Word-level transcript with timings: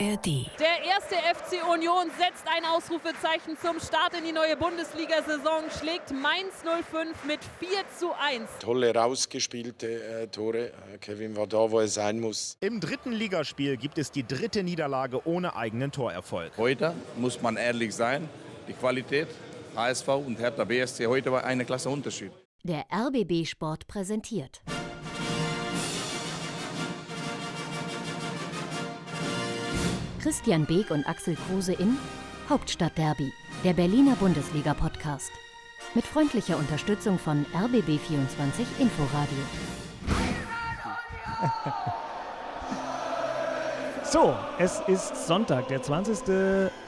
ARD. 0.00 0.50
Der 0.58 0.84
erste 0.84 1.14
FC 1.14 1.64
Union 1.72 2.10
setzt 2.18 2.44
ein 2.48 2.64
Ausrufezeichen 2.64 3.56
zum 3.60 3.78
Start 3.78 4.14
in 4.18 4.24
die 4.24 4.32
neue 4.32 4.56
Bundesliga-Saison, 4.56 5.64
schlägt 5.78 6.10
Mainz 6.10 6.62
05 6.90 7.24
mit 7.24 7.40
4 7.60 7.68
zu 7.96 8.12
1. 8.12 8.48
Tolle 8.60 8.94
rausgespielte 8.94 10.22
äh, 10.22 10.26
Tore. 10.28 10.72
Äh, 10.92 10.98
Kevin 10.98 11.36
war 11.36 11.46
da, 11.46 11.70
wo 11.70 11.78
er 11.80 11.88
sein 11.88 12.18
muss. 12.20 12.56
Im 12.60 12.80
dritten 12.80 13.12
Ligaspiel 13.12 13.76
gibt 13.76 13.98
es 13.98 14.10
die 14.10 14.26
dritte 14.26 14.62
Niederlage 14.62 15.26
ohne 15.26 15.54
eigenen 15.54 15.92
Torerfolg. 15.92 16.52
Heute 16.56 16.94
muss 17.16 17.40
man 17.40 17.56
ehrlich 17.56 17.94
sein, 17.94 18.28
die 18.66 18.72
Qualität 18.72 19.28
HSV 19.76 20.08
und 20.08 20.38
Hertha 20.38 20.64
BSC 20.64 21.06
heute 21.06 21.30
war 21.30 21.44
eine 21.44 21.64
Klasse 21.64 21.90
Unterschied. 21.90 22.32
Der 22.62 22.84
RBB 22.92 23.46
Sport 23.46 23.86
präsentiert. 23.86 24.62
Christian 30.24 30.64
Beek 30.64 30.90
und 30.90 31.06
Axel 31.06 31.36
Kruse 31.36 31.74
in 31.74 31.98
Hauptstadtderby, 32.48 33.30
der 33.62 33.74
Berliner 33.74 34.16
Bundesliga-Podcast. 34.16 35.30
Mit 35.94 36.06
freundlicher 36.06 36.56
Unterstützung 36.56 37.18
von 37.18 37.44
RBB24 37.52 38.64
Inforadio. 38.78 39.36
So, 44.04 44.34
es 44.58 44.80
ist 44.86 45.26
Sonntag, 45.26 45.68
der 45.68 45.82
20. 45.82 46.18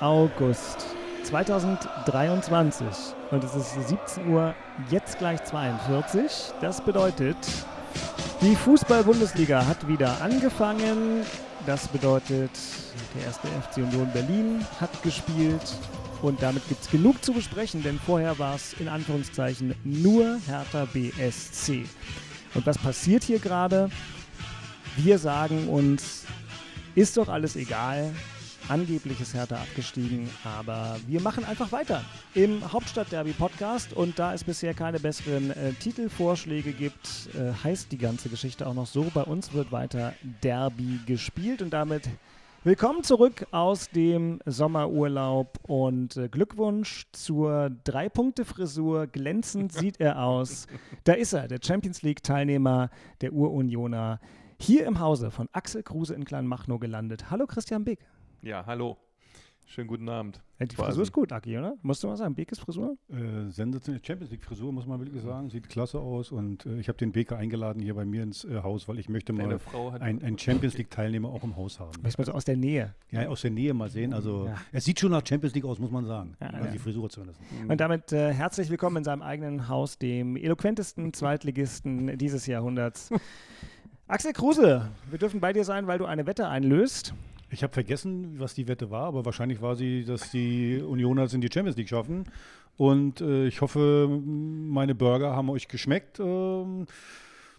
August 0.01 0.87
2023 1.25 2.87
und 3.33 3.45
es 3.45 3.55
ist 3.55 3.89
17 3.89 4.29
Uhr, 4.33 4.55
jetzt 4.91 5.19
gleich 5.19 5.43
42. 5.45 6.55
Das 6.61 6.81
bedeutet, 6.81 7.37
die 8.41 8.55
Fußball-Bundesliga 8.55 9.67
hat 9.67 9.89
wieder 9.89 10.23
angefangen. 10.23 11.27
Das 11.67 11.89
bedeutet, 11.89 12.53
der 13.17 13.25
erste 13.25 13.49
FC 13.49 13.79
Union 13.79 14.09
Berlin 14.13 14.65
hat 14.81 15.03
gespielt 15.03 15.75
und 16.23 16.41
damit 16.41 16.67
gibt 16.69 16.81
es 16.81 16.89
genug 16.89 17.25
zu 17.25 17.33
besprechen, 17.33 17.83
denn 17.83 17.99
vorher 17.99 18.39
war 18.39 18.55
es 18.55 18.75
in 18.75 18.87
Anführungszeichen 18.87 19.75
nur 19.83 20.39
Hertha 20.47 20.85
BSC. 20.85 21.85
Und 22.55 22.67
was 22.67 22.79
passiert 22.79 23.25
hier 23.25 23.41
gerade? 23.41 23.91
Wir 24.97 25.19
sagen 25.19 25.69
uns, 25.69 26.25
ist 26.95 27.17
doch 27.17 27.29
alles 27.29 27.57
egal. 27.57 28.15
Angeblich 28.69 29.21
ist 29.21 29.33
Hertha 29.33 29.55
abgestiegen, 29.55 30.29
aber 30.43 30.97
wir 31.07 31.21
machen 31.21 31.45
einfach 31.45 31.71
weiter 31.71 32.05
im 32.35 32.73
Hauptstadtderby-Podcast 32.73 33.93
und 33.93 34.19
da 34.19 34.35
es 34.35 34.43
bisher 34.43 34.75
keine 34.75 34.99
besseren 34.99 35.53
äh, 35.53 35.73
Titelvorschläge 35.75 36.73
gibt, 36.73 37.29
äh, 37.39 37.53
heißt 37.63 37.93
die 37.93 37.99
ganze 37.99 38.29
Geschichte 38.29 38.67
auch 38.67 38.75
noch 38.75 38.87
so. 38.87 39.05
Bei 39.15 39.23
uns 39.23 39.53
wird 39.53 39.71
weiter 39.71 40.15
Derby 40.43 40.99
gespielt 41.07 41.63
und 41.63 41.71
damit 41.71 42.09
willkommen 42.65 43.05
zurück 43.05 43.47
aus 43.53 43.89
dem 43.91 44.41
Sommerurlaub 44.47 45.61
und 45.69 46.17
äh, 46.17 46.29
Glückwunsch 46.29 47.07
zur 47.13 47.71
Drei-Punkte-Frisur. 47.85 49.07
Glänzend 49.07 49.73
sieht 49.75 50.01
er 50.01 50.25
aus. 50.25 50.67
Da 51.05 51.13
ist 51.13 51.35
er, 51.35 51.47
der 51.47 51.61
Champions 51.65 52.03
League-Teilnehmer 52.03 52.91
der 53.21 53.33
Urunioner. 53.33 54.19
Hier 54.59 54.87
im 54.87 54.99
Hause 54.99 55.31
von 55.31 55.49
Axel 55.53 55.85
Kruse 55.85 56.15
in 56.15 56.25
Kleinmachnow 56.25 56.81
gelandet. 56.81 57.31
Hallo 57.31 57.47
Christian 57.47 57.85
Beck. 57.85 58.01
Ja, 58.47 58.65
hallo. 58.65 58.97
Schönen 59.67 59.89
guten 59.89 60.09
Abend. 60.09 60.41
Ja, 60.61 60.67
die 60.67 60.77
Frisur 60.77 61.03
ist 61.03 61.11
gut, 61.11 61.33
Aki, 61.33 61.59
oder? 61.59 61.75
Musst 61.83 62.05
du 62.05 62.07
mal 62.07 62.17
sagen, 62.17 62.37
Bekes 62.37 62.61
Frisur? 62.61 62.97
Äh, 63.09 63.51
sensationelle 63.51 64.01
Champions 64.07 64.31
League 64.31 64.45
Frisur, 64.45 64.73
muss 64.73 64.87
man 64.87 65.01
wirklich 65.01 65.21
sagen. 65.21 65.51
Sieht 65.51 65.69
klasse 65.69 65.99
aus 65.99 66.31
und 66.31 66.65
äh, 66.65 66.79
ich 66.79 66.87
habe 66.87 66.97
den 66.97 67.11
Beker 67.11 67.39
eingeladen 67.39 67.83
hier 67.83 67.95
bei 67.95 68.05
mir 68.05 68.23
ins 68.23 68.45
äh, 68.45 68.63
Haus, 68.63 68.87
weil 68.87 69.01
ich 69.01 69.09
möchte 69.09 69.33
mal 69.33 69.59
einen 69.99 70.39
Champions 70.39 70.79
League 70.79 70.91
Teilnehmer 70.91 71.29
auch 71.29 71.43
im 71.43 71.57
Haus 71.57 71.81
haben. 71.81 71.91
Weißt 72.05 72.21
du, 72.21 72.23
so 72.23 72.31
aus 72.31 72.45
der 72.45 72.57
Nähe? 72.57 72.95
Ja, 73.11 73.27
aus 73.27 73.41
der 73.41 73.51
Nähe 73.51 73.75
mal 73.75 73.89
sehen. 73.89 74.15
Also 74.15 74.47
ja. 74.47 74.55
es 74.71 74.85
sieht 74.85 75.01
schon 75.01 75.11
nach 75.11 75.27
Champions 75.27 75.53
League 75.57 75.65
aus, 75.65 75.81
muss 75.81 75.91
man 75.91 76.05
sagen. 76.05 76.37
Ja, 76.41 76.47
also 76.51 76.67
ja. 76.67 76.71
die 76.71 76.79
Frisur 76.79 77.11
zumindest. 77.11 77.41
Und 77.67 77.81
damit 77.81 78.13
äh, 78.13 78.33
herzlich 78.33 78.71
willkommen 78.71 78.99
in 78.99 79.05
seinem 79.05 79.23
eigenen 79.23 79.67
Haus, 79.67 79.99
dem 79.99 80.37
eloquentesten 80.37 81.13
Zweitligisten 81.15 82.17
dieses 82.17 82.47
Jahrhunderts. 82.47 83.11
Axel 84.07 84.33
Kruse, 84.33 84.89
wir 85.11 85.19
dürfen 85.19 85.41
bei 85.41 85.53
dir 85.53 85.65
sein, 85.65 85.89
weil 85.89 85.99
du 85.99 86.05
eine 86.05 86.27
Wette 86.29 86.47
einlöst. 86.47 87.13
Ich 87.51 87.63
habe 87.63 87.73
vergessen, 87.73 88.39
was 88.39 88.55
die 88.55 88.67
Wette 88.69 88.91
war, 88.91 89.05
aber 89.05 89.25
wahrscheinlich 89.25 89.63
war 89.63 89.77
sie, 89.77 90.05
dass 90.05 90.31
die 90.31 90.83
Unioner 90.83 91.25
es 91.25 91.35
in 91.35 91.41
die 91.41 91.51
Champions 91.53 91.77
League 91.77 91.89
schaffen. 91.89 92.25
Und 92.77 93.21
äh, 93.21 93.47
ich 93.47 93.61
hoffe, 93.61 94.09
meine 94.09 94.95
Burger 94.95 95.35
haben 95.35 95.49
euch 95.49 95.69
geschmeckt. 95.69 96.21
Ähm, 96.21 96.87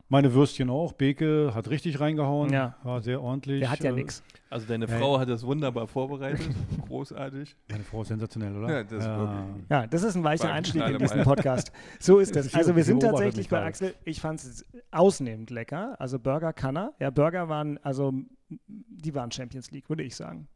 meine 0.10 0.34
Würstchen 0.34 0.70
auch. 0.70 0.94
Beke 0.94 1.52
hat 1.54 1.70
richtig 1.70 2.00
reingehauen. 2.00 2.52
Ja. 2.52 2.76
War 2.84 3.02
sehr 3.02 3.22
ordentlich. 3.22 3.60
Der 3.60 3.72
hat 3.72 3.80
ja 3.82 3.92
äh, 3.92 3.94
nichts. 3.94 4.24
Also 4.50 4.66
deine 4.66 4.88
Frau 4.88 5.16
ja. 5.16 5.22
hat 5.22 5.30
das 5.30 5.46
wunderbar 5.46 5.88
vorbereitet. 5.88 6.48
Großartig. 6.88 7.56
Meine 7.70 7.84
Frau 7.84 8.04
ist 8.04 8.08
sensationell, 8.08 8.56
oder? 8.56 8.72
Ja, 8.72 8.84
das, 8.84 9.06
ja. 9.06 9.46
ja, 9.70 9.88
das 9.88 10.04
ist 10.04 10.16
ein 10.16 10.24
weicher 10.24 10.52
Einstieg 10.52 10.82
in 10.88 10.98
diesen 10.98 11.24
Podcast. 11.24 11.74
So 12.00 12.20
ist 12.20 12.36
das. 12.36 12.54
Also 12.54 12.76
wir 12.76 12.86
sind 12.86 13.02
tatsächlich 13.02 13.50
bei 13.50 13.64
Axel. 13.64 13.96
Ich 14.06 14.22
fand 14.22 14.40
es 14.40 14.66
ausnehmend 14.92 15.50
lecker. 15.50 16.00
Also 16.00 16.20
Burger 16.20 16.54
kann 16.54 16.78
er. 16.78 16.94
Ja, 17.00 17.10
Burger 17.10 17.50
waren, 17.50 17.78
also 17.84 18.14
die 18.50 19.14
waren 19.16 19.32
Champions 19.32 19.72
League, 19.72 19.90
würde 19.90 20.04
ich 20.04 20.16
sagen. 20.16 20.48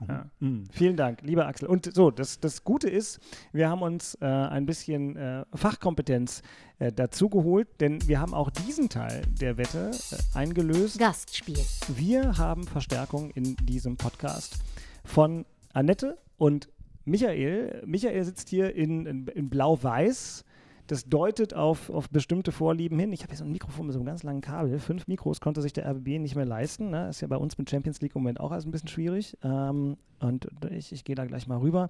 Mhm. 0.00 0.06
Ja. 0.08 0.30
Mhm. 0.40 0.64
Vielen 0.72 0.96
Dank, 0.96 1.22
lieber 1.22 1.46
Axel. 1.46 1.68
Und 1.68 1.92
so, 1.94 2.10
das, 2.10 2.40
das 2.40 2.64
Gute 2.64 2.88
ist, 2.88 3.20
wir 3.52 3.68
haben 3.68 3.82
uns 3.82 4.16
äh, 4.20 4.26
ein 4.26 4.66
bisschen 4.66 5.16
äh, 5.16 5.44
Fachkompetenz 5.54 6.42
äh, 6.78 6.92
dazu 6.92 7.28
geholt, 7.28 7.68
denn 7.80 8.06
wir 8.08 8.20
haben 8.20 8.34
auch 8.34 8.50
diesen 8.50 8.88
Teil 8.88 9.22
der 9.40 9.56
Wette 9.56 9.90
äh, 10.10 10.38
eingelöst. 10.38 10.98
Gastspiel. 10.98 11.58
Wir 11.88 12.38
haben 12.38 12.64
Verstärkung 12.66 13.30
in 13.30 13.56
diesem 13.56 13.96
Podcast 13.96 14.58
von 15.04 15.44
Annette 15.72 16.18
und 16.38 16.68
Michael. 17.04 17.82
Michael 17.86 18.24
sitzt 18.24 18.48
hier 18.48 18.74
in, 18.74 19.06
in, 19.06 19.26
in 19.28 19.50
Blau-Weiß 19.50 20.44
das 20.86 21.08
deutet 21.08 21.54
auf, 21.54 21.90
auf 21.90 22.10
bestimmte 22.10 22.52
Vorlieben 22.52 22.98
hin. 22.98 23.12
Ich 23.12 23.22
habe 23.22 23.30
hier 23.30 23.38
so 23.38 23.44
ein 23.44 23.52
Mikrofon 23.52 23.86
mit 23.86 23.94
so 23.94 23.98
einem 23.98 24.06
ganz 24.06 24.22
langen 24.22 24.40
Kabel. 24.40 24.78
Fünf 24.78 25.06
Mikros 25.06 25.40
konnte 25.40 25.62
sich 25.62 25.72
der 25.72 25.88
RBB 25.88 26.18
nicht 26.18 26.36
mehr 26.36 26.44
leisten. 26.44 26.90
Ne? 26.90 27.08
Ist 27.08 27.22
ja 27.22 27.28
bei 27.28 27.36
uns 27.36 27.56
mit 27.56 27.70
Champions 27.70 28.00
League 28.00 28.14
im 28.14 28.22
Moment 28.22 28.40
auch 28.40 28.50
alles 28.50 28.66
ein 28.66 28.70
bisschen 28.70 28.88
schwierig. 28.88 29.36
Ähm, 29.42 29.96
und 30.20 30.48
ich, 30.70 30.92
ich 30.92 31.04
gehe 31.04 31.16
da 31.16 31.24
gleich 31.24 31.46
mal 31.46 31.58
rüber. 31.58 31.88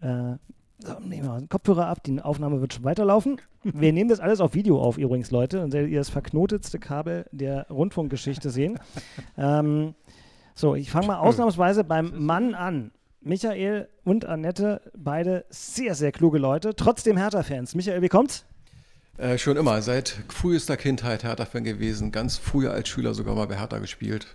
Äh, 0.00 0.34
so, 0.78 0.92
nehmen 1.00 1.24
wir 1.24 1.30
mal 1.30 1.38
den 1.40 1.48
Kopfhörer 1.48 1.86
ab, 1.86 2.02
die 2.04 2.20
Aufnahme 2.20 2.60
wird 2.60 2.74
schon 2.74 2.84
weiterlaufen. 2.84 3.40
Wir 3.64 3.92
nehmen 3.92 4.10
das 4.10 4.20
alles 4.20 4.40
auf 4.40 4.54
Video 4.54 4.80
auf 4.80 4.98
übrigens, 4.98 5.30
Leute. 5.30 5.58
Dann 5.58 5.72
werdet 5.72 5.90
ihr 5.90 5.98
das 5.98 6.10
verknotetste 6.10 6.78
Kabel 6.78 7.24
der 7.32 7.66
Rundfunkgeschichte 7.70 8.50
sehen. 8.50 8.78
ähm, 9.38 9.94
so, 10.54 10.74
ich 10.74 10.90
fange 10.90 11.08
mal 11.08 11.18
ausnahmsweise 11.18 11.84
beim 11.84 12.24
Mann 12.24 12.54
an. 12.54 12.90
Michael 13.20 13.88
und 14.04 14.24
Annette, 14.24 14.80
beide 14.96 15.44
sehr, 15.50 15.94
sehr 15.94 16.12
kluge 16.12 16.38
Leute, 16.38 16.74
trotzdem 16.76 17.16
Hertha-Fans. 17.16 17.74
Michael, 17.74 18.02
wie 18.02 18.08
kommt's? 18.08 18.44
Äh, 19.18 19.38
schon 19.38 19.56
immer, 19.56 19.80
seit 19.82 20.10
frühester 20.28 20.76
Kindheit 20.76 21.24
Hertha-Fan 21.24 21.64
gewesen, 21.64 22.12
ganz 22.12 22.36
früher 22.36 22.72
als 22.72 22.88
Schüler 22.88 23.14
sogar 23.14 23.34
mal 23.34 23.46
bei 23.46 23.56
Hertha 23.58 23.78
gespielt 23.78 24.26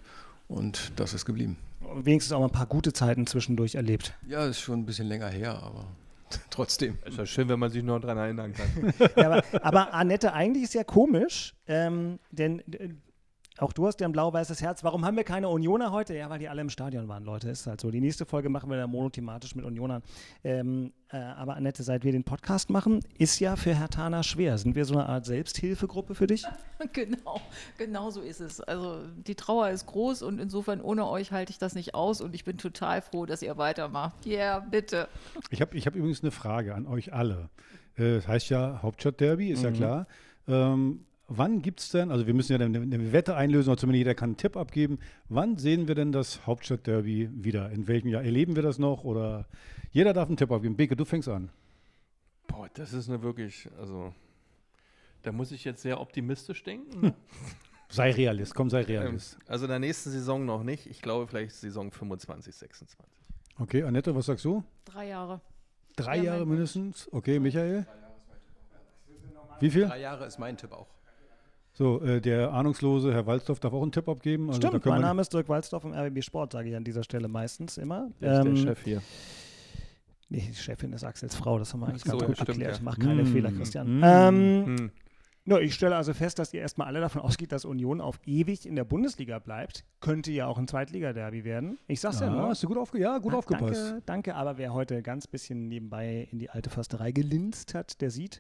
und 0.48 0.92
das 0.96 1.14
ist 1.14 1.26
geblieben. 1.26 1.58
wenigstens 1.96 2.34
auch 2.34 2.40
mal 2.40 2.48
ein 2.48 2.52
paar 2.52 2.66
gute 2.66 2.92
Zeiten 2.92 3.28
zwischendurch 3.28 3.76
erlebt. 3.76 4.14
Ja, 4.28 4.46
ist 4.46 4.60
schon 4.60 4.80
ein 4.80 4.86
bisschen 4.86 5.08
länger 5.08 5.28
her, 5.30 5.62
aber 5.64 5.86
trotzdem. 6.50 6.98
Ist 7.06 7.18
ja 7.18 7.26
schön, 7.26 7.48
wenn 7.50 7.60
man 7.60 7.70
sich 7.70 7.84
noch 7.84 8.00
daran 8.00 8.18
erinnern 8.18 8.54
kann. 8.54 8.94
ja, 9.16 9.26
aber, 9.30 9.44
aber, 9.62 9.94
Annette, 9.94 10.34
eigentlich 10.34 10.64
ist 10.64 10.74
ja 10.74 10.84
komisch, 10.84 11.54
ähm, 11.68 12.18
denn 12.32 12.60
äh, 12.74 12.90
auch 13.62 13.74
du 13.74 13.86
hast 13.86 14.00
ja 14.00 14.08
ein 14.08 14.12
blau-weißes 14.12 14.62
Herz. 14.62 14.84
Warum 14.84 15.06
haben 15.06 15.16
wir 15.16 15.24
keine 15.24 15.48
Unioner 15.48 15.92
heute? 15.92 16.16
Ja, 16.16 16.30
weil 16.32 16.40
die 16.40 16.50
alle 16.50 16.62
im 16.62 16.70
Stadion 16.70 17.08
waren, 17.08 17.24
Leute. 17.24 17.50
Ist 17.50 17.68
halt 17.68 17.80
so. 17.80 17.92
Die 17.92 18.02
nächste 18.02 18.26
Folge 18.26 18.50
machen 18.50 18.72
wir 18.72 18.78
dann 18.78 18.90
monothematisch 18.90 19.56
mit 19.56 19.66
Unionern. 19.66 20.02
Ähm, 20.44 20.94
äh, 21.10 21.18
aber 21.18 21.56
Annette, 21.56 21.84
seit 21.84 22.04
wir 22.04 22.12
den 22.12 22.24
Podcast 22.24 22.72
machen, 22.72 23.02
ist 23.20 23.40
ja 23.40 23.56
für 23.56 23.76
Herr 23.76 23.90
Tana 23.90 24.24
schwer. 24.24 24.58
Sind 24.58 24.76
wir 24.76 24.86
so 24.86 24.96
eine 24.96 25.08
Art 25.08 25.26
Selbsthilfegruppe 25.26 26.16
für 26.16 26.26
dich? 26.26 26.44
genau, 26.94 27.40
genau 27.78 28.10
so 28.10 28.22
ist 28.22 28.42
es. 28.42 28.62
Also 28.62 29.04
die 29.16 29.36
Trauer 29.36 29.70
ist 29.70 29.86
groß 29.86 30.24
und 30.24 30.40
insofern 30.40 30.82
ohne 30.82 31.08
euch 31.08 31.32
halte 31.32 31.52
ich 31.52 31.60
das 31.60 31.76
nicht 31.76 31.94
aus 31.94 32.20
und 32.22 32.34
ich 32.34 32.44
bin 32.44 32.58
total 32.58 33.04
froh, 33.04 33.28
dass 33.28 33.44
ihr 33.44 33.58
weitermacht. 33.58 34.26
Ja, 34.26 34.38
yeah, 34.38 34.60
bitte. 34.60 35.08
Ich 35.52 35.62
habe 35.62 35.78
ich 35.78 35.86
hab 35.86 35.96
übrigens 35.96 36.24
eine 36.24 36.32
Frage 36.32 36.74
an 36.74 36.88
euch 36.88 37.14
alle. 37.14 37.52
Äh, 37.96 38.16
das 38.16 38.28
heißt 38.28 38.50
ja 38.50 38.80
Hauptstadtderby, 38.82 39.52
ist 39.52 39.60
mhm. 39.60 39.66
ja 39.66 39.72
klar. 39.72 40.08
Ähm, 40.48 41.06
wann 41.38 41.62
gibt 41.62 41.80
es 41.80 41.90
denn, 41.90 42.12
also 42.12 42.28
wir 42.28 42.34
müssen 42.34 42.52
ja 42.52 42.66
eine, 42.66 42.80
eine, 42.80 43.12
Wette 43.12 43.36
einlösen, 43.36 43.70
oder 43.70 43.80
zumindest 43.80 44.00
jeder 44.00 44.16
kann 44.16 44.32
einen 44.32 44.38
Tipp 44.38 44.58
abgeben, 44.58 45.00
wann 45.30 45.58
sehen 45.58 45.88
wir 45.88 45.96
denn 45.96 46.12
das 46.12 46.46
Hauptstadtderby 46.46 47.30
wieder? 47.32 47.70
In 47.72 47.88
welchem 47.88 48.10
Jahr 48.10 48.24
erleben 48.24 48.56
wir 48.56 48.64
das 48.64 48.80
noch? 48.80 49.04
Oder 49.04 49.48
jeder 49.92 50.14
darf 50.14 50.28
einen 50.28 50.38
Tipp 50.38 50.52
abgeben. 50.52 50.76
Beke, 50.76 50.96
du 50.96 51.06
fängst 51.06 51.30
an. 51.30 51.50
Boah, 52.48 52.70
das 52.74 52.94
ist 52.94 53.10
eine 53.10 53.22
wirklich, 53.22 53.70
also 53.80 54.14
da 55.22 55.32
muss 55.32 55.52
ich 55.52 55.64
jetzt 55.64 55.82
sehr 55.82 56.00
optimistisch 56.00 56.64
denken. 56.64 57.14
sei 57.90 58.12
Realist, 58.12 58.54
komm, 58.54 58.70
sei 58.70 58.82
Realist. 58.82 59.36
Ähm, 59.36 59.46
also 59.48 59.66
in 59.66 59.70
der 59.70 59.80
nächsten 59.80 60.12
Saison 60.12 60.46
noch 60.46 60.64
nicht. 60.64 60.88
Ich 60.88 61.02
glaube 61.02 61.28
vielleicht 61.28 61.56
Saison 61.56 61.92
25, 61.92 62.54
26. 62.56 63.00
Okay, 63.60 63.84
Annette, 63.84 64.14
was 64.16 64.26
sagst 64.26 64.46
du? 64.46 64.64
Drei 64.86 65.08
Jahre. 65.08 65.40
Drei 65.96 66.18
ja, 66.18 66.24
Jahre 66.24 66.46
mindestens? 66.46 67.08
Okay, 67.12 67.40
Michael? 67.40 67.86
Wie 69.60 69.70
viel? 69.70 69.86
Drei 69.88 70.00
Jahre 70.00 70.26
ist 70.26 70.40
mein 70.40 70.58
Tipp 70.58 70.72
auch. 70.72 70.88
So, 71.82 72.00
äh, 72.04 72.22
der 72.22 72.54
ahnungslose 72.54 73.12
Herr 73.12 73.26
Walzdorf 73.26 73.60
darf 73.60 73.74
auch 73.74 73.82
einen 73.82 73.92
Tipp 73.92 74.08
abgeben. 74.08 74.50
Also 74.52 74.62
Stimmt, 74.68 74.86
mein 74.86 75.02
Name 75.02 75.20
ist 75.20 75.34
Dirk 75.34 75.50
Walzdorf 75.50 75.82
vom 75.82 75.94
RBB 75.94 76.22
Sport, 76.24 76.52
sage 76.54 76.70
ich 76.70 76.76
an 76.76 76.84
dieser 76.84 77.02
Stelle 77.04 77.28
meistens 77.28 77.80
immer. 77.80 78.12
Ist 78.20 78.28
Ähm, 78.46 78.54
der 78.54 78.56
Chef 78.56 78.84
hier? 78.84 79.02
Nee, 80.30 80.48
die 80.52 80.54
Chefin 80.56 80.94
ist 80.94 81.04
Axels 81.04 81.34
Frau, 81.36 81.58
das 81.58 81.74
haben 81.74 81.80
wir 81.80 81.88
eigentlich 81.88 82.04
so, 82.04 82.12
ganz 82.20 82.26
gut 82.28 82.36
stimmt, 82.36 82.50
erklärt. 82.50 82.76
ja. 82.78 82.82
Mach 82.84 83.00
keine 83.00 83.24
Mm, 83.24 83.26
Fehler, 83.26 83.52
Christian. 83.52 83.98
mm, 84.00 84.04
ähm, 84.04 84.66
Hm. 84.78 84.92
ja, 85.46 85.58
ich 85.58 85.74
stelle 85.74 85.96
also 85.96 86.14
fest, 86.14 86.38
dass 86.38 86.54
ihr 86.54 86.62
erstmal 86.62 86.86
alle 86.86 87.02
davon 87.02 87.20
ausgeht, 87.24 87.52
dass 87.52 87.66
Union 87.66 88.00
auf 88.00 88.20
ewig 88.28 88.68
in 88.68 88.76
der 88.76 88.84
Bundesliga 88.84 89.40
bleibt. 89.40 89.84
Könnte 90.02 90.32
ja 90.32 90.46
auch 90.46 90.60
ein 90.60 90.68
Zweitliga-Derby 90.68 91.44
werden. 91.46 91.80
Ich 91.88 92.00
sag's 92.00 92.20
ja, 92.20 92.28
Ja, 92.28 92.32
nur. 92.34 92.48
hast 92.50 92.62
du 92.62 92.68
gut, 92.68 92.78
aufge 92.78 93.00
ja, 93.00 93.18
gut 93.18 93.34
Ah, 93.34 93.38
aufgepasst. 93.38 93.74
Danke, 93.90 94.02
danke, 94.06 94.36
aber 94.36 94.60
wer 94.60 94.72
heute 94.72 95.02
ganz 95.02 95.26
bisschen 95.26 95.68
nebenbei 95.68 96.28
in 96.32 96.38
die 96.38 96.52
alte 96.52 96.70
Försterei 96.70 97.12
gelinst 97.12 97.74
hat, 97.74 98.00
der 98.02 98.12
sieht, 98.12 98.40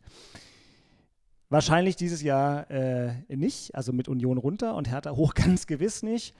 wahrscheinlich 1.52 1.96
dieses 1.96 2.24
Jahr 2.24 2.72
äh, 2.72 3.14
nicht, 3.28 3.76
also 3.76 3.94
mit 3.94 4.08
Union 4.08 4.38
runter 4.40 4.76
und 4.76 4.90
Hertha 4.90 5.12
hoch 5.12 5.34
ganz 5.36 5.68
gewiss 5.68 6.02
nicht. 6.02 6.34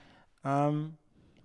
Ähm, 0.44 0.94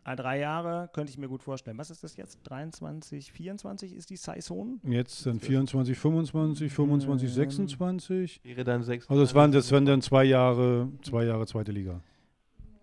äh, 0.06 0.16
drei 0.16 0.40
Jahre 0.40 0.90
könnte 0.94 1.12
ich 1.12 1.18
mir 1.18 1.28
gut 1.28 1.44
vorstellen. 1.44 1.78
Was 1.78 1.92
ist 1.92 2.04
das 2.04 2.16
jetzt? 2.16 2.40
23, 2.46 3.31
24 3.31 3.94
ist 3.94 4.10
die 4.10 4.16
Saison? 4.16 4.80
Jetzt 4.84 5.25
dann 5.25 5.40
24, 5.40 5.98
25, 5.98 6.72
25, 6.74 7.30
Ähm, 7.30 7.36
26. 7.36 8.42
Wäre 8.44 8.64
dann 8.64 8.84
sechs. 8.84 9.08
Also 9.10 9.22
es 9.22 9.36
waren, 9.36 9.52
das 9.52 9.72
wären 9.72 9.86
dann 9.86 10.02
zwei 10.02 10.24
Jahre, 10.24 10.90
zwei 11.04 11.25
Jahre 11.25 11.46
zweite 11.46 11.72
Liga. 11.72 12.02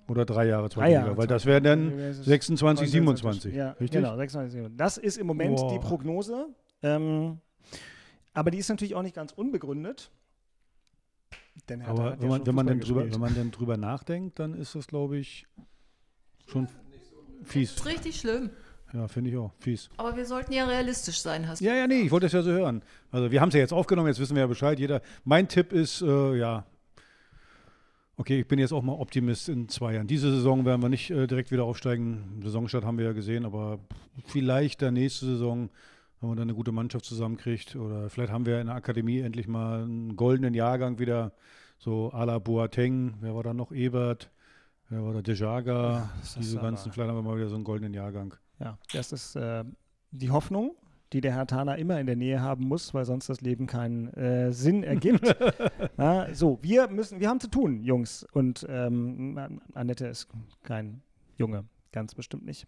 Oder 0.06 0.26
drei 0.26 0.46
Jahre 0.48 0.68
zweite 0.68 0.80
Drei 0.80 0.92
Jahre 0.92 1.08
Liga, 1.08 1.18
weil 1.18 1.26
das 1.26 1.46
wären 1.46 1.64
dann 1.64 1.90
Liga. 1.92 2.08
Das 2.08 2.18
ist 2.18 2.24
26, 2.26 2.90
27. 2.90 3.54
Ja, 3.54 3.70
richtig? 3.70 3.92
genau, 3.92 4.16
26, 4.16 4.52
27. 4.52 4.76
Das 4.76 4.98
ist 4.98 5.16
im 5.16 5.26
Moment 5.26 5.56
Boah. 5.56 5.72
die 5.72 5.78
Prognose. 5.78 6.48
Ähm, 6.82 7.38
aber 8.34 8.50
die 8.50 8.58
ist 8.58 8.68
natürlich 8.68 8.94
auch 8.94 9.02
nicht 9.02 9.14
ganz 9.14 9.32
unbegründet. 9.32 10.10
Denn 11.68 11.80
Hertha 11.80 11.92
Aber 11.92 12.10
hat 12.10 12.20
wenn 12.20 12.30
ja 12.30 12.38
man, 12.38 12.46
wenn, 12.46 12.54
man 12.54 12.80
drüber, 12.80 13.10
wenn 13.10 13.20
man 13.20 13.34
dann 13.34 13.50
drüber 13.50 13.76
nachdenkt, 13.76 14.38
dann 14.38 14.54
ist 14.54 14.74
das, 14.74 14.86
glaube 14.86 15.18
ich, 15.18 15.46
schon 16.46 16.68
fies. 17.44 17.74
Das 17.74 17.80
ist 17.80 17.86
richtig 17.86 18.20
schlimm. 18.20 18.50
Ja, 18.92 19.08
finde 19.08 19.30
ich 19.30 19.36
auch. 19.36 19.52
Fies. 19.58 19.88
Aber 19.96 20.16
wir 20.16 20.24
sollten 20.24 20.52
ja 20.52 20.66
realistisch 20.66 21.18
sein, 21.18 21.48
hast 21.48 21.60
du 21.60 21.64
Ja, 21.64 21.74
ja, 21.74 21.86
nee, 21.86 22.02
ich 22.02 22.10
wollte 22.12 22.26
es 22.26 22.32
ja 22.32 22.42
so 22.42 22.50
hören. 22.50 22.82
Also 23.10 23.30
wir 23.30 23.40
haben 23.40 23.48
es 23.48 23.54
ja 23.54 23.60
jetzt 23.60 23.72
aufgenommen, 23.72 24.06
jetzt 24.08 24.20
wissen 24.20 24.36
wir 24.36 24.42
ja 24.42 24.46
Bescheid. 24.46 24.78
Jeder. 24.78 25.02
Mein 25.24 25.48
Tipp 25.48 25.72
ist, 25.72 26.00
äh, 26.00 26.36
ja, 26.36 26.64
okay, 28.16 28.40
ich 28.40 28.46
bin 28.46 28.58
jetzt 28.58 28.72
auch 28.72 28.82
mal 28.82 28.92
Optimist 28.92 29.48
in 29.48 29.68
zwei 29.68 29.94
Jahren. 29.94 30.06
Diese 30.06 30.30
Saison 30.30 30.64
werden 30.64 30.80
wir 30.80 30.88
nicht 30.88 31.10
äh, 31.10 31.26
direkt 31.26 31.50
wieder 31.50 31.64
aufsteigen. 31.64 32.40
Saisonstart 32.42 32.84
haben 32.84 32.98
wir 32.98 33.06
ja 33.06 33.12
gesehen, 33.12 33.44
aber 33.44 33.80
vielleicht 34.26 34.80
der 34.80 34.92
nächste 34.92 35.26
Saison, 35.26 35.70
wenn 36.20 36.28
man 36.28 36.36
dann 36.38 36.48
eine 36.48 36.54
gute 36.54 36.72
Mannschaft 36.72 37.04
zusammenkriegt. 37.04 37.76
Oder 37.76 38.08
vielleicht 38.10 38.32
haben 38.32 38.46
wir 38.46 38.60
in 38.60 38.66
der 38.66 38.76
Akademie 38.76 39.20
endlich 39.20 39.48
mal 39.48 39.82
einen 39.82 40.16
goldenen 40.16 40.54
Jahrgang 40.54 40.98
wieder, 40.98 41.32
so 41.78 42.10
à 42.12 42.24
la 42.24 42.38
Boateng. 42.38 43.14
Wer 43.20 43.34
war 43.34 43.42
da 43.42 43.54
noch? 43.54 43.72
Ebert. 43.72 44.30
Wer 44.88 45.02
war 45.02 45.12
da? 45.12 45.22
Dejaga. 45.22 46.10
ist 46.22 46.36
Diese 46.38 46.58
ganzen, 46.58 46.92
vielleicht 46.92 47.10
haben 47.10 47.16
wir 47.18 47.22
mal 47.22 47.36
wieder 47.36 47.48
so 47.48 47.56
einen 47.56 47.64
goldenen 47.64 47.94
Jahrgang. 47.94 48.34
Ja, 48.60 48.78
das 48.92 49.12
ist 49.12 49.36
äh, 49.36 49.64
die 50.12 50.30
Hoffnung, 50.30 50.76
die 51.12 51.20
der 51.20 51.32
Herr 51.32 51.46
Tana 51.46 51.74
immer 51.74 51.98
in 52.00 52.06
der 52.06 52.16
Nähe 52.16 52.40
haben 52.40 52.64
muss, 52.66 52.94
weil 52.94 53.04
sonst 53.04 53.28
das 53.28 53.40
Leben 53.40 53.66
keinen 53.66 54.08
äh, 54.14 54.52
Sinn 54.52 54.82
ergibt. 54.82 55.34
Na, 55.96 56.32
so, 56.34 56.58
wir 56.62 56.88
müssen, 56.88 57.20
wir 57.20 57.28
haben 57.28 57.40
zu 57.40 57.48
tun, 57.48 57.82
Jungs. 57.82 58.24
Und 58.32 58.66
ähm, 58.68 59.60
Annette 59.74 60.06
ist 60.06 60.28
kein 60.62 61.02
Junge, 61.36 61.64
ganz 61.92 62.14
bestimmt 62.14 62.44
nicht. 62.44 62.66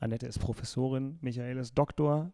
Annette 0.00 0.26
ist 0.26 0.38
Professorin, 0.38 1.18
Michael 1.20 1.58
ist 1.58 1.74
Doktor 1.76 2.32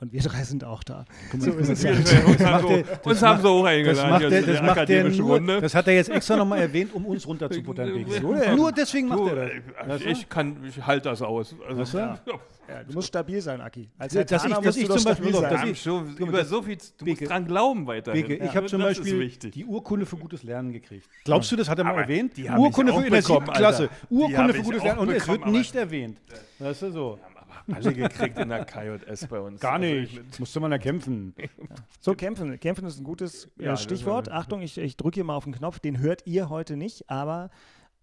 und 0.00 0.12
wir 0.12 0.20
drei 0.22 0.42
sind 0.44 0.64
auch 0.64 0.82
da. 0.84 1.04
So 1.38 1.50
ist 1.52 1.68
es 1.70 1.82
Wir- 1.82 1.92
uns 2.26 2.44
haben 2.44 2.62
so, 2.62 2.76
das 2.76 3.04
uns 3.04 3.42
so 3.42 3.58
hoch 3.58 3.64
Das 3.64 3.70
eingeladen 3.72 4.46
das 4.46 4.62
macht 4.62 4.88
der 4.88 5.04
nur, 5.10 5.30
Runde. 5.36 5.60
das 5.60 5.74
hat 5.74 5.86
er 5.88 5.94
jetzt 5.94 6.10
extra 6.10 6.36
nochmal 6.36 6.60
erwähnt, 6.60 6.94
um 6.94 7.04
uns 7.06 7.26
runterzubuttern. 7.26 8.04
Nur 8.56 8.72
deswegen 8.72 9.08
macht 9.08 9.32
er 9.32 9.50
das. 9.86 10.02
Ich 10.02 10.28
kann, 10.28 10.56
ich 10.66 10.84
halte 10.86 11.08
das 11.08 11.22
aus. 11.22 11.54
Also, 11.68 11.98
ja. 11.98 12.18
Ja, 12.68 12.84
du 12.84 12.92
musst 12.92 13.08
stabil 13.08 13.40
sein, 13.40 13.62
Aki. 13.62 13.88
Als 13.98 14.12
Ja, 14.12 14.24
dass 14.24 14.44
ich- 14.44 14.50
dass 14.52 14.62
musst 14.62 14.76
ich 14.78 14.84
zum 14.84 15.02
Beispiel- 15.04 15.28
stabil 15.30 15.56
dass 15.56 15.64
ich- 15.80 15.86
mal, 15.86 16.04
über 16.18 16.38
das- 16.38 16.48
so 16.50 16.60
viel, 16.60 16.76
du 16.76 16.82
musst 16.82 17.18
Beke. 17.20 17.24
dran 17.24 17.46
glauben 17.46 17.86
weiterhin. 17.86 18.26
Beke, 18.28 18.44
ich 18.44 18.54
habe 18.54 18.66
zum 18.66 18.80
das 18.82 18.98
Beispiel 18.98 19.26
die 19.50 19.64
Urkunde 19.64 20.04
für 20.04 20.18
gutes 20.18 20.42
Lernen 20.42 20.70
gekriegt. 20.74 21.08
Glaubst 21.24 21.50
du, 21.50 21.56
das 21.56 21.66
hat 21.70 21.78
er 21.78 21.84
mal 21.84 21.92
Aber 21.92 22.02
erwähnt? 22.02 22.36
die 22.36 22.46
Urkunde 22.46 22.92
für 22.92 23.06
in 23.06 23.10
der 23.12 23.22
siebten 23.22 23.52
Klasse. 23.52 23.88
Urkunde 24.10 24.52
für 24.52 24.62
gutes 24.64 24.82
Lernen. 24.82 24.98
Und 25.00 25.10
es 25.10 25.26
wird 25.26 25.46
nicht 25.46 25.74
erwähnt. 25.76 26.18
Weißt 26.58 26.82
du 26.82 26.90
so? 26.92 27.18
Alle 27.72 27.92
gekriegt 27.94 28.38
in 28.38 28.48
der 28.48 28.64
KJS 28.64 29.26
bei 29.28 29.40
uns. 29.40 29.60
Gar 29.60 29.74
Also 29.74 29.84
nicht. 29.86 30.18
ich- 30.32 30.38
Musste 30.38 30.60
man 30.60 30.70
da 30.70 30.78
kämpfen. 30.78 31.34
So, 32.00 32.14
kämpfen. 32.14 32.58
Kämpfen 32.60 32.86
ist 32.86 32.98
ein 32.98 33.04
gutes 33.04 33.50
äh, 33.58 33.64
Ja, 33.66 33.76
Stichwort. 33.76 34.30
Achtung, 34.30 34.62
ich, 34.62 34.78
ich 34.78 34.96
drücke 34.96 35.16
hier 35.16 35.24
mal 35.24 35.34
auf 35.36 35.44
den 35.44 35.52
Knopf. 35.54 35.78
Den 35.80 35.98
hört 35.98 36.22
ihr 36.26 36.48
heute 36.48 36.76
nicht, 36.76 37.10
aber 37.10 37.50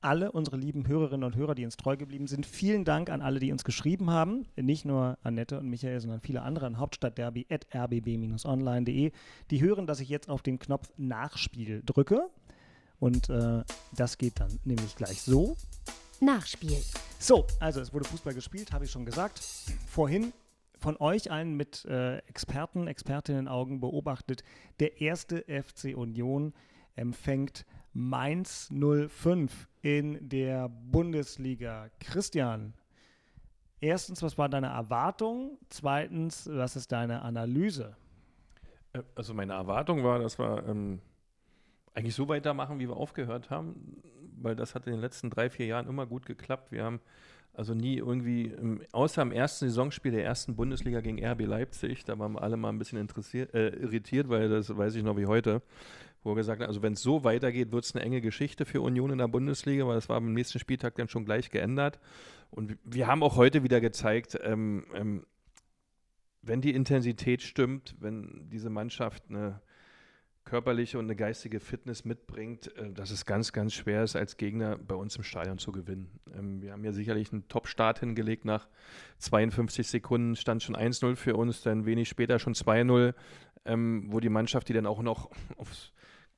alle 0.01 0.31
unsere 0.31 0.57
lieben 0.57 0.87
Hörerinnen 0.87 1.23
und 1.23 1.35
Hörer, 1.35 1.55
die 1.55 1.65
uns 1.65 1.77
treu 1.77 1.97
geblieben 1.97 2.27
sind, 2.27 2.45
vielen 2.45 2.85
Dank 2.85 3.09
an 3.09 3.21
alle, 3.21 3.39
die 3.39 3.51
uns 3.51 3.63
geschrieben 3.63 4.11
haben. 4.11 4.45
Nicht 4.55 4.85
nur 4.85 5.17
Annette 5.23 5.57
und 5.59 5.67
Michael, 5.67 5.99
sondern 5.99 6.21
viele 6.21 6.43
andere 6.43 6.67
an 6.67 6.77
hauptstadtderby.rbb-online.de. 6.77 9.11
Die 9.51 9.61
hören, 9.61 9.87
dass 9.87 9.99
ich 9.99 10.09
jetzt 10.09 10.29
auf 10.29 10.41
den 10.41 10.59
Knopf 10.59 10.91
Nachspiel 10.97 11.81
drücke. 11.85 12.27
Und 12.99 13.29
äh, 13.29 13.63
das 13.95 14.17
geht 14.17 14.39
dann 14.39 14.59
nämlich 14.63 14.95
gleich 14.95 15.21
so. 15.21 15.57
Nachspiel. 16.25 16.81
So, 17.19 17.45
also 17.59 17.79
es 17.81 17.93
wurde 17.93 18.05
Fußball 18.05 18.33
gespielt, 18.33 18.73
habe 18.73 18.85
ich 18.85 18.91
schon 18.91 19.05
gesagt. 19.05 19.39
Vorhin 19.87 20.33
von 20.77 20.97
euch 20.97 21.31
allen 21.31 21.55
mit 21.55 21.85
äh, 21.85 22.17
Experten, 22.27 22.87
Expertinnen-Augen 22.87 23.79
beobachtet. 23.79 24.43
Der 24.79 25.01
erste 25.01 25.43
FC 25.47 25.95
Union 25.95 26.53
empfängt 26.95 27.65
Mainz 27.93 28.69
05 28.71 29.69
in 29.81 30.27
der 30.27 30.67
Bundesliga. 30.69 31.89
Christian, 31.99 32.73
erstens, 33.79 34.21
was 34.21 34.37
war 34.37 34.49
deine 34.49 34.67
Erwartung? 34.67 35.57
Zweitens, 35.69 36.49
was 36.51 36.75
ist 36.75 36.91
deine 36.91 37.21
Analyse? 37.21 37.95
Äh, 38.93 39.01
Also 39.15 39.33
meine 39.33 39.53
Erwartung 39.53 40.03
war, 40.03 40.19
dass 40.19 40.37
wir 40.37 40.65
ähm, 40.67 40.99
eigentlich 41.93 42.15
so 42.15 42.27
weitermachen, 42.27 42.79
wie 42.79 42.89
wir 42.89 42.97
aufgehört 42.97 43.49
haben, 43.49 44.01
weil 44.41 44.55
das 44.55 44.75
hat 44.75 44.87
in 44.87 44.93
den 44.93 45.01
letzten 45.01 45.29
drei, 45.29 45.49
vier 45.49 45.65
Jahren 45.65 45.87
immer 45.87 46.05
gut 46.05 46.25
geklappt. 46.25 46.71
Wir 46.71 46.83
haben 46.83 46.99
also 47.53 47.73
nie 47.73 47.97
irgendwie, 47.97 48.53
außer 48.91 49.21
im 49.21 49.31
ersten 49.31 49.67
Saisonspiel 49.67 50.11
der 50.11 50.25
ersten 50.25 50.55
Bundesliga 50.55 51.01
gegen 51.01 51.23
RB 51.23 51.45
Leipzig, 51.45 52.03
da 52.03 52.19
waren 52.19 52.33
wir 52.33 52.41
alle 52.41 52.57
mal 52.57 52.69
ein 52.69 52.77
bisschen 52.77 52.99
interessiert, 52.99 53.53
äh, 53.53 53.69
irritiert, 53.69 54.29
weil 54.29 54.49
das 54.49 54.75
weiß 54.75 54.95
ich 54.95 55.03
noch 55.03 55.15
wie 55.17 55.25
heute, 55.25 55.61
wo 56.23 56.31
wir 56.31 56.35
gesagt 56.35 56.61
haben, 56.61 56.67
also 56.67 56.81
wenn 56.81 56.93
es 56.93 57.01
so 57.01 57.23
weitergeht, 57.23 57.71
wird 57.71 57.85
es 57.85 57.95
eine 57.95 58.03
enge 58.03 58.19
Geschichte 58.19 58.65
für 58.65 58.81
Union 58.81 59.11
in 59.11 59.19
der 59.19 59.27
Bundesliga, 59.27 59.87
weil 59.87 59.95
das 59.95 60.09
war 60.09 60.17
am 60.17 60.33
nächsten 60.33 60.59
Spieltag 60.59 60.95
dann 60.95 61.07
schon 61.07 61.23
gleich 61.23 61.49
geändert. 61.49 61.99
Und 62.51 62.77
wir 62.83 63.07
haben 63.07 63.23
auch 63.23 63.37
heute 63.37 63.63
wieder 63.63 63.79
gezeigt, 63.79 64.37
ähm, 64.43 64.85
ähm, 64.93 65.25
wenn 66.41 66.61
die 66.61 66.73
Intensität 66.73 67.41
stimmt, 67.41 67.95
wenn 67.99 68.49
diese 68.49 68.69
Mannschaft 68.69 69.23
eine 69.29 69.61
körperliche 70.45 70.99
und 70.99 71.05
eine 71.05 71.15
geistige 71.15 71.59
Fitness 71.59 72.05
mitbringt, 72.05 72.75
äh, 72.77 72.91
dass 72.91 73.11
es 73.11 73.25
ganz, 73.25 73.51
ganz 73.51 73.73
schwer 73.73 74.03
ist, 74.03 74.15
als 74.15 74.37
Gegner 74.37 74.77
bei 74.77 74.95
uns 74.95 75.15
im 75.15 75.23
Stadion 75.23 75.57
zu 75.57 75.71
gewinnen. 75.71 76.19
Ähm, 76.37 76.61
wir 76.61 76.71
haben 76.71 76.83
ja 76.83 76.93
sicherlich 76.93 77.33
einen 77.33 77.47
Top-Start 77.47 77.99
hingelegt. 77.99 78.45
Nach 78.45 78.67
52 79.17 79.87
Sekunden 79.87 80.35
stand 80.35 80.63
schon 80.63 80.75
1-0 80.75 81.15
für 81.15 81.35
uns, 81.35 81.61
dann 81.61 81.85
wenig 81.85 82.07
später 82.07 82.39
schon 82.39 82.53
2-0, 82.53 83.13
ähm, 83.65 84.05
wo 84.07 84.19
die 84.19 84.29
Mannschaft, 84.29 84.69
die 84.69 84.73
dann 84.73 84.85
auch 84.85 85.01
noch 85.01 85.31
aufs, 85.57 85.91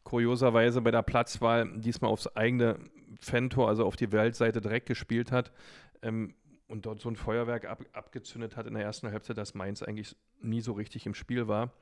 kurioserweise 0.04 0.82
bei 0.82 0.92
der 0.92 1.04
Platzwahl 1.04 1.70
diesmal 1.80 2.10
aufs 2.10 2.28
eigene 2.28 2.80
Fantor, 3.20 3.68
also 3.68 3.86
auf 3.86 3.98
die 3.98 4.14
Weltseite 4.14 4.62
direkt 4.62 4.88
gespielt 4.88 5.34
hat. 5.34 5.52
Ähm, 6.02 6.34
und 6.70 6.86
dort 6.86 7.00
so 7.00 7.10
ein 7.10 7.16
Feuerwerk 7.16 7.66
ab, 7.66 7.86
abgezündet 7.94 8.58
hat 8.58 8.68
in 8.68 8.74
der 8.74 8.84
ersten 8.84 9.10
Halbzeit, 9.12 9.38
dass 9.38 9.54
Mainz 9.54 9.82
eigentlich 9.82 10.16
nie 10.42 10.62
so 10.62 10.74
richtig 10.74 11.06
im 11.06 11.14
Spiel 11.14 11.48
war. 11.48 11.74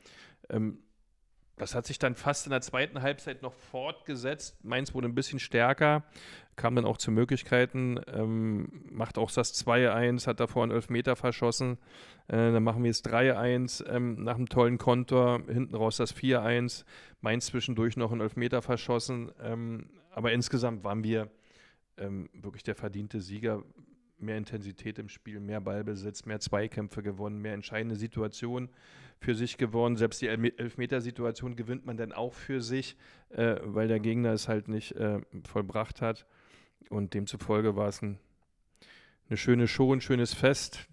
Das 1.58 1.74
hat 1.74 1.86
sich 1.86 2.00
dann 2.00 2.16
fast 2.16 2.46
in 2.46 2.52
der 2.52 2.62
zweiten 2.62 3.02
Halbzeit 3.02 3.42
noch 3.42 3.54
fortgesetzt. 3.54 4.64
Mainz 4.64 4.94
wurde 4.94 5.08
ein 5.08 5.16
bisschen 5.16 5.40
stärker, 5.40 6.04
kam 6.58 6.76
dann 6.76 6.86
auch 6.86 6.98
zu 6.98 7.12
Möglichkeiten, 7.12 8.00
ähm, 8.08 8.84
macht 8.92 9.18
auch 9.18 9.32
das 9.32 9.54
2-1, 9.66 10.28
hat 10.28 10.42
davor 10.42 10.64
einen 10.64 10.74
Elfmeter 10.74 11.16
verschossen. 11.16 11.78
Äh, 12.28 12.52
dann 12.52 12.64
machen 12.64 12.84
wir 12.84 12.92
es 12.92 13.04
3-1 13.06 13.88
ähm, 13.88 14.24
nach 14.24 14.36
einem 14.36 14.50
tollen 14.50 14.78
Kontor, 14.78 15.44
hinten 15.48 15.76
raus 15.76 15.96
das 15.98 16.14
4-1. 16.14 16.84
Mainz 17.22 17.48
zwischendurch 17.48 17.96
noch 17.96 18.12
einen 18.12 18.22
Elfmeter 18.22 18.62
verschossen. 18.62 19.32
Ähm, 19.42 19.90
aber 20.12 20.34
insgesamt 20.34 20.84
waren 20.84 21.04
wir 21.04 21.30
ähm, 21.98 22.30
wirklich 22.34 22.64
der 22.64 22.76
verdiente 22.76 23.22
Sieger. 23.22 23.64
Mehr 24.18 24.38
Intensität 24.38 24.98
im 24.98 25.10
Spiel, 25.10 25.42
mehr 25.42 25.60
Ballbesitz, 25.60 26.26
mehr 26.26 26.40
Zweikämpfe 26.40 27.04
gewonnen, 27.04 27.42
mehr 27.42 27.54
entscheidende 27.54 27.98
Situationen 27.98 28.70
für 29.20 29.36
sich 29.36 29.58
gewonnen. 29.58 29.96
Selbst 29.96 30.22
die 30.22 30.28
Elf- 30.28 30.54
Elfmetersituation 30.58 31.56
gewinnt 31.56 31.86
man 31.86 31.98
dann 31.98 32.12
auch 32.12 32.34
für 32.34 32.62
sich, 32.62 32.96
äh, 33.30 33.56
weil 33.64 33.88
der 33.88 34.00
Gegner 34.00 34.34
es 34.34 34.48
halt 34.48 34.68
nicht 34.68 34.92
äh, 34.94 35.22
vollbracht 35.44 36.02
hat. 36.02 36.26
Und 36.90 37.14
demzufolge 37.14 37.76
war 37.76 37.88
es 37.88 38.02
ein, 38.02 38.20
eine 39.30 39.38
schöne 39.38 39.68
Show, 39.68 39.94
ein 39.94 40.02
schönes 40.02 40.34
Fest. 40.34 40.88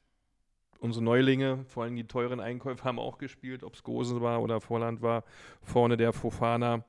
Unsere 0.78 1.04
Neulinge, 1.04 1.64
vor 1.66 1.84
allem 1.84 1.94
die 1.94 2.08
teuren 2.08 2.40
Einkäufe, 2.40 2.82
haben 2.84 2.98
auch 2.98 3.18
gespielt, 3.18 3.62
ob 3.62 3.74
es 3.74 3.82
Gosen 3.82 4.20
war 4.20 4.42
oder 4.42 4.60
Vorland 4.60 5.00
war. 5.00 5.24
Vorne 5.60 5.96
der 5.96 6.12
Fofana. 6.12 6.84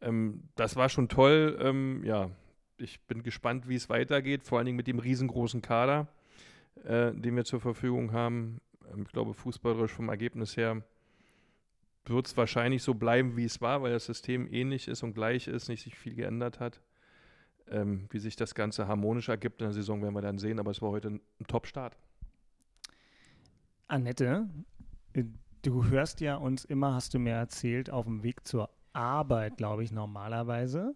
Ähm, 0.00 0.42
das 0.56 0.76
war 0.76 0.88
schon 0.88 1.08
toll. 1.08 1.56
Ähm, 1.60 2.02
ja, 2.04 2.30
ich 2.78 3.00
bin 3.02 3.22
gespannt, 3.22 3.68
wie 3.68 3.76
es 3.76 3.88
weitergeht, 3.88 4.42
vor 4.42 4.58
allen 4.58 4.66
Dingen 4.66 4.76
mit 4.76 4.86
dem 4.86 4.98
riesengroßen 4.98 5.62
Kader, 5.62 6.08
äh, 6.84 7.12
den 7.12 7.36
wir 7.36 7.44
zur 7.44 7.60
Verfügung 7.60 8.12
haben. 8.12 8.60
Ähm, 8.92 9.02
ich 9.06 9.12
glaube, 9.12 9.34
fußballerisch 9.34 9.92
vom 9.92 10.08
Ergebnis 10.08 10.56
her 10.56 10.82
wird 12.08 12.26
es 12.26 12.36
wahrscheinlich 12.36 12.82
so 12.82 12.94
bleiben, 12.94 13.36
wie 13.36 13.44
es 13.44 13.60
war, 13.60 13.82
weil 13.82 13.92
das 13.92 14.06
System 14.06 14.46
ähnlich 14.52 14.88
ist 14.88 15.02
und 15.02 15.14
gleich 15.14 15.48
ist, 15.48 15.68
nicht 15.68 15.82
sich 15.82 15.96
viel 15.96 16.14
geändert 16.14 16.60
hat. 16.60 16.80
Ähm, 17.68 18.06
wie 18.10 18.20
sich 18.20 18.36
das 18.36 18.54
Ganze 18.54 18.86
harmonisch 18.86 19.28
ergibt 19.28 19.60
in 19.60 19.66
der 19.66 19.72
Saison, 19.72 20.00
werden 20.00 20.14
wir 20.14 20.22
dann 20.22 20.38
sehen, 20.38 20.60
aber 20.60 20.70
es 20.70 20.80
war 20.80 20.90
heute 20.90 21.08
ein, 21.08 21.20
Top-Start. 21.48 21.96
Annette, 23.88 24.48
äh, 25.14 25.24
du 25.62 25.84
hörst 25.86 26.20
ja 26.20 26.36
uns 26.36 26.64
immer, 26.64 26.94
hast 26.94 27.14
du 27.14 27.18
mir 27.18 27.34
erzählt, 27.34 27.90
auf 27.90 28.04
dem 28.04 28.22
Weg 28.22 28.46
zur 28.46 28.70
Arbeit, 28.92 29.56
glaube 29.56 29.82
ich, 29.82 29.90
normalerweise. 29.90 30.94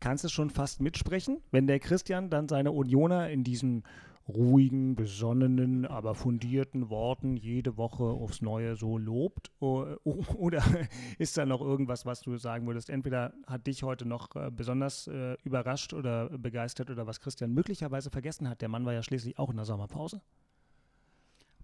Kannst 0.00 0.24
du 0.24 0.28
schon 0.28 0.48
fast 0.48 0.80
mitsprechen, 0.80 1.42
wenn 1.50 1.66
der 1.66 1.78
Christian 1.78 2.30
dann 2.30 2.48
seine 2.48 2.72
Unioner 2.72 3.28
in 3.28 3.44
diesen 3.44 3.82
ruhigen, 4.28 4.94
besonnenen, 4.94 5.86
aber 5.86 6.14
fundierten 6.14 6.90
Worten 6.90 7.36
jede 7.36 7.76
Woche 7.76 8.04
aufs 8.04 8.42
Neue 8.42 8.76
so 8.76 8.98
lobt? 8.98 9.50
Oder 9.60 10.62
ist 11.18 11.36
da 11.36 11.46
noch 11.46 11.60
irgendwas, 11.60 12.04
was 12.04 12.20
du 12.20 12.36
sagen 12.36 12.66
würdest? 12.66 12.90
Entweder 12.90 13.32
hat 13.46 13.66
dich 13.66 13.82
heute 13.82 14.06
noch 14.06 14.36
äh, 14.36 14.50
besonders 14.50 15.06
äh, 15.06 15.36
überrascht 15.44 15.94
oder 15.94 16.28
begeistert 16.28 16.90
oder 16.90 17.06
was 17.06 17.20
Christian 17.20 17.52
möglicherweise 17.52 18.10
vergessen 18.10 18.48
hat. 18.48 18.60
Der 18.60 18.68
Mann 18.68 18.84
war 18.84 18.92
ja 18.92 19.02
schließlich 19.02 19.38
auch 19.38 19.50
in 19.50 19.56
der 19.56 19.64
Sommerpause. 19.64 20.20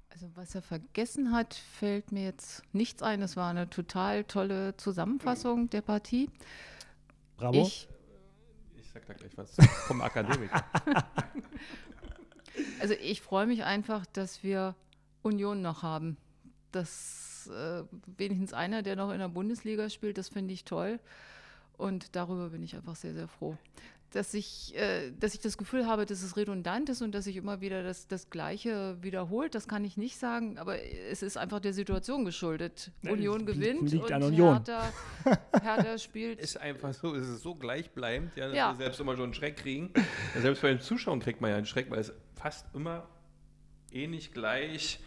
Also 0.09 0.31
was 0.37 0.55
er 0.55 0.63
vergessen 0.63 1.33
hat, 1.33 1.55
fällt 1.55 2.13
mir 2.13 2.23
jetzt 2.23 2.63
nichts 2.73 3.03
ein. 3.03 3.21
Es 3.21 3.37
war 3.37 3.51
eine 3.51 3.69
total 3.69 4.25
tolle 4.25 4.77
Zusammenfassung 4.77 5.69
der 5.71 5.83
Partie. 5.83 6.31
Bravo. 7.37 7.63
Ich, 7.63 7.89
ich 8.77 8.89
sag 8.89 9.05
da 9.07 9.13
gleich 9.13 9.37
was 9.37 9.57
vom 9.89 10.01
Akademiker. 10.01 10.65
Also 12.81 12.95
ich 12.95 13.21
freue 13.21 13.47
mich 13.47 13.65
einfach, 13.65 14.07
dass 14.07 14.43
wir 14.43 14.75
Union 15.23 15.63
noch 15.63 15.83
haben. 15.83 16.17
Dass 16.73 17.51
äh, 17.53 17.85
wenigstens 18.17 18.53
einer, 18.53 18.83
der 18.83 18.97
noch 18.97 19.11
in 19.11 19.19
der 19.19 19.29
Bundesliga 19.29 19.91
spielt, 19.91 20.19
das 20.19 20.29
finde 20.29 20.55
ich 20.55 20.65
toll. 20.65 21.01
Und 21.77 22.15
darüber 22.15 22.51
bin 22.51 22.63
ich 22.63 22.77
einfach 22.77 22.97
sehr, 22.97 23.15
sehr 23.15 23.29
froh. 23.29 23.57
Dass 24.15 24.33
ich, 24.33 24.75
äh, 24.77 25.11
dass 25.19 25.35
ich 25.35 25.41
das 25.41 25.59
Gefühl 25.59 25.87
habe, 25.87 26.07
dass 26.07 26.23
es 26.23 26.37
redundant 26.37 26.89
ist 26.89 27.03
und 27.03 27.13
dass 27.13 27.25
sich 27.25 27.37
immer 27.37 27.61
wieder 27.61 27.83
das, 27.83 28.07
das 28.07 28.31
Gleiche 28.31 28.97
wiederholt, 29.03 29.57
das 29.57 29.67
kann 29.67 29.85
ich 29.85 29.97
nicht 29.97 30.17
sagen, 30.19 30.57
aber 30.57 30.81
es 30.81 31.23
ist 31.23 31.37
einfach 31.37 31.59
der 31.59 31.73
Situation 31.73 32.25
geschuldet. 32.25 32.93
Ja, 33.03 33.11
Union 33.11 33.45
gewinnt 33.45 33.91
liegt 33.91 34.05
und 34.05 34.13
an 34.13 34.23
Union. 34.23 34.53
Hertha, 34.55 34.93
Hertha 35.61 35.99
spielt 35.99 36.39
Ist 36.41 36.57
einfach 36.61 36.95
so, 36.95 37.13
es 37.15 37.29
ist 37.29 37.43
so 37.43 37.57
gleichbleibend, 37.57 38.37
ja, 38.37 38.47
dass 38.47 38.57
Ja. 38.57 38.71
wir 38.73 38.77
selbst 38.77 39.01
immer 39.01 39.15
schon 39.17 39.25
einen 39.25 39.35
Schreck 39.35 39.57
kriegen. 39.57 39.91
Selbst 40.41 40.63
bei 40.63 40.69
den 40.69 40.81
Zuschauern 40.81 41.19
kriegt 41.19 41.41
man 41.41 41.51
ja 41.51 41.57
einen 41.57 41.67
Schreck, 41.67 41.91
weil 41.91 41.99
es 41.99 42.13
fast 42.37 42.67
immer 42.73 43.09
ähnlich 43.91 44.33
gleich, 44.33 45.01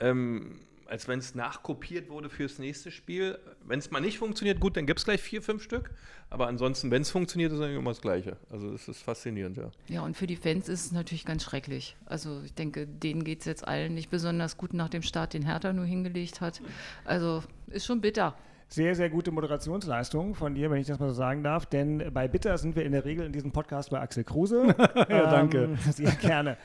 ähm, 0.00 0.60
als 0.90 1.06
wenn 1.08 1.18
es 1.20 1.34
nachkopiert 1.34 2.10
wurde 2.10 2.28
fürs 2.28 2.58
nächste 2.58 2.90
Spiel. 2.90 3.38
Wenn 3.64 3.78
es 3.78 3.90
mal 3.90 4.00
nicht 4.00 4.18
funktioniert, 4.18 4.60
gut, 4.60 4.76
dann 4.76 4.86
gibt 4.86 4.98
es 4.98 5.04
gleich 5.04 5.20
vier, 5.20 5.40
fünf 5.40 5.62
Stück. 5.62 5.90
Aber 6.28 6.48
ansonsten, 6.48 6.90
wenn 6.90 7.02
es 7.02 7.10
funktioniert, 7.10 7.52
ist 7.52 7.60
eigentlich 7.60 7.78
immer 7.78 7.90
das 7.90 8.00
Gleiche. 8.00 8.36
Also 8.50 8.72
es 8.72 8.88
ist 8.88 9.02
faszinierend, 9.02 9.56
ja. 9.56 9.70
Ja, 9.88 10.02
und 10.02 10.16
für 10.16 10.26
die 10.26 10.36
Fans 10.36 10.68
ist 10.68 10.86
es 10.86 10.92
natürlich 10.92 11.24
ganz 11.24 11.44
schrecklich. 11.44 11.96
Also 12.06 12.42
ich 12.44 12.54
denke, 12.54 12.86
denen 12.86 13.24
geht 13.24 13.40
es 13.40 13.46
jetzt 13.46 13.66
allen 13.66 13.94
nicht 13.94 14.10
besonders 14.10 14.56
gut 14.56 14.74
nach 14.74 14.88
dem 14.88 15.02
Start, 15.02 15.34
den 15.34 15.44
Hertha 15.44 15.72
nur 15.72 15.86
hingelegt 15.86 16.40
hat. 16.40 16.60
Also 17.04 17.42
ist 17.68 17.86
schon 17.86 18.00
bitter. 18.00 18.36
Sehr, 18.68 18.94
sehr 18.94 19.10
gute 19.10 19.32
Moderationsleistung 19.32 20.36
von 20.36 20.54
dir, 20.54 20.70
wenn 20.70 20.80
ich 20.80 20.86
das 20.86 21.00
mal 21.00 21.08
so 21.08 21.14
sagen 21.14 21.42
darf. 21.42 21.66
Denn 21.66 22.12
bei 22.12 22.28
Bitter 22.28 22.56
sind 22.56 22.76
wir 22.76 22.84
in 22.84 22.92
der 22.92 23.04
Regel 23.04 23.26
in 23.26 23.32
diesem 23.32 23.50
Podcast 23.50 23.90
bei 23.90 24.00
Axel 24.00 24.22
Kruse. 24.22 24.74
Ja, 25.08 25.28
danke. 25.28 25.64
Ähm, 25.64 25.76
sehr 25.92 26.12
gerne. 26.12 26.56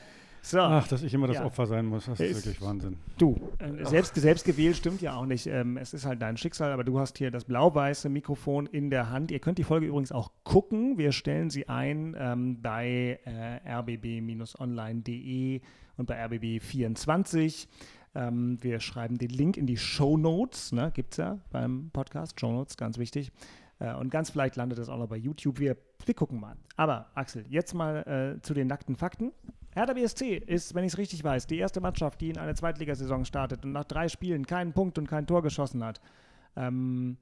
So, 0.48 0.60
Ach, 0.60 0.86
dass 0.86 1.02
ich 1.02 1.12
immer 1.12 1.26
das 1.26 1.38
Ja. 1.38 1.44
Opfer 1.44 1.66
sein 1.66 1.86
muss, 1.86 2.06
das 2.06 2.20
ist, 2.20 2.30
Ist- 2.30 2.46
wirklich 2.46 2.62
Wahnsinn. 2.62 2.98
du, 3.18 3.34
äh, 3.58 3.84
selbst, 3.84 4.14
selbst 4.14 4.44
gewählt 4.44 4.76
stimmt 4.76 5.02
ja 5.02 5.16
auch 5.16 5.26
nicht. 5.26 5.48
Ähm, 5.48 5.76
es 5.76 5.92
ist 5.92 6.06
halt 6.06 6.22
dein 6.22 6.36
Schicksal, 6.36 6.70
aber 6.70 6.84
du 6.84 7.00
hast 7.00 7.18
hier 7.18 7.32
das 7.32 7.46
blau-weiße 7.46 8.08
Mikrofon 8.08 8.66
in 8.66 8.88
der 8.88 9.10
Hand. 9.10 9.32
Ihr 9.32 9.40
könnt 9.40 9.58
die 9.58 9.64
Folge 9.64 9.86
übrigens 9.86 10.12
auch 10.12 10.30
gucken. 10.44 10.98
Wir 10.98 11.10
stellen 11.10 11.50
sie 11.50 11.68
ein 11.68 12.14
ähm, 12.16 12.62
bei 12.62 13.18
äh, 13.24 13.58
rbb-online.de 13.68 15.62
und 15.96 16.06
bei 16.06 16.24
rbb24. 16.24 17.66
Ähm, 18.14 18.58
wir 18.62 18.78
schreiben 18.78 19.18
den 19.18 19.30
Link 19.30 19.56
in 19.56 19.66
die 19.66 19.76
Show 19.76 20.16
Notes, 20.16 20.70
ne, 20.70 20.92
gibt 20.94 21.14
es 21.14 21.16
ja 21.18 21.38
beim 21.50 21.90
Podcast. 21.92 22.38
Show 22.40 22.52
Notes, 22.52 22.76
ganz 22.76 22.98
wichtig. 22.98 23.32
Äh, 23.80 23.94
und 23.94 24.10
ganz 24.10 24.30
vielleicht 24.30 24.54
landet 24.54 24.78
das 24.78 24.88
auch 24.88 24.98
noch 24.98 25.08
bei 25.08 25.16
YouTube. 25.16 25.58
Wir, 25.58 25.76
wir 26.04 26.14
gucken 26.14 26.38
mal. 26.38 26.54
Aber 26.76 27.10
Axel, 27.16 27.44
jetzt 27.48 27.74
mal 27.74 28.36
äh, 28.38 28.40
zu 28.42 28.54
den 28.54 28.68
nackten 28.68 28.94
Fakten. 28.94 29.32
Hertha 29.76 29.92
BSC 29.92 30.36
ist, 30.38 30.74
wenn 30.74 30.84
ich 30.84 30.92
es 30.94 30.98
richtig 30.98 31.22
weiß, 31.22 31.46
die 31.46 31.58
erste 31.58 31.80
Mannschaft, 31.80 32.20
die 32.20 32.30
in 32.30 32.38
eine 32.38 32.54
Zweitligasaison 32.54 33.24
startet 33.26 33.64
und 33.64 33.72
nach 33.72 33.84
drei 33.84 34.08
Spielen 34.08 34.46
keinen 34.46 34.72
Punkt 34.72 34.96
und 34.98 35.06
kein 35.06 35.26
Tor 35.26 35.42
geschossen 35.42 35.84
hat. 35.84 36.00
Ähm, 36.56 37.18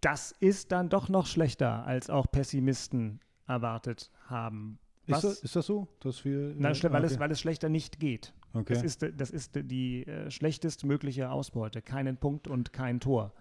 das 0.00 0.32
ist 0.40 0.72
dann 0.72 0.88
doch 0.88 1.08
noch 1.08 1.26
schlechter, 1.26 1.86
als 1.86 2.10
auch 2.10 2.26
Pessimisten 2.30 3.20
erwartet 3.46 4.10
haben. 4.26 4.78
Ist 5.06 5.22
das, 5.24 5.40
ist 5.40 5.56
das 5.56 5.66
so? 5.66 5.86
Dass 6.00 6.24
wir, 6.24 6.54
Na, 6.58 6.70
äh, 6.70 6.72
schle- 6.72 6.92
weil, 6.92 7.04
es, 7.04 7.12
okay. 7.12 7.20
weil 7.20 7.30
es 7.30 7.40
schlechter 7.40 7.68
nicht 7.68 8.00
geht. 8.00 8.32
Okay. 8.54 8.74
Das 8.74 8.82
ist, 8.82 9.06
das 9.16 9.30
ist 9.30 9.52
die 9.54 10.06
äh, 10.06 10.30
schlechtestmögliche 10.30 11.30
Ausbeute. 11.30 11.80
Keinen 11.82 12.16
Punkt 12.16 12.48
und 12.48 12.72
kein 12.72 12.98
Tor. 13.00 13.32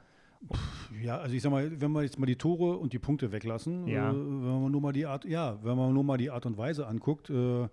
Ja, 1.01 1.18
also 1.20 1.36
ich 1.36 1.42
sag 1.42 1.51
mal, 1.51 1.80
wenn 1.82 1.92
wir 1.92 2.01
jetzt 2.04 2.18
mal 2.18 2.25
die 2.25 2.36
Tore 2.36 2.78
und 2.78 2.94
die 2.94 3.00
Punkte 3.00 3.32
weglassen, 3.32 3.88
Ja. 3.88 4.10
äh, 4.12 4.13
wenn 4.16 4.62
man 4.63 4.72
nur 4.72 4.82
mal 4.82 4.92
die 4.94 5.06
Art, 5.06 5.25
ja, 5.25 5.58
wenn 5.63 5.78
man 5.78 5.94
nur 5.94 6.04
mal 6.04 6.18
die 6.18 6.30
Art 6.32 6.46
und 6.46 6.58
Weise 6.58 6.88
anguckt, 6.88 7.30
äh, 7.30 7.68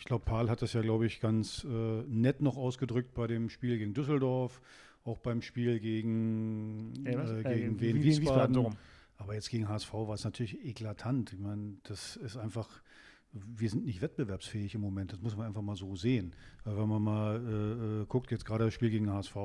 ich 0.00 0.06
glaube, 0.06 0.24
Paul 0.24 0.48
hat 0.48 0.62
das 0.62 0.72
ja, 0.72 0.80
glaube 0.80 1.06
ich, 1.06 1.20
ganz 1.20 1.62
äh, 1.64 2.02
nett 2.08 2.40
noch 2.40 2.56
ausgedrückt 2.56 3.12
bei 3.14 3.26
dem 3.26 3.50
Spiel 3.50 3.76
gegen 3.78 3.92
Düsseldorf, 3.94 4.60
auch 5.04 5.18
beim 5.18 5.42
Spiel 5.42 5.78
gegen, 5.78 6.94
Äh, 7.04 7.12
äh, 7.14 7.40
Äh, 7.40 7.42
gegen 7.54 7.80
wie- 7.80 7.86
Wien 7.88 7.96
wie- 7.96 8.04
Wiesbaden, 8.04 8.56
Wiesbaden. 8.56 8.78
Aber 9.18 9.34
jetzt 9.34 9.50
gegen 9.50 9.68
HSV 9.68 9.92
war 9.92 10.14
es 10.14 10.24
natürlich 10.24 10.64
eklatant. 10.64 11.34
Ich 11.34 11.38
meine, 11.38 11.74
das 11.82 12.16
ist 12.16 12.38
einfach, 12.38 12.68
wir 13.32 13.68
sind 13.68 13.84
nicht 13.84 14.00
wettbewerbsfähig 14.00 14.74
im 14.74 14.80
Moment. 14.80 15.12
Das 15.12 15.20
muss 15.20 15.36
man 15.36 15.46
einfach 15.46 15.60
mal 15.62 15.76
so 15.76 15.94
sehen. 15.94 16.32
Weil 16.64 16.78
wenn 16.78 16.88
man 16.88 17.02
mal 17.02 17.36
äh, 17.36 18.02
äh, 18.02 18.06
guckt, 18.06 18.30
jetzt 18.30 18.46
gerade 18.46 18.64
das 18.64 18.74
Spiel 18.74 18.88
gegen 18.90 19.10
HSV, 19.10 19.36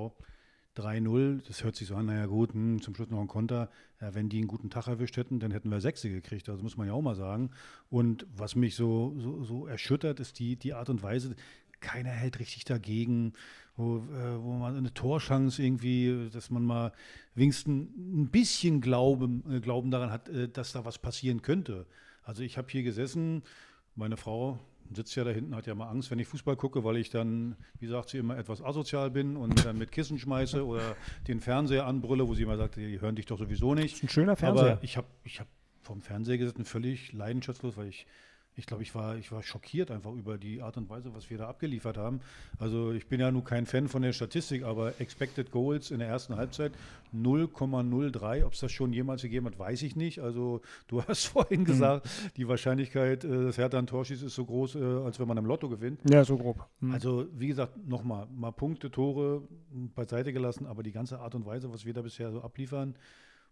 3-0, 0.75 1.41
das 1.47 1.63
hört 1.63 1.75
sich 1.75 1.87
so 1.87 1.95
an, 1.95 2.07
naja 2.07 2.25
gut, 2.25 2.53
hm, 2.53 2.81
zum 2.81 2.95
Schluss 2.95 3.09
noch 3.09 3.21
ein 3.21 3.27
Konter. 3.27 3.69
Ja, 4.01 4.13
wenn 4.13 4.29
die 4.29 4.39
einen 4.39 4.47
guten 4.47 4.69
Tag 4.69 4.87
erwischt 4.87 5.17
hätten, 5.17 5.39
dann 5.39 5.51
hätten 5.51 5.69
wir 5.71 5.79
Sechse 5.79 6.09
gekriegt. 6.09 6.47
Das 6.47 6.61
muss 6.61 6.77
man 6.77 6.87
ja 6.87 6.93
auch 6.93 7.01
mal 7.01 7.15
sagen. 7.15 7.51
Und 7.89 8.27
was 8.35 8.55
mich 8.55 8.75
so, 8.75 9.15
so, 9.17 9.43
so 9.43 9.67
erschüttert, 9.67 10.19
ist 10.19 10.39
die, 10.39 10.57
die 10.57 10.73
Art 10.73 10.89
und 10.89 11.01
Weise, 11.01 11.35
keiner 11.79 12.09
hält 12.09 12.39
richtig 12.39 12.65
dagegen, 12.65 13.33
wo, 13.77 13.97
äh, 13.97 14.41
wo 14.41 14.53
man 14.53 14.75
eine 14.75 14.93
Torchance 14.93 15.61
irgendwie, 15.61 16.29
dass 16.31 16.49
man 16.49 16.63
mal 16.63 16.91
wenigstens 17.35 17.89
ein 17.95 18.29
bisschen 18.29 18.81
Glauben, 18.81 19.43
äh, 19.51 19.59
Glauben 19.59 19.91
daran 19.91 20.11
hat, 20.11 20.29
äh, 20.29 20.49
dass 20.49 20.71
da 20.73 20.85
was 20.85 20.97
passieren 20.97 21.41
könnte. 21.41 21.85
Also 22.23 22.41
ich 22.43 22.57
habe 22.57 22.69
hier 22.69 22.83
gesessen, 22.83 23.43
meine 23.95 24.17
Frau 24.17 24.59
sitzt 24.93 25.15
ja 25.15 25.23
da 25.23 25.31
hinten, 25.31 25.55
hat 25.55 25.67
ja 25.67 25.75
mal 25.75 25.89
Angst, 25.89 26.11
wenn 26.11 26.19
ich 26.19 26.27
Fußball 26.27 26.55
gucke, 26.55 26.83
weil 26.83 26.97
ich 26.97 27.09
dann, 27.09 27.55
wie 27.79 27.87
sagt 27.87 28.09
sie 28.09 28.17
immer, 28.17 28.37
etwas 28.37 28.61
asozial 28.61 29.11
bin 29.11 29.35
und 29.35 29.65
dann 29.65 29.77
mit 29.77 29.91
Kissen 29.91 30.19
schmeiße 30.19 30.65
oder 30.65 30.95
den 31.27 31.39
Fernseher 31.39 31.85
anbrülle, 31.85 32.27
wo 32.27 32.35
sie 32.35 32.43
immer 32.43 32.57
sagt, 32.57 32.75
die 32.75 32.99
hören 33.01 33.15
dich 33.15 33.25
doch 33.25 33.39
sowieso 33.39 33.73
nicht. 33.73 33.95
ist 33.95 34.03
ein 34.03 34.09
schöner 34.09 34.35
Fernseher. 34.35 34.73
Aber 34.73 34.83
ich 34.83 34.97
habe 34.97 35.07
ich 35.23 35.39
hab 35.39 35.47
vom 35.81 36.01
Fernseher 36.01 36.37
gesessen, 36.37 36.65
völlig 36.65 37.13
leidenschaftslos, 37.13 37.77
weil 37.77 37.87
ich, 37.87 38.07
ich 38.57 38.65
glaube, 38.65 38.83
ich 38.83 38.95
war, 38.95 39.17
ich 39.17 39.31
war 39.31 39.43
schockiert 39.43 39.91
einfach 39.91 40.13
über 40.13 40.37
die 40.37 40.61
Art 40.61 40.77
und 40.77 40.89
Weise, 40.89 41.13
was 41.13 41.29
wir 41.29 41.37
da 41.37 41.47
abgeliefert 41.47 41.97
haben. 41.97 42.21
Also 42.57 42.91
ich 42.91 43.07
bin 43.07 43.19
ja 43.19 43.31
nun 43.31 43.43
kein 43.43 43.65
Fan 43.65 43.87
von 43.87 44.01
der 44.01 44.13
Statistik, 44.13 44.63
aber 44.63 44.99
Expected 44.99 45.51
Goals 45.51 45.91
in 45.91 45.99
der 45.99 46.07
ersten 46.07 46.35
Halbzeit 46.35 46.71
0,03. 47.13 48.45
Ob 48.45 48.53
es 48.53 48.59
das 48.61 48.71
schon 48.71 48.93
jemals 48.93 49.21
gegeben 49.21 49.45
hat, 49.47 49.59
weiß 49.59 49.81
ich 49.83 49.95
nicht. 49.95 50.19
Also 50.19 50.61
du 50.87 51.03
hast 51.07 51.25
vorhin 51.25 51.65
gesagt, 51.65 52.07
die 52.37 52.47
Wahrscheinlichkeit, 52.47 53.23
äh, 53.25 53.45
dass 53.45 53.57
Hertha 53.57 53.77
ein 53.77 53.87
Tor 53.87 54.05
schießt, 54.05 54.23
ist 54.23 54.35
so 54.35 54.45
groß, 54.45 54.75
äh, 54.75 54.83
als 55.05 55.19
wenn 55.19 55.27
man 55.27 55.37
im 55.37 55.45
Lotto 55.45 55.67
gewinnt. 55.67 55.99
Ja, 56.09 56.23
so 56.23 56.37
grob. 56.37 56.67
Hm. 56.79 56.91
Also, 56.91 57.27
wie 57.33 57.47
gesagt, 57.47 57.77
nochmal, 57.85 58.27
mal 58.33 58.51
Punkte, 58.51 58.89
Tore 58.89 59.43
m, 59.73 59.91
beiseite 59.93 60.31
gelassen, 60.31 60.65
aber 60.65 60.83
die 60.83 60.91
ganze 60.91 61.19
Art 61.19 61.35
und 61.35 61.45
Weise, 61.45 61.73
was 61.73 61.85
wir 61.85 61.93
da 61.93 62.01
bisher 62.01 62.31
so 62.31 62.41
abliefern, 62.41 62.95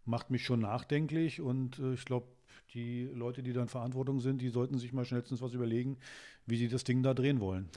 macht 0.06 0.32
mich 0.32 0.44
schon 0.44 0.60
nachdenklich 0.62 1.42
und 1.42 1.80
äh, 1.80 1.94
ich 1.94 2.06
glaube, 2.06 2.28
die 2.74 3.04
Leute, 3.14 3.44
die 3.44 3.54
da 3.54 3.62
in 3.62 3.68
Verantwortung 3.68 4.20
sind, 4.20 4.42
die 4.42 4.50
sollten 4.50 4.78
sich 4.78 4.94
mal 4.94 5.06
schnellstens 5.06 5.42
was 5.42 5.54
überlegen, 5.54 5.98
wie 6.46 6.58
sie 6.58 6.68
das 6.68 6.84
Ding 6.84 7.04
da 7.04 7.14
drehen 7.14 7.40
wollen. 7.40 7.70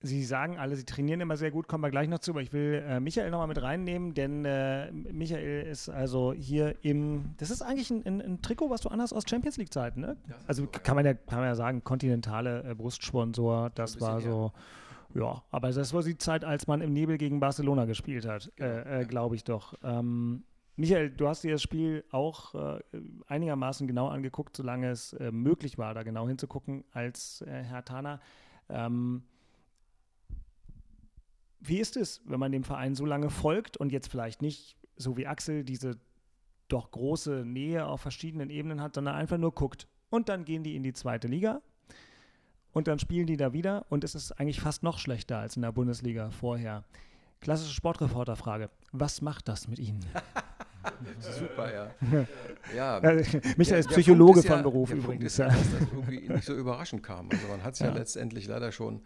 Sie 0.00 0.24
sagen 0.24 0.58
alle, 0.58 0.76
Sie 0.76 0.84
trainieren 0.84 1.20
immer 1.20 1.36
sehr 1.36 1.50
gut, 1.50 1.68
kommen 1.68 1.82
wir 1.82 1.90
gleich 1.90 2.08
noch 2.08 2.18
zu, 2.18 2.32
aber 2.32 2.42
ich 2.42 2.52
will 2.52 2.84
äh, 2.86 3.00
Michael 3.00 3.30
nochmal 3.30 3.46
mit 3.48 3.60
reinnehmen, 3.62 4.12
denn 4.12 4.44
äh, 4.44 4.92
Michael 4.92 5.66
ist 5.66 5.88
also 5.88 6.34
hier 6.34 6.76
im, 6.82 7.34
das 7.38 7.50
ist 7.50 7.62
eigentlich 7.62 7.90
ein, 7.90 8.04
ein, 8.04 8.20
ein 8.20 8.42
Trikot, 8.42 8.68
was 8.68 8.82
du 8.82 8.90
anhast 8.90 9.14
aus 9.14 9.24
Champions 9.28 9.56
League 9.56 9.72
Zeiten, 9.72 10.00
ne? 10.00 10.16
Also 10.46 10.66
kann 10.66 10.96
man 10.96 11.06
ja, 11.06 11.14
kann 11.14 11.38
man 11.38 11.48
ja 11.48 11.54
sagen, 11.54 11.82
kontinentale 11.82 12.62
äh, 12.70 12.74
Brustsponsor, 12.74 13.70
das 13.74 14.00
war 14.00 14.20
so, 14.20 14.52
ja, 15.14 15.42
aber 15.50 15.72
das 15.72 15.94
war 15.94 16.02
die 16.02 16.18
Zeit, 16.18 16.44
als 16.44 16.66
man 16.66 16.82
im 16.82 16.92
Nebel 16.92 17.16
gegen 17.16 17.40
Barcelona 17.40 17.86
gespielt 17.86 18.26
hat, 18.26 18.52
äh, 18.60 19.00
äh, 19.00 19.04
glaube 19.06 19.34
ich 19.34 19.44
doch. 19.44 19.74
Ähm, 19.82 20.44
Michael, 20.76 21.10
du 21.10 21.26
hast 21.26 21.42
dir 21.42 21.52
das 21.52 21.62
Spiel 21.62 22.04
auch 22.10 22.54
äh, 22.54 22.80
einigermaßen 23.28 23.86
genau 23.86 24.08
angeguckt, 24.08 24.56
solange 24.56 24.90
es 24.90 25.14
äh, 25.14 25.30
möglich 25.30 25.78
war, 25.78 25.94
da 25.94 26.02
genau 26.02 26.28
hinzugucken 26.28 26.84
als 26.92 27.40
äh, 27.42 27.62
Herr 27.62 27.84
Tana. 27.84 28.20
Ähm, 28.68 29.22
wie 31.60 31.78
ist 31.78 31.96
es, 31.96 32.20
wenn 32.26 32.38
man 32.38 32.52
dem 32.52 32.62
Verein 32.62 32.94
so 32.94 33.06
lange 33.06 33.30
folgt 33.30 33.78
und 33.78 33.90
jetzt 33.90 34.08
vielleicht 34.08 34.42
nicht, 34.42 34.76
so 34.96 35.16
wie 35.16 35.26
Axel, 35.26 35.64
diese 35.64 35.98
doch 36.68 36.90
große 36.90 37.44
Nähe 37.46 37.86
auf 37.86 38.02
verschiedenen 38.02 38.50
Ebenen 38.50 38.82
hat, 38.82 38.94
sondern 38.94 39.14
einfach 39.14 39.38
nur 39.38 39.52
guckt. 39.52 39.88
Und 40.10 40.28
dann 40.28 40.44
gehen 40.44 40.62
die 40.62 40.76
in 40.76 40.82
die 40.82 40.92
zweite 40.92 41.26
Liga 41.26 41.62
und 42.72 42.86
dann 42.86 42.98
spielen 42.98 43.26
die 43.26 43.38
da 43.38 43.54
wieder 43.54 43.86
und 43.88 44.04
es 44.04 44.14
ist 44.14 44.32
eigentlich 44.32 44.60
fast 44.60 44.82
noch 44.82 44.98
schlechter 44.98 45.38
als 45.38 45.56
in 45.56 45.62
der 45.62 45.72
Bundesliga 45.72 46.30
vorher. 46.30 46.84
Klassische 47.40 47.74
Sportreporterfrage. 47.74 48.70
Was 48.92 49.22
macht 49.22 49.48
das 49.48 49.68
mit 49.68 49.78
Ihnen? 49.78 50.04
Super, 51.20 51.72
ja. 51.72 52.26
ja 52.76 53.00
Michael 53.56 53.80
ist 53.80 53.88
Psychologe 53.90 54.40
ist 54.40 54.46
ja, 54.46 54.54
von 54.54 54.62
Beruf 54.62 54.90
übrigens. 54.90 55.36
Ja, 55.36 55.48
dass 55.48 55.58
das 55.58 55.88
irgendwie 55.92 56.28
nicht 56.28 56.44
so 56.44 56.54
überraschend 56.54 57.02
kam. 57.02 57.28
Also 57.30 57.46
man 57.48 57.62
hat 57.62 57.74
es 57.74 57.80
ja. 57.80 57.88
Ja. 57.88 57.94
letztendlich 57.94 58.46
leider 58.46 58.72
schon 58.72 59.02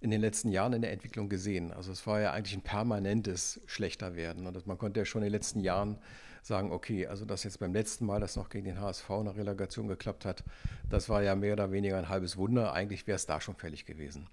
in 0.00 0.10
den 0.10 0.20
letzten 0.20 0.50
Jahren 0.50 0.72
in 0.72 0.82
der 0.82 0.92
Entwicklung 0.92 1.28
gesehen. 1.28 1.72
Also 1.72 1.92
es 1.92 2.06
war 2.06 2.20
ja 2.20 2.32
eigentlich 2.32 2.56
ein 2.56 2.62
permanentes 2.62 3.60
Schlechterwerden. 3.66 4.46
Und 4.46 4.66
man 4.66 4.78
konnte 4.78 5.00
ja 5.00 5.06
schon 5.06 5.22
in 5.22 5.26
den 5.26 5.32
letzten 5.32 5.60
Jahren 5.60 5.98
sagen, 6.42 6.70
okay, 6.70 7.06
also 7.06 7.24
das 7.24 7.42
jetzt 7.44 7.58
beim 7.58 7.72
letzten 7.72 8.06
Mal, 8.06 8.20
das 8.20 8.36
noch 8.36 8.48
gegen 8.48 8.66
den 8.66 8.80
HSV 8.80 9.08
in 9.10 9.24
der 9.24 9.36
Relegation 9.36 9.88
geklappt 9.88 10.24
hat, 10.24 10.44
das 10.88 11.08
war 11.08 11.22
ja 11.22 11.34
mehr 11.34 11.54
oder 11.54 11.72
weniger 11.72 11.98
ein 11.98 12.08
halbes 12.08 12.36
Wunder. 12.36 12.72
Eigentlich 12.72 13.06
wäre 13.06 13.16
es 13.16 13.26
da 13.26 13.40
schon 13.40 13.56
fällig 13.56 13.84
gewesen. 13.84 14.28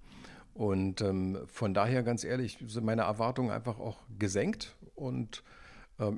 Und 0.54 1.00
ähm, 1.00 1.38
von 1.46 1.74
daher, 1.74 2.04
ganz 2.04 2.22
ehrlich, 2.22 2.58
sind 2.66 2.84
meine 2.84 3.02
Erwartungen 3.02 3.50
einfach 3.50 3.80
auch 3.80 3.98
gesenkt. 4.18 4.76
Und 4.94 5.42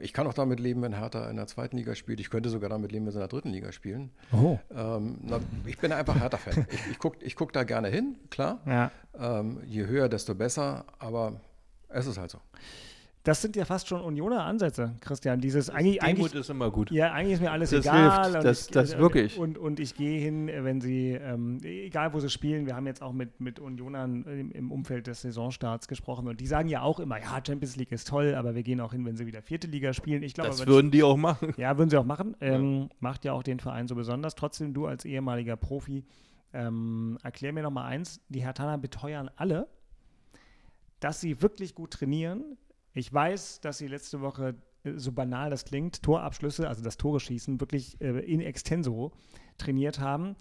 ich 0.00 0.12
kann 0.12 0.26
auch 0.26 0.34
damit 0.34 0.58
leben, 0.58 0.82
wenn 0.82 0.94
Hertha 0.94 1.28
in 1.28 1.36
der 1.36 1.46
zweiten 1.46 1.76
Liga 1.76 1.94
spielt. 1.94 2.20
Ich 2.20 2.30
könnte 2.30 2.48
sogar 2.48 2.70
damit 2.70 2.92
leben, 2.92 3.04
wenn 3.04 3.12
sie 3.12 3.18
in 3.18 3.20
der 3.20 3.28
dritten 3.28 3.50
Liga 3.50 3.72
spielen. 3.72 4.10
Oh. 4.32 4.58
Ähm, 4.74 5.18
na, 5.22 5.40
ich 5.66 5.78
bin 5.78 5.92
einfach 5.92 6.18
Hertha-Fan. 6.18 6.66
Ich, 6.70 6.92
ich 6.92 6.98
gucke 6.98 7.24
ich 7.24 7.36
guck 7.36 7.52
da 7.52 7.64
gerne 7.64 7.88
hin, 7.88 8.16
klar. 8.30 8.60
Ja. 8.66 8.90
Ähm, 9.18 9.60
je 9.66 9.86
höher, 9.86 10.08
desto 10.08 10.34
besser. 10.34 10.84
Aber 10.98 11.40
es 11.88 12.06
ist 12.06 12.18
halt 12.18 12.30
so. 12.30 12.38
Das 13.26 13.42
sind 13.42 13.56
ja 13.56 13.64
fast 13.64 13.88
schon 13.88 14.00
Unioner 14.02 14.44
Ansätze, 14.44 14.94
Christian. 15.00 15.40
Dieses 15.40 15.68
eigentlich, 15.68 15.98
Demut 15.98 16.08
eigentlich 16.20 16.34
ist 16.36 16.48
immer 16.48 16.70
gut. 16.70 16.92
Ja, 16.92 17.10
eigentlich 17.12 17.32
ist 17.34 17.40
mir 17.40 17.50
alles 17.50 17.70
Das 17.70 17.80
egal. 17.84 18.22
hilft. 18.22 18.36
und 18.36 18.44
Das- 18.44 18.60
ich- 18.66 18.70
das 18.70 18.94
und- 18.94 19.00
wirklich. 19.00 19.36
Und, 19.36 19.58
und 19.58 19.80
ich 19.80 19.96
gehe 19.96 20.20
hin, 20.20 20.48
äh, 20.48 20.62
wenn 20.62 20.80
sie, 20.80 21.10
ähm, 21.10 21.58
egal 21.64 22.12
wo 22.14 22.20
sie 22.20 22.30
spielen, 22.30 22.66
wir 22.66 22.76
haben 22.76 22.86
jetzt 22.86 23.02
auch 23.02 23.12
mit, 23.12 23.40
mit 23.40 23.58
Unionern 23.58 24.22
im, 24.26 24.52
im 24.52 24.70
Umfeld 24.70 25.08
des 25.08 25.22
Saisonstarts 25.22 25.88
gesprochen 25.88 26.28
und 26.28 26.38
die 26.40 26.46
sagen 26.46 26.68
ja 26.68 26.82
auch 26.82 27.00
immer, 27.00 27.18
ja, 27.20 27.40
Champions 27.44 27.74
League 27.74 27.90
ist 27.90 28.06
toll, 28.06 28.36
aber 28.36 28.54
wir 28.54 28.62
gehen 28.62 28.80
auch 28.80 28.92
hin, 28.92 29.04
wenn 29.04 29.16
sie 29.16 29.26
wieder 29.26 29.42
vierte 29.42 29.66
Liga 29.66 29.92
spielen. 29.92 30.22
Ich 30.22 30.34
glaube, 30.34 30.50
Das 30.50 30.60
aber 30.60 30.70
würden 30.70 30.92
die 30.92 31.02
auch 31.02 31.16
machen. 31.16 31.52
ja, 31.56 31.76
würden 31.78 31.90
sie 31.90 31.96
auch 31.96 32.04
machen. 32.04 32.36
Ähm, 32.40 32.90
Macht 33.00 33.24
ja 33.24 33.32
auch 33.32 33.42
den 33.42 33.58
Verein 33.58 33.88
so 33.88 33.96
besonders. 33.96 34.36
Trotzdem, 34.36 34.72
du 34.72 34.86
als 34.86 35.04
ehemaliger 35.04 35.56
Profi, 35.56 36.04
ähm, 36.52 37.18
erklär 37.24 37.52
mir 37.52 37.64
noch 37.64 37.72
mal 37.72 37.86
eins. 37.86 38.20
Die 38.28 38.44
Hertaner 38.44 38.78
beteuern 38.78 39.30
alle, 39.34 39.66
dass 41.00 41.20
sie 41.20 41.42
wirklich 41.42 41.74
gut 41.74 41.90
trainieren. 41.90 42.56
Ich 42.96 43.12
weiß, 43.12 43.60
dass 43.60 43.76
sie 43.76 43.88
letzte 43.88 44.22
Woche, 44.22 44.54
äh, 44.84 44.92
so 44.96 45.12
banal 45.12 45.50
das 45.50 45.66
klingt, 45.66 46.02
Torabschlüsse, 46.02 46.66
also 46.66 46.82
das 46.82 46.96
Tore 46.96 47.20
schießen, 47.20 47.60
wirklich 47.60 48.00
äh, 48.00 48.20
in 48.20 48.40
extenso 48.40 49.12
trainiert 49.58 50.00
haben. 50.00 50.34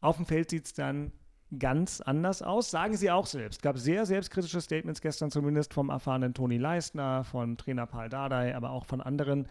Auf 0.00 0.16
dem 0.16 0.24
Feld 0.24 0.48
sieht 0.48 0.64
es 0.64 0.72
dann 0.72 1.12
ganz 1.58 2.00
anders 2.00 2.40
aus, 2.40 2.70
sagen 2.70 2.96
sie 2.96 3.10
auch 3.10 3.26
selbst. 3.26 3.60
gab 3.60 3.76
sehr 3.76 4.06
selbstkritische 4.06 4.62
Statements 4.62 5.02
gestern 5.02 5.30
zumindest 5.30 5.74
vom 5.74 5.90
erfahrenen 5.90 6.32
Toni 6.32 6.56
Leistner, 6.56 7.24
von 7.24 7.58
Trainer 7.58 7.86
Paul 7.86 8.08
Dardai, 8.08 8.56
aber 8.56 8.70
auch 8.70 8.86
von 8.86 9.02
anderen. 9.02 9.46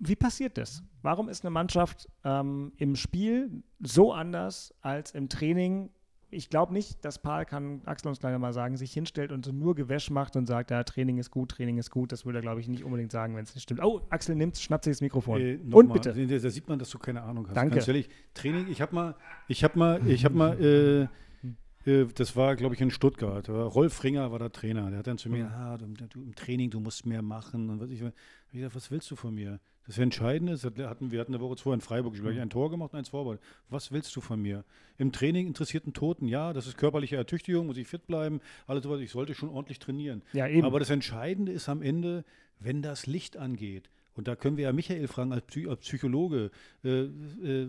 Wie 0.00 0.16
passiert 0.16 0.58
das? 0.58 0.82
Warum 1.02 1.28
ist 1.28 1.44
eine 1.44 1.52
Mannschaft 1.52 2.08
ähm, 2.24 2.72
im 2.78 2.96
Spiel 2.96 3.62
so 3.78 4.12
anders 4.12 4.74
als 4.80 5.12
im 5.12 5.28
Training? 5.28 5.90
Ich 6.30 6.50
glaube 6.50 6.72
nicht, 6.72 7.04
dass 7.04 7.20
Paul, 7.20 7.44
kann 7.44 7.82
Axel 7.84 8.08
uns 8.08 8.18
gleich 8.18 8.36
mal 8.36 8.52
sagen, 8.52 8.76
sich 8.76 8.92
hinstellt 8.92 9.30
und 9.30 9.44
so 9.44 9.52
nur 9.52 9.74
Gewäsch 9.74 10.10
macht 10.10 10.36
und 10.36 10.46
sagt, 10.46 10.70
ja, 10.70 10.82
Training 10.82 11.18
ist 11.18 11.30
gut, 11.30 11.52
Training 11.52 11.78
ist 11.78 11.90
gut. 11.90 12.10
Das 12.10 12.26
würde 12.26 12.38
er, 12.38 12.42
glaube 12.42 12.60
ich, 12.60 12.68
nicht 12.68 12.84
unbedingt 12.84 13.12
sagen, 13.12 13.36
wenn 13.36 13.44
es 13.44 13.54
nicht 13.54 13.62
stimmt. 13.62 13.82
Oh, 13.82 14.00
Axel 14.10 14.34
nimmt, 14.34 14.56
schnappt 14.58 14.84
sich 14.84 14.92
das 14.92 15.00
Mikrofon. 15.00 15.40
Äh, 15.40 15.58
und 15.70 15.88
mal, 15.88 15.94
bitte. 15.94 16.12
Da, 16.26 16.50
sieht 16.50 16.68
man, 16.68 16.78
dass 16.78 16.90
du 16.90 16.98
keine 16.98 17.22
Ahnung 17.22 17.46
hast. 17.46 17.56
Danke. 17.56 17.76
Ganz 17.76 17.88
ehrlich, 17.88 18.08
Training, 18.34 18.66
ich 18.68 18.80
habe 18.80 18.94
mal, 18.94 19.14
ich 19.46 19.62
habe 19.62 19.78
mal, 19.78 20.06
ich 20.06 20.24
habe 20.24 20.34
mal, 20.34 20.60
äh, 20.60 21.06
das 21.86 22.34
war, 22.36 22.56
glaube 22.56 22.74
ich, 22.74 22.80
in 22.80 22.90
Stuttgart. 22.90 23.48
Rolf 23.48 24.02
Ringer 24.02 24.32
war 24.32 24.38
der 24.38 24.50
Trainer. 24.50 24.90
Der 24.90 24.98
hat 24.98 25.06
dann 25.06 25.18
zu 25.18 25.28
mir, 25.30 25.50
ah, 25.50 25.78
du, 25.78 25.86
du, 25.86 26.22
im 26.22 26.34
Training, 26.34 26.70
du 26.70 26.80
musst 26.80 27.06
mehr 27.06 27.22
machen. 27.22 27.70
Und 27.70 27.80
was 27.80 27.90
ich, 27.90 28.00
ich 28.02 28.52
gesagt, 28.52 28.74
was 28.74 28.90
willst 28.90 29.10
du 29.10 29.16
von 29.16 29.34
mir? 29.34 29.60
Das 29.86 29.98
Entscheidende 29.98 30.52
ist, 30.54 30.64
hatten, 30.64 31.12
wir 31.12 31.20
hatten 31.20 31.32
eine 31.32 31.40
Woche 31.40 31.54
zuvor 31.54 31.72
in 31.74 31.80
Freiburg 31.80 32.12
gespielt, 32.14 32.34
Mhm. 32.34 32.40
ein 32.42 32.50
Tor 32.50 32.70
gemacht 32.70 32.92
und 32.92 32.98
eins 32.98 33.10
vorbereitet. 33.10 33.44
Was 33.68 33.92
willst 33.92 34.16
du 34.16 34.20
von 34.20 34.42
mir? 34.42 34.64
Im 34.98 35.12
Training 35.12 35.46
interessiert 35.46 35.84
einen 35.84 35.94
Toten, 35.94 36.26
ja, 36.26 36.52
das 36.52 36.66
ist 36.66 36.76
körperliche 36.76 37.14
Ertüchtigung, 37.14 37.68
muss 37.68 37.76
ich 37.76 37.86
fit 37.86 38.04
bleiben, 38.08 38.40
alles 38.66 38.82
sowas. 38.82 39.00
Ich 39.00 39.12
sollte 39.12 39.34
schon 39.34 39.48
ordentlich 39.48 39.78
trainieren. 39.78 40.22
Ja, 40.32 40.48
eben. 40.48 40.64
Aber 40.66 40.80
das 40.80 40.90
Entscheidende 40.90 41.52
ist 41.52 41.68
am 41.68 41.82
Ende, 41.82 42.24
wenn 42.58 42.82
das 42.82 43.06
Licht 43.06 43.36
angeht. 43.36 43.88
Und 44.16 44.28
da 44.28 44.34
können 44.34 44.56
wir 44.56 44.64
ja 44.64 44.72
Michael 44.72 45.06
fragen 45.08 45.32
als, 45.32 45.44
Psy 45.46 45.68
als 45.68 45.80
Psychologe. 45.80 46.50
Äh, 46.82 47.04
äh, 47.04 47.68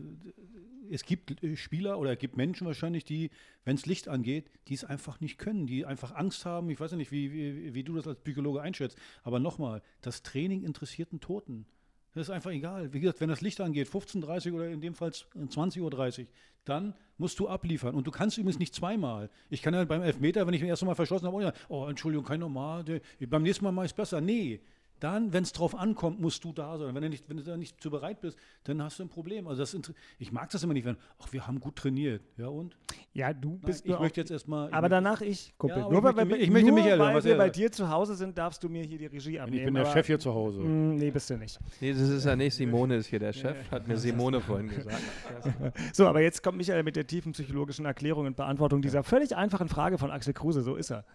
es 0.89 1.03
gibt 1.03 1.43
äh, 1.43 1.55
Spieler 1.57 1.99
oder 1.99 2.13
es 2.13 2.19
gibt 2.19 2.37
Menschen 2.37 2.65
wahrscheinlich, 2.65 3.03
die, 3.03 3.29
wenn 3.65 3.75
es 3.75 3.85
Licht 3.85 4.07
angeht, 4.07 4.49
die 4.67 4.73
es 4.73 4.85
einfach 4.85 5.19
nicht 5.19 5.37
können, 5.37 5.67
die 5.67 5.85
einfach 5.85 6.15
Angst 6.15 6.45
haben. 6.45 6.69
Ich 6.69 6.79
weiß 6.79 6.91
ja 6.91 6.97
nicht, 6.97 7.11
wie, 7.11 7.31
wie, 7.33 7.73
wie 7.73 7.83
du 7.83 7.95
das 7.95 8.07
als 8.07 8.19
Psychologe 8.21 8.61
einschätzt. 8.61 8.97
Aber 9.23 9.39
nochmal, 9.39 9.81
das 10.01 10.23
Training 10.23 10.63
interessiert 10.63 11.11
einen 11.11 11.19
Toten. 11.19 11.65
Das 12.13 12.29
ist 12.29 12.31
einfach 12.31 12.51
egal. 12.51 12.93
Wie 12.93 12.99
gesagt, 12.99 13.21
wenn 13.21 13.29
das 13.29 13.41
Licht 13.41 13.61
angeht, 13.61 13.89
15.30 13.89 14.53
oder 14.53 14.69
in 14.69 14.81
dem 14.81 14.95
Fall 14.95 15.11
20.30 15.11 15.81
Uhr, 15.81 16.27
dann 16.65 16.95
musst 17.17 17.39
du 17.39 17.47
abliefern. 17.47 17.93
Und 17.93 18.07
du 18.07 18.11
kannst 18.11 18.37
übrigens 18.37 18.57
nicht 18.59 18.73
zweimal. 18.73 19.29
Ich 19.49 19.61
kann 19.61 19.73
ja 19.73 19.85
beim 19.85 20.01
Elfmeter, 20.01 20.47
wenn 20.47 20.53
ich 20.53 20.61
mir 20.61 20.67
erst 20.67 20.83
mal 20.83 20.95
verschossen 20.95 21.27
habe, 21.27 21.53
oh, 21.69 21.83
oh 21.83 21.87
Entschuldigung, 21.87 22.25
kein 22.25 22.39
Normal, 22.39 22.85
beim 23.19 23.43
nächsten 23.43 23.65
Mal 23.65 23.71
mache 23.71 23.85
ich 23.85 23.91
es 23.91 23.95
besser. 23.95 24.19
Nee, 24.19 24.61
dann, 24.99 25.33
wenn 25.33 25.43
es 25.43 25.51
drauf 25.53 25.75
ankommt, 25.75 26.19
musst 26.19 26.43
du 26.43 26.53
da 26.53 26.77
sein. 26.77 26.93
Wenn 26.95 27.01
du, 27.03 27.09
nicht, 27.09 27.29
wenn 27.29 27.37
du 27.37 27.43
da 27.43 27.57
nicht 27.57 27.81
zu 27.81 27.89
bereit 27.89 28.21
bist, 28.21 28.37
dann 28.63 28.81
hast 28.81 28.99
du 28.99 29.03
ein 29.03 29.09
Problem. 29.09 29.47
Also 29.47 29.61
das, 29.61 29.77
ich 30.19 30.31
mag 30.31 30.49
das 30.49 30.63
immer 30.63 30.73
nicht, 30.73 30.85
wenn, 30.85 30.97
ach, 31.19 31.31
wir 31.31 31.45
haben 31.47 31.59
gut 31.59 31.75
trainiert. 31.75 32.21
Ja 32.37 32.47
und? 32.47 32.75
Ja, 33.13 33.33
du 33.33 33.49
Nein, 33.49 33.59
bist 33.61 33.85
ich 33.85 33.91
nur 33.91 33.99
möchte 33.99 34.21
jetzt 34.21 34.31
erstmal. 34.31 34.71
Aber 34.71 34.89
danach 34.89 35.21
ich, 35.21 35.53
Kumpel. 35.57 35.79
Ja, 35.79 35.89
nur 35.89 35.97
ich 35.99 36.03
weil, 36.03 36.13
möchte 36.13 36.31
weil, 36.31 36.41
ich 36.41 36.49
möchte 36.49 36.67
nur 36.69 36.77
Michael 36.79 36.99
weil 36.99 37.15
was 37.15 37.25
wir 37.25 37.37
bei 37.37 37.49
dir 37.49 37.71
zu 37.71 37.89
Hause 37.89 38.15
sind, 38.15 38.37
darfst 38.37 38.63
du 38.63 38.69
mir 38.69 38.83
hier 38.83 38.97
die 38.97 39.05
Regie 39.07 39.39
abnehmen. 39.39 39.59
ich 39.59 39.65
bin 39.65 39.73
der 39.73 39.83
aber- 39.83 39.93
Chef 39.93 40.07
hier 40.07 40.19
zu 40.19 40.33
Hause. 40.33 40.61
Mm, 40.61 40.95
Nee, 40.95 41.11
bist 41.11 41.29
du 41.29 41.37
nicht. 41.37 41.59
Nee, 41.79 41.91
das 41.93 42.01
ist 42.01 42.25
ja 42.25 42.35
nicht 42.35 42.53
Simone, 42.55 42.95
ist 42.95 43.07
hier 43.07 43.19
der 43.19 43.33
Chef, 43.33 43.55
hat 43.71 43.87
mir 43.87 43.97
Simone 43.97 44.41
vorhin 44.41 44.69
gesagt. 44.69 45.01
So, 45.93 46.07
aber 46.07 46.21
jetzt 46.21 46.43
kommt 46.43 46.57
Michael 46.57 46.83
mit 46.83 46.95
der 46.95 47.07
tiefen 47.07 47.31
psychologischen 47.31 47.85
Erklärung 47.85 48.25
und 48.25 48.35
Beantwortung 48.35 48.81
dieser 48.81 49.03
völlig 49.03 49.35
einfachen 49.35 49.67
Frage 49.69 49.97
von 49.97 50.11
Axel 50.11 50.33
Kruse. 50.33 50.61
So 50.61 50.75
ist 50.75 50.91
er. 50.91 51.05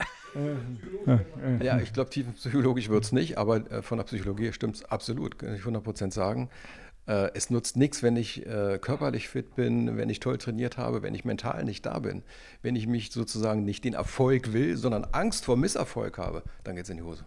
Ja, 1.62 1.79
ich 1.81 1.92
glaube, 1.92 2.11
tiefenpsychologisch 2.11 2.88
wird 2.88 3.05
es 3.05 3.12
nicht, 3.12 3.38
aber 3.38 3.71
von 3.80 3.96
der 3.98 4.04
Psychologie 4.04 4.52
stimmt 4.52 4.76
es 4.76 4.85
absolut, 4.85 5.38
kann 5.38 5.54
ich 5.54 5.62
100% 5.62 6.12
sagen. 6.12 6.50
Äh, 7.06 7.30
es 7.35 7.50
nutzt 7.50 7.76
nichts, 7.76 8.02
wenn 8.02 8.16
ich 8.16 8.46
äh, 8.46 8.78
körperlich 8.80 9.28
fit 9.28 9.56
bin, 9.56 9.96
wenn 9.96 10.08
ich 10.08 10.20
toll 10.20 10.38
trainiert 10.38 10.76
habe, 10.76 11.02
wenn 11.02 11.14
ich 11.14 11.24
mental 11.24 11.64
nicht 11.64 11.87
da 11.87 11.98
bin. 11.98 12.22
Wenn 12.62 12.76
ich 12.76 12.87
mich 12.87 13.11
sozusagen 13.11 13.64
nicht 13.64 13.85
den 13.85 13.94
Erfolg 13.94 14.52
will, 14.52 14.76
sondern 14.76 15.04
Angst 15.11 15.44
vor 15.44 15.56
Misserfolg 15.56 16.18
habe, 16.18 16.42
dann 16.62 16.76
geht 16.76 16.85
es 16.85 16.90
in 16.90 16.98
die 16.98 17.02
Hose. 17.02 17.24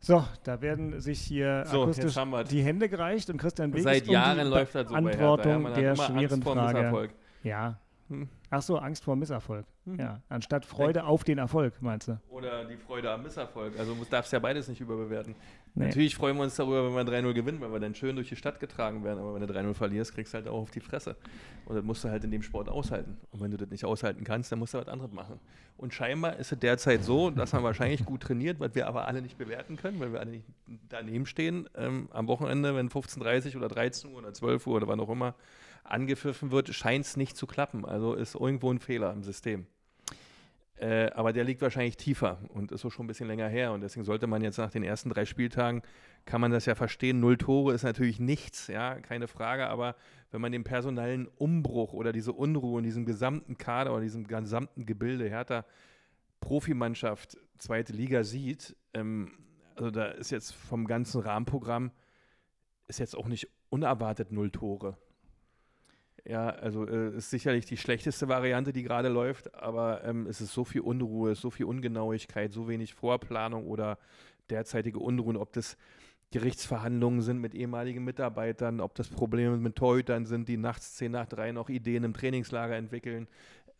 So, 0.00 0.24
da 0.44 0.60
werden 0.60 1.00
sich 1.00 1.20
hier 1.20 1.64
So, 1.66 1.82
akustisch 1.82 2.14
die 2.50 2.62
Hände 2.62 2.88
gereicht 2.88 3.30
und 3.30 3.38
Christian 3.38 3.72
Weg 3.74 3.82
Seit 3.82 4.06
um 4.06 4.14
Jahren 4.14 4.38
die 4.38 4.44
läuft 4.44 4.74
das 4.74 4.88
so 4.88 4.94
bei 4.94 5.00
Hertha. 5.02 5.10
Ja, 5.10 5.36
Beantwortung 5.36 5.62
man 5.62 5.72
hat 5.72 5.80
der 5.80 5.92
immer 5.92 6.02
Angst 6.02 6.18
schweren 6.18 6.42
vor 6.42 6.54
Frage. 6.54 6.78
Misserfolg. 6.78 7.10
Ja. 7.42 7.80
Hm. 8.08 8.28
Ach 8.50 8.62
so, 8.62 8.78
Angst 8.78 9.04
vor 9.04 9.16
Misserfolg. 9.16 9.66
Mhm. 9.84 9.98
Ja, 9.98 10.22
anstatt 10.28 10.64
Freude 10.64 11.04
auf 11.04 11.24
den 11.24 11.38
Erfolg, 11.38 11.74
meinst 11.80 12.08
du? 12.08 12.18
Oder 12.30 12.64
die 12.64 12.76
Freude 12.76 13.10
am 13.10 13.22
Misserfolg. 13.22 13.78
Also 13.78 13.94
du 13.94 14.04
darfst 14.04 14.32
ja 14.32 14.38
beides 14.38 14.68
nicht 14.68 14.80
überbewerten. 14.80 15.34
Nee. 15.74 15.86
Natürlich 15.86 16.16
freuen 16.16 16.36
wir 16.36 16.44
uns 16.44 16.56
darüber, 16.56 16.86
wenn 16.86 17.06
wir 17.06 17.12
3-0 17.12 17.34
gewinnen, 17.34 17.60
weil 17.60 17.70
wir 17.70 17.80
dann 17.80 17.94
schön 17.94 18.16
durch 18.16 18.30
die 18.30 18.36
Stadt 18.36 18.58
getragen 18.60 19.04
werden. 19.04 19.18
Aber 19.18 19.34
wenn 19.34 19.46
du 19.46 19.52
3-0 19.52 19.74
verlierst, 19.74 20.14
kriegst 20.14 20.32
du 20.32 20.38
halt 20.38 20.48
auch 20.48 20.62
auf 20.62 20.70
die 20.70 20.80
Fresse. 20.80 21.16
Und 21.66 21.76
das 21.76 21.84
musst 21.84 22.02
du 22.02 22.08
halt 22.08 22.24
in 22.24 22.30
dem 22.30 22.42
Sport 22.42 22.70
aushalten. 22.70 23.18
Und 23.30 23.42
wenn 23.42 23.50
du 23.50 23.58
das 23.58 23.68
nicht 23.68 23.84
aushalten 23.84 24.24
kannst, 24.24 24.50
dann 24.50 24.58
musst 24.58 24.72
du 24.72 24.78
was 24.78 24.88
anderes 24.88 25.12
machen. 25.12 25.38
Und 25.76 25.92
scheinbar 25.92 26.36
ist 26.36 26.50
es 26.50 26.58
derzeit 26.58 27.04
so, 27.04 27.30
dass 27.30 27.52
man 27.52 27.62
wahrscheinlich 27.62 28.04
gut 28.04 28.22
trainiert, 28.22 28.58
was 28.58 28.74
wir 28.74 28.88
aber 28.88 29.06
alle 29.06 29.20
nicht 29.20 29.36
bewerten 29.36 29.76
können, 29.76 30.00
weil 30.00 30.12
wir 30.12 30.20
alle 30.20 30.30
nicht 30.30 30.46
daneben 30.88 31.26
stehen. 31.26 31.68
Ähm, 31.76 32.08
am 32.12 32.26
Wochenende, 32.26 32.74
wenn 32.74 32.88
15.30 32.88 33.50
Uhr 33.50 33.56
oder 33.58 33.68
13 33.68 34.10
Uhr 34.10 34.18
oder 34.18 34.32
12 34.32 34.66
Uhr 34.66 34.76
oder 34.76 34.88
wann 34.88 35.00
auch 35.00 35.10
immer 35.10 35.34
angepfiffen 35.84 36.50
wird, 36.50 36.74
scheint 36.74 37.04
es 37.04 37.16
nicht 37.16 37.36
zu 37.36 37.46
klappen. 37.46 37.84
Also 37.84 38.14
ist 38.14 38.34
irgendwo 38.34 38.72
ein 38.72 38.78
Fehler 38.78 39.12
im 39.12 39.22
System. 39.22 39.66
Äh, 40.76 41.10
aber 41.10 41.32
der 41.32 41.42
liegt 41.42 41.60
wahrscheinlich 41.60 41.96
tiefer 41.96 42.38
und 42.50 42.70
ist 42.70 42.82
so 42.82 42.90
schon 42.90 43.04
ein 43.04 43.08
bisschen 43.08 43.26
länger 43.26 43.48
her. 43.48 43.72
Und 43.72 43.80
deswegen 43.80 44.04
sollte 44.04 44.26
man 44.26 44.42
jetzt 44.42 44.58
nach 44.58 44.70
den 44.70 44.84
ersten 44.84 45.10
drei 45.10 45.24
Spieltagen, 45.24 45.82
kann 46.24 46.40
man 46.40 46.52
das 46.52 46.66
ja 46.66 46.74
verstehen. 46.74 47.18
Null 47.20 47.36
Tore 47.36 47.74
ist 47.74 47.82
natürlich 47.82 48.20
nichts, 48.20 48.68
ja, 48.68 49.00
keine 49.00 49.26
Frage. 49.26 49.68
Aber 49.68 49.96
wenn 50.30 50.40
man 50.40 50.52
den 50.52 50.62
personellen 50.62 51.26
Umbruch 51.36 51.94
oder 51.94 52.12
diese 52.12 52.32
Unruhe 52.32 52.78
in 52.78 52.84
diesem 52.84 53.06
gesamten 53.06 53.58
Kader 53.58 53.92
oder 53.92 54.02
diesem 54.02 54.26
gesamten 54.26 54.86
Gebilde 54.86 55.28
Hertha 55.28 55.64
Profimannschaft, 56.40 57.36
zweite 57.56 57.92
Liga 57.92 58.22
sieht, 58.22 58.76
ähm, 58.94 59.32
Also 59.74 59.90
da 59.90 60.06
ist 60.06 60.30
jetzt 60.30 60.54
vom 60.54 60.86
ganzen 60.86 61.20
Rahmenprogramm 61.20 61.90
ist 62.88 62.98
jetzt 62.98 63.16
auch 63.16 63.28
nicht 63.28 63.48
unerwartet 63.68 64.32
null 64.32 64.50
Tore. 64.50 64.96
Ja, 66.24 66.50
also 66.50 66.86
äh, 66.86 67.16
ist 67.16 67.30
sicherlich 67.30 67.64
die 67.64 67.76
schlechteste 67.76 68.28
Variante, 68.28 68.72
die 68.72 68.82
gerade 68.82 69.08
läuft, 69.08 69.54
aber 69.54 70.04
ähm, 70.04 70.26
es 70.26 70.40
ist 70.40 70.52
so 70.52 70.64
viel 70.64 70.80
Unruhe, 70.80 71.34
so 71.34 71.50
viel 71.50 71.66
Ungenauigkeit, 71.66 72.52
so 72.52 72.68
wenig 72.68 72.94
Vorplanung 72.94 73.66
oder 73.66 73.98
derzeitige 74.50 74.98
Unruhen, 74.98 75.36
ob 75.36 75.52
das 75.52 75.76
Gerichtsverhandlungen 76.30 77.22
sind 77.22 77.38
mit 77.38 77.54
ehemaligen 77.54 78.04
Mitarbeitern, 78.04 78.80
ob 78.80 78.94
das 78.94 79.08
Probleme 79.08 79.56
mit 79.56 79.76
Torhütern 79.76 80.26
sind, 80.26 80.48
die 80.48 80.58
nachts 80.58 80.96
10 80.96 81.12
nach 81.12 81.26
3 81.26 81.52
noch 81.52 81.70
Ideen 81.70 82.04
im 82.04 82.12
Trainingslager 82.12 82.76
entwickeln. 82.76 83.28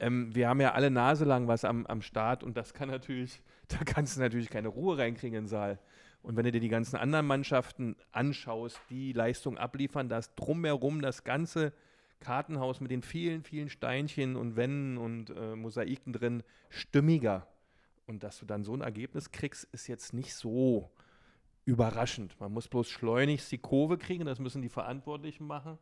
Ähm, 0.00 0.34
wir 0.34 0.48
haben 0.48 0.60
ja 0.60 0.72
alle 0.72 0.90
Nase 0.90 1.24
lang 1.24 1.48
was 1.48 1.64
am, 1.64 1.84
am 1.86 2.00
Start 2.00 2.42
und 2.42 2.56
das 2.56 2.72
kann 2.72 2.88
natürlich, 2.88 3.42
da 3.68 3.78
kannst 3.84 4.16
du 4.16 4.20
natürlich 4.20 4.48
keine 4.48 4.68
Ruhe 4.68 4.96
reinkriegen 4.96 5.36
in 5.36 5.44
den 5.44 5.48
Saal. 5.48 5.78
Und 6.22 6.36
wenn 6.36 6.44
du 6.44 6.52
dir 6.52 6.60
die 6.60 6.68
ganzen 6.68 6.96
anderen 6.96 7.26
Mannschaften 7.26 7.96
anschaust, 8.12 8.80
die 8.90 9.12
Leistung 9.12 9.56
abliefern, 9.58 10.08
das 10.08 10.34
drumherum 10.34 11.00
das 11.00 11.24
ganze 11.24 11.72
Kartenhaus 12.20 12.80
mit 12.80 12.90
den 12.90 13.02
vielen, 13.02 13.42
vielen 13.42 13.68
Steinchen 13.68 14.36
und 14.36 14.56
Wänden 14.56 14.98
und 14.98 15.30
äh, 15.30 15.56
Mosaiken 15.56 16.12
drin 16.12 16.42
stimmiger. 16.68 17.46
Und 18.06 18.22
dass 18.22 18.38
du 18.38 18.46
dann 18.46 18.64
so 18.64 18.74
ein 18.74 18.80
Ergebnis 18.80 19.30
kriegst, 19.30 19.64
ist 19.72 19.86
jetzt 19.86 20.14
nicht 20.14 20.34
so 20.34 20.90
überraschend. 21.64 22.38
Man 22.40 22.52
muss 22.52 22.68
bloß 22.68 22.88
schleunigst 22.88 23.52
die 23.52 23.58
Kurve 23.58 23.98
kriegen, 23.98 24.24
das 24.24 24.38
müssen 24.38 24.62
die 24.62 24.70
Verantwortlichen 24.70 25.46
machen 25.46 25.78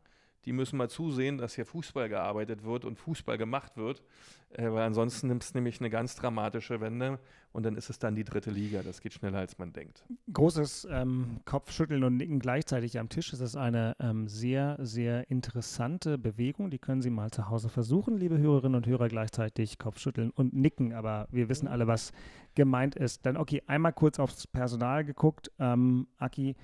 die 0.46 0.52
müssen 0.52 0.76
mal 0.76 0.88
zusehen, 0.88 1.38
dass 1.38 1.56
hier 1.56 1.66
Fußball 1.66 2.08
gearbeitet 2.08 2.64
wird 2.64 2.84
und 2.84 2.98
Fußball 2.98 3.36
gemacht 3.36 3.76
wird, 3.76 4.02
äh, 4.50 4.70
weil 4.70 4.84
ansonsten 4.84 5.26
nimmt 5.26 5.42
es 5.42 5.52
nämlich 5.54 5.80
eine 5.80 5.90
ganz 5.90 6.14
dramatische 6.14 6.80
Wende 6.80 7.18
und 7.52 7.64
dann 7.64 7.76
ist 7.76 7.90
es 7.90 7.98
dann 7.98 8.14
die 8.14 8.22
dritte 8.22 8.50
Liga. 8.50 8.82
Das 8.82 9.00
geht 9.00 9.12
schneller, 9.12 9.38
als 9.38 9.58
man 9.58 9.72
denkt. 9.72 10.04
Großes 10.32 10.86
ähm, 10.90 11.40
Kopfschütteln 11.44 12.04
und 12.04 12.16
Nicken 12.16 12.38
gleichzeitig 12.38 12.98
am 12.98 13.08
Tisch. 13.08 13.32
Es 13.32 13.40
ist 13.40 13.56
eine 13.56 13.96
ähm, 13.98 14.28
sehr, 14.28 14.76
sehr 14.80 15.28
interessante 15.30 16.16
Bewegung. 16.16 16.70
Die 16.70 16.78
können 16.78 17.02
Sie 17.02 17.10
mal 17.10 17.30
zu 17.32 17.48
Hause 17.50 17.68
versuchen, 17.68 18.16
liebe 18.16 18.38
Hörerinnen 18.38 18.76
und 18.76 18.86
Hörer, 18.86 19.08
gleichzeitig 19.08 19.78
Kopfschütteln 19.78 20.30
und 20.30 20.54
Nicken. 20.54 20.92
Aber 20.92 21.26
wir 21.32 21.48
wissen 21.48 21.66
alle, 21.66 21.88
was 21.88 22.12
gemeint 22.54 22.94
ist. 22.94 23.26
Dann, 23.26 23.36
okay, 23.36 23.62
einmal 23.66 23.92
kurz 23.92 24.20
aufs 24.20 24.46
Personal 24.46 25.04
geguckt. 25.04 25.50
Ähm, 25.58 26.06
Aki 26.18 26.54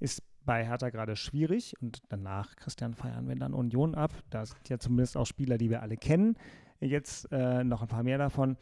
ist 0.00 0.22
bei 0.44 0.64
Hertha 0.64 0.90
gerade 0.90 1.16
schwierig 1.16 1.74
und 1.80 2.02
danach, 2.08 2.56
Christian, 2.56 2.94
feiern 2.94 3.28
wir 3.28 3.36
dann 3.36 3.54
Union 3.54 3.94
ab. 3.94 4.12
Da 4.30 4.44
sind 4.44 4.68
ja 4.68 4.78
zumindest 4.78 5.16
auch 5.16 5.26
Spieler, 5.26 5.58
die 5.58 5.70
wir 5.70 5.82
alle 5.82 5.96
kennen. 5.96 6.36
Jetzt 6.80 7.30
äh, 7.30 7.62
noch 7.64 7.82
ein 7.82 7.88
paar 7.88 8.02
mehr 8.02 8.18
davon. 8.18 8.56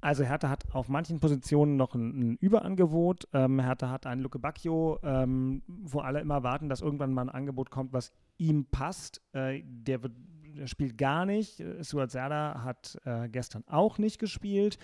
Also 0.00 0.24
Hertha 0.24 0.48
hat 0.48 0.64
auf 0.74 0.88
manchen 0.88 1.20
Positionen 1.20 1.76
noch 1.76 1.94
ein, 1.94 2.32
ein 2.32 2.36
Überangebot. 2.40 3.28
Ähm, 3.32 3.60
Hertha 3.60 3.88
hat 3.88 4.04
einen 4.04 4.20
Luke 4.20 4.40
Bacchio, 4.40 4.98
ähm, 5.04 5.62
wo 5.68 6.00
alle 6.00 6.20
immer 6.20 6.42
warten, 6.42 6.68
dass 6.68 6.80
irgendwann 6.80 7.14
mal 7.14 7.22
ein 7.22 7.30
Angebot 7.30 7.70
kommt, 7.70 7.92
was 7.92 8.10
ihm 8.36 8.64
passt. 8.64 9.22
Äh, 9.32 9.62
der, 9.64 10.02
wird, 10.02 10.14
der, 10.56 10.66
spielt 10.66 10.98
gar 10.98 11.24
nicht. 11.24 11.62
Suat 11.80 12.10
Serdar 12.10 12.64
hat 12.64 12.98
äh, 13.04 13.28
gestern 13.28 13.62
auch 13.68 13.98
nicht 13.98 14.18
gespielt. 14.18 14.76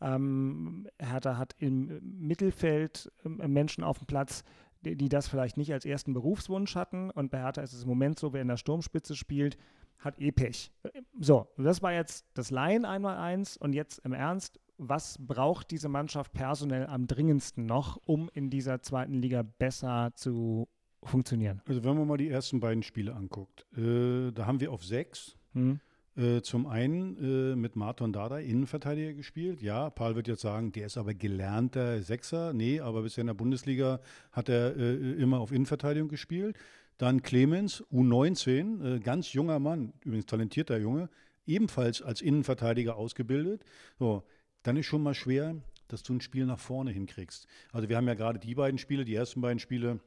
Ähm, 0.00 0.88
Hertha 0.98 1.36
hat 1.36 1.54
im 1.58 2.00
Mittelfeld 2.02 3.12
äh, 3.24 3.46
Menschen 3.46 3.84
auf 3.84 3.98
dem 3.98 4.06
Platz, 4.06 4.42
die, 4.84 4.96
die 4.96 5.08
das 5.08 5.28
vielleicht 5.28 5.56
nicht 5.56 5.72
als 5.72 5.84
ersten 5.84 6.12
Berufswunsch 6.12 6.74
hatten. 6.74 7.10
Und 7.10 7.30
bei 7.30 7.38
Hertha 7.38 7.62
ist 7.62 7.72
es 7.72 7.82
im 7.82 7.88
Moment 7.88 8.18
so, 8.18 8.32
wer 8.32 8.42
in 8.42 8.48
der 8.48 8.56
Sturmspitze 8.56 9.16
spielt, 9.16 9.56
hat 9.98 10.20
eh 10.20 10.32
Pech. 10.32 10.72
So, 11.18 11.48
das 11.56 11.82
war 11.82 11.92
jetzt 11.92 12.26
das 12.34 12.50
Laien 12.50 12.84
einmal 12.84 13.16
eins 13.16 13.56
und 13.56 13.72
jetzt 13.72 13.98
im 14.04 14.12
Ernst, 14.12 14.58
was 14.78 15.16
braucht 15.20 15.70
diese 15.70 15.88
Mannschaft 15.88 16.32
personell 16.32 16.86
am 16.86 17.06
dringendsten 17.06 17.66
noch, 17.66 18.00
um 18.04 18.28
in 18.34 18.50
dieser 18.50 18.82
zweiten 18.82 19.14
Liga 19.14 19.42
besser 19.42 20.10
zu 20.14 20.68
funktionieren? 21.04 21.62
Also 21.66 21.84
wenn 21.84 21.96
man 21.96 22.08
mal 22.08 22.16
die 22.16 22.28
ersten 22.28 22.60
beiden 22.60 22.82
Spiele 22.82 23.14
anguckt, 23.14 23.66
äh, 23.76 24.32
da 24.32 24.46
haben 24.46 24.60
wir 24.60 24.72
auf 24.72 24.84
sechs. 24.84 25.36
Hm. 25.52 25.80
Äh, 26.14 26.42
zum 26.42 26.66
einen 26.66 27.16
äh, 27.16 27.56
mit 27.56 27.74
Marton 27.74 28.12
Dada, 28.12 28.38
Innenverteidiger 28.38 29.14
gespielt. 29.14 29.62
Ja, 29.62 29.88
Paul 29.88 30.14
wird 30.14 30.28
jetzt 30.28 30.42
sagen, 30.42 30.70
der 30.72 30.86
ist 30.86 30.98
aber 30.98 31.14
gelernter 31.14 32.02
Sechser. 32.02 32.52
Nee, 32.52 32.80
aber 32.80 33.02
bisher 33.02 33.22
in 33.22 33.28
der 33.28 33.34
Bundesliga 33.34 33.98
hat 34.30 34.50
er 34.50 34.76
äh, 34.76 35.12
immer 35.14 35.40
auf 35.40 35.52
Innenverteidigung 35.52 36.10
gespielt. 36.10 36.58
Dann 36.98 37.22
Clemens, 37.22 37.82
U19, 37.90 38.96
äh, 38.96 39.00
ganz 39.00 39.32
junger 39.32 39.58
Mann, 39.58 39.94
übrigens 40.04 40.26
talentierter 40.26 40.78
Junge, 40.78 41.08
ebenfalls 41.46 42.02
als 42.02 42.20
Innenverteidiger 42.20 42.96
ausgebildet. 42.96 43.64
So, 43.98 44.22
dann 44.62 44.76
ist 44.76 44.86
schon 44.86 45.02
mal 45.02 45.14
schwer, 45.14 45.56
dass 45.88 46.02
du 46.02 46.12
ein 46.12 46.20
Spiel 46.20 46.44
nach 46.44 46.58
vorne 46.58 46.90
hinkriegst. 46.90 47.46
Also 47.72 47.88
wir 47.88 47.96
haben 47.96 48.06
ja 48.06 48.14
gerade 48.14 48.38
die 48.38 48.54
beiden 48.54 48.78
Spiele, 48.78 49.06
die 49.06 49.14
ersten 49.14 49.40
beiden 49.40 49.58
Spiele 49.58 50.00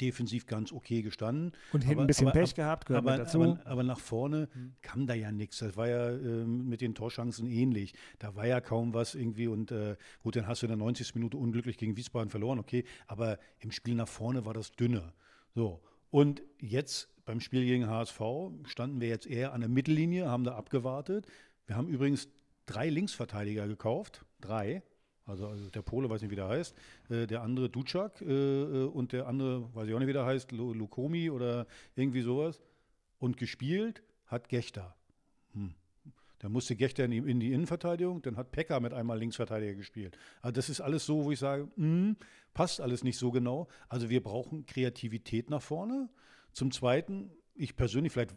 defensiv 0.00 0.46
ganz 0.46 0.72
okay 0.72 1.02
gestanden. 1.02 1.52
Und 1.72 1.82
hinten 1.82 2.02
ein 2.02 2.06
bisschen 2.06 2.28
aber, 2.28 2.40
Pech 2.40 2.54
gehabt, 2.54 2.86
gehört 2.86 3.06
aber, 3.06 3.18
dazu. 3.18 3.42
Aber, 3.42 3.66
aber, 3.66 3.82
nach 3.82 4.00
vorne 4.00 4.48
hm. 4.52 4.74
kam 4.82 5.06
da 5.06 5.14
ja 5.14 5.32
nichts. 5.32 5.58
Das 5.58 5.76
war 5.76 5.88
ja 5.88 6.10
äh, 6.10 6.44
mit 6.44 6.80
den 6.80 6.94
Torchancen 6.94 7.46
ähnlich. 7.46 7.94
Da 8.18 8.34
war 8.34 8.46
ja 8.46 8.60
kaum 8.60 8.94
was 8.94 9.14
irgendwie 9.14 9.46
und 9.46 9.70
äh, 9.70 9.96
gut, 10.22 10.36
dann 10.36 10.46
hast 10.46 10.62
du 10.62 10.66
in 10.66 10.70
der 10.70 10.78
90. 10.78 11.14
Minute 11.14 11.36
unglücklich 11.36 11.78
gegen 11.78 11.96
Wiesbaden 11.96 12.30
verloren, 12.30 12.58
okay. 12.58 12.84
Aber 13.06 13.38
im 13.58 13.70
Spiel 13.70 13.94
nach 13.94 14.08
vorne 14.08 14.44
war 14.44 14.54
das 14.54 14.72
dünner. 14.72 15.12
So. 15.54 15.80
Und 16.10 16.42
jetzt 16.60 17.08
beim 17.24 17.40
Spiel 17.40 17.64
gegen 17.64 17.88
HSV 17.88 18.20
standen 18.66 19.00
wir 19.00 19.08
jetzt 19.08 19.26
eher 19.26 19.52
an 19.52 19.60
der 19.60 19.70
Mittellinie, 19.70 20.28
haben 20.28 20.44
da 20.44 20.54
abgewartet. 20.54 21.26
Wir 21.66 21.76
haben 21.76 21.88
übrigens 21.88 22.28
drei 22.66 22.88
Linksverteidiger 22.88 23.66
gekauft. 23.66 24.24
Drei. 24.40 24.82
Also, 25.26 25.48
also, 25.48 25.70
der 25.70 25.82
Pole, 25.82 26.10
weiß 26.10 26.20
nicht, 26.20 26.30
wie 26.30 26.36
der 26.36 26.48
heißt, 26.48 26.76
äh, 27.08 27.26
der 27.26 27.42
andere 27.42 27.70
Ducak 27.70 28.20
äh, 28.20 28.26
äh, 28.26 28.84
und 28.84 29.12
der 29.12 29.26
andere, 29.26 29.74
weiß 29.74 29.88
ich 29.88 29.94
auch 29.94 29.98
nicht, 29.98 30.08
wie 30.08 30.12
der 30.12 30.26
heißt, 30.26 30.52
Lukomi 30.52 31.30
oder 31.30 31.66
irgendwie 31.96 32.20
sowas. 32.20 32.60
Und 33.18 33.38
gespielt 33.38 34.02
hat 34.26 34.48
Gechter. 34.48 34.94
Hm. 35.52 35.74
Dann 36.40 36.52
musste 36.52 36.76
Gechter 36.76 37.06
in 37.06 37.10
die, 37.10 37.18
in 37.18 37.40
die, 37.40 37.52
Innenverteidigung, 37.52 38.20
dann 38.20 38.36
hat 38.36 38.50
Pekka 38.50 38.78
mit 38.80 38.92
einmal 38.92 39.18
Linksverteidiger 39.18 39.74
gespielt. 39.74 40.18
Also 40.42 40.52
das 40.52 40.68
ist 40.68 40.82
alles 40.82 41.06
so, 41.06 41.24
wo 41.24 41.32
ich 41.32 41.38
sage, 41.38 41.68
mh, 41.76 41.86
hm, 41.86 42.16
passt 42.52 42.82
alles 42.82 43.02
nicht 43.02 43.18
so 43.18 43.30
genau. 43.30 43.66
Also 43.88 44.10
wir 44.10 44.22
brauchen 44.22 44.66
Kreativität 44.66 45.48
nach 45.48 45.62
vorne. 45.62 46.10
Zum 46.52 46.70
Zweiten, 46.70 47.30
ich 47.54 47.76
persönlich, 47.76 48.12
vielleicht 48.12 48.36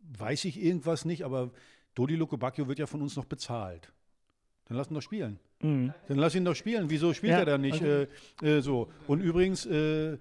weiß 0.00 0.46
ich 0.46 0.58
irgendwas 0.58 1.04
nicht, 1.04 1.22
aber 1.22 1.52
Dodi 1.94 2.16
Lukobakio 2.16 2.66
wird 2.66 2.78
ja 2.78 2.86
von 2.86 3.02
uns 3.02 3.14
noch 3.14 3.26
bezahlt. 3.26 3.92
Dann 4.64 4.78
lass 4.78 4.90
ihn 4.90 4.94
doch 4.94 5.02
spielen. 5.02 5.38
Mhm. 5.60 5.92
Dann 6.06 6.18
lass 6.18 6.34
ihn 6.34 6.44
doch 6.44 6.54
spielen. 6.54 6.88
Wieso 6.88 7.12
spielt 7.14 7.32
ja, 7.32 7.40
er 7.40 7.46
dann 7.46 7.60
nicht 7.60 7.82
also, 7.82 8.06
äh, 8.42 8.58
äh, 8.58 8.60
so? 8.60 8.88
Und 9.06 9.20
übrigens, 9.20 9.66
äh, 9.66 10.18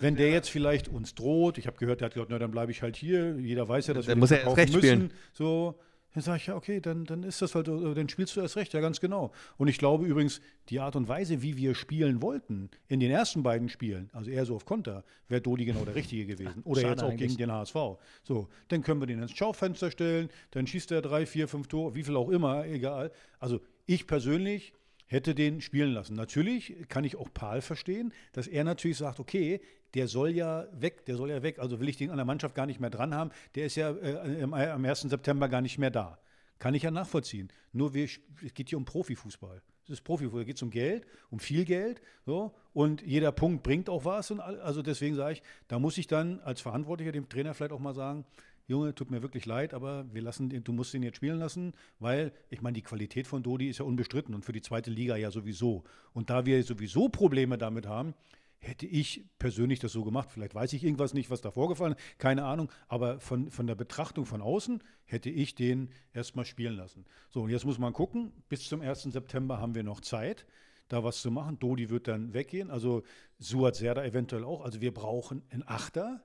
wenn 0.00 0.16
der 0.16 0.30
jetzt 0.30 0.50
vielleicht 0.50 0.88
uns 0.88 1.14
droht, 1.14 1.58
ich 1.58 1.66
habe 1.66 1.76
gehört, 1.76 2.00
der 2.00 2.06
hat 2.06 2.14
gesagt, 2.14 2.30
na, 2.30 2.38
dann 2.38 2.50
bleibe 2.50 2.70
ich 2.72 2.82
halt 2.82 2.96
hier. 2.96 3.36
Jeder 3.38 3.68
weiß 3.68 3.88
ja, 3.88 3.94
dass 3.94 4.06
dann 4.06 4.16
wir 4.16 4.20
muss 4.20 4.30
er 4.30 4.42
erst 4.42 4.56
recht 4.56 4.72
müssen. 4.72 4.86
Spielen. 4.86 5.12
So, 5.32 5.78
dann 6.12 6.22
sage 6.24 6.38
ich, 6.38 6.46
ja, 6.46 6.56
okay, 6.56 6.80
dann, 6.80 7.04
dann 7.04 7.22
ist 7.22 7.40
das 7.40 7.54
halt, 7.54 7.68
dann 7.68 8.08
spielst 8.08 8.34
du 8.34 8.40
erst 8.40 8.56
recht, 8.56 8.72
ja, 8.72 8.80
ganz 8.80 9.00
genau. 9.00 9.32
Und 9.58 9.68
ich 9.68 9.78
glaube 9.78 10.06
übrigens, 10.06 10.40
die 10.68 10.80
Art 10.80 10.96
und 10.96 11.06
Weise, 11.06 11.40
wie 11.42 11.56
wir 11.56 11.74
spielen 11.76 12.20
wollten, 12.20 12.68
in 12.88 12.98
den 12.98 13.12
ersten 13.12 13.44
beiden 13.44 13.68
Spielen, 13.68 14.10
also 14.12 14.28
eher 14.30 14.44
so 14.44 14.56
auf 14.56 14.64
Konter, 14.64 15.04
wäre 15.28 15.40
Dodi 15.40 15.64
genau 15.64 15.84
der 15.84 15.94
Richtige 15.94 16.26
gewesen. 16.26 16.62
Oder 16.64 16.80
Schade 16.80 16.92
jetzt 16.94 17.02
auch 17.04 17.10
eigentlich. 17.10 17.28
gegen 17.28 17.38
den 17.38 17.52
HSV. 17.52 17.76
So, 18.24 18.48
dann 18.68 18.82
können 18.82 19.00
wir 19.00 19.06
den 19.06 19.22
ins 19.22 19.32
Schaufenster 19.32 19.90
stellen, 19.92 20.30
dann 20.50 20.66
schießt 20.66 20.90
er 20.90 21.00
drei, 21.00 21.26
vier, 21.26 21.46
fünf 21.46 21.68
Tore, 21.68 21.94
wie 21.94 22.02
viel 22.02 22.16
auch 22.16 22.28
immer, 22.28 22.66
egal. 22.66 23.12
Also 23.38 23.60
ich 23.90 24.06
persönlich 24.06 24.72
hätte 25.06 25.34
den 25.34 25.60
spielen 25.60 25.92
lassen. 25.92 26.14
Natürlich 26.14 26.88
kann 26.88 27.02
ich 27.02 27.16
auch 27.16 27.28
Paul 27.34 27.60
verstehen, 27.60 28.12
dass 28.32 28.46
er 28.46 28.62
natürlich 28.62 28.98
sagt, 28.98 29.18
okay, 29.18 29.60
der 29.94 30.06
soll 30.06 30.30
ja 30.30 30.68
weg, 30.72 31.04
der 31.06 31.16
soll 31.16 31.30
ja 31.30 31.42
weg, 31.42 31.58
also 31.58 31.80
will 31.80 31.88
ich 31.88 31.96
den 31.96 32.10
an 32.10 32.16
der 32.16 32.24
Mannschaft 32.24 32.54
gar 32.54 32.66
nicht 32.66 32.78
mehr 32.78 32.90
dran 32.90 33.12
haben, 33.12 33.30
der 33.56 33.66
ist 33.66 33.74
ja 33.74 33.90
äh, 33.90 34.42
am 34.42 34.84
1. 34.84 35.00
September 35.00 35.48
gar 35.48 35.60
nicht 35.60 35.78
mehr 35.78 35.90
da. 35.90 36.20
Kann 36.60 36.74
ich 36.74 36.84
ja 36.84 36.92
nachvollziehen. 36.92 37.48
Nur 37.72 37.92
wir, 37.92 38.04
es 38.04 38.54
geht 38.54 38.68
hier 38.68 38.78
um 38.78 38.84
Profifußball. 38.84 39.60
Es 39.84 39.90
ist 39.90 40.02
Profifußball, 40.02 40.42
da 40.42 40.46
geht 40.46 40.56
es 40.56 40.62
um 40.62 40.70
Geld, 40.70 41.04
um 41.30 41.40
viel 41.40 41.64
Geld. 41.64 42.00
So, 42.24 42.54
und 42.72 43.02
jeder 43.02 43.32
Punkt 43.32 43.64
bringt 43.64 43.88
auch 43.88 44.04
was. 44.04 44.30
Und 44.30 44.38
also 44.38 44.82
deswegen 44.82 45.16
sage 45.16 45.32
ich, 45.32 45.42
da 45.66 45.80
muss 45.80 45.98
ich 45.98 46.06
dann 46.06 46.38
als 46.40 46.60
Verantwortlicher 46.60 47.10
dem 47.10 47.28
Trainer 47.28 47.54
vielleicht 47.54 47.72
auch 47.72 47.80
mal 47.80 47.94
sagen, 47.94 48.24
Junge, 48.70 48.94
tut 48.94 49.10
mir 49.10 49.20
wirklich 49.20 49.46
leid, 49.46 49.74
aber 49.74 50.06
wir 50.12 50.22
lassen 50.22 50.48
den, 50.48 50.62
du 50.62 50.72
musst 50.72 50.94
ihn 50.94 51.02
jetzt 51.02 51.16
spielen 51.16 51.40
lassen, 51.40 51.72
weil 51.98 52.32
ich 52.50 52.62
meine, 52.62 52.74
die 52.74 52.82
Qualität 52.82 53.26
von 53.26 53.42
Dodi 53.42 53.68
ist 53.68 53.78
ja 53.78 53.84
unbestritten 53.84 54.32
und 54.32 54.44
für 54.44 54.52
die 54.52 54.62
zweite 54.62 54.92
Liga 54.92 55.16
ja 55.16 55.32
sowieso. 55.32 55.82
Und 56.12 56.30
da 56.30 56.46
wir 56.46 56.62
sowieso 56.62 57.08
Probleme 57.08 57.58
damit 57.58 57.86
haben, 57.86 58.14
hätte 58.60 58.86
ich 58.86 59.24
persönlich 59.40 59.80
das 59.80 59.90
so 59.90 60.04
gemacht. 60.04 60.30
Vielleicht 60.30 60.54
weiß 60.54 60.72
ich 60.74 60.84
irgendwas 60.84 61.14
nicht, 61.14 61.30
was 61.30 61.40
da 61.40 61.50
vorgefallen 61.50 61.94
ist, 61.94 62.18
keine 62.18 62.44
Ahnung, 62.44 62.70
aber 62.86 63.18
von, 63.18 63.50
von 63.50 63.66
der 63.66 63.74
Betrachtung 63.74 64.24
von 64.24 64.40
außen 64.40 64.82
hätte 65.04 65.30
ich 65.30 65.56
den 65.56 65.90
erstmal 66.12 66.44
spielen 66.44 66.76
lassen. 66.76 67.06
So, 67.28 67.42
und 67.42 67.50
jetzt 67.50 67.64
muss 67.64 67.78
man 67.78 67.92
gucken, 67.92 68.32
bis 68.48 68.68
zum 68.68 68.82
1. 68.82 69.02
September 69.02 69.58
haben 69.58 69.74
wir 69.74 69.82
noch 69.82 70.00
Zeit 70.00 70.46
da 70.86 71.02
was 71.02 71.22
zu 71.22 71.30
machen. 71.30 71.58
Dodi 71.58 71.90
wird 71.90 72.06
dann 72.06 72.34
weggehen, 72.34 72.70
also 72.70 73.02
Suat 73.38 73.74
Serda 73.76 74.04
eventuell 74.04 74.44
auch. 74.44 74.62
Also 74.62 74.80
wir 74.80 74.94
brauchen 74.94 75.42
einen 75.50 75.64
Achter. 75.66 76.22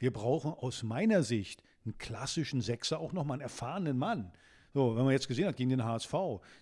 Wir 0.00 0.12
brauchen 0.12 0.52
aus 0.52 0.82
meiner 0.82 1.22
Sicht 1.22 1.62
einen 1.84 1.98
klassischen 1.98 2.62
Sechser, 2.62 2.98
auch 2.98 3.12
nochmal 3.12 3.34
einen 3.34 3.42
erfahrenen 3.42 3.98
Mann. 3.98 4.32
So, 4.72 4.96
wenn 4.96 5.04
man 5.04 5.12
jetzt 5.12 5.28
gesehen 5.28 5.46
hat, 5.46 5.56
gegen 5.56 5.70
den 5.70 5.84
HSV, 5.84 6.14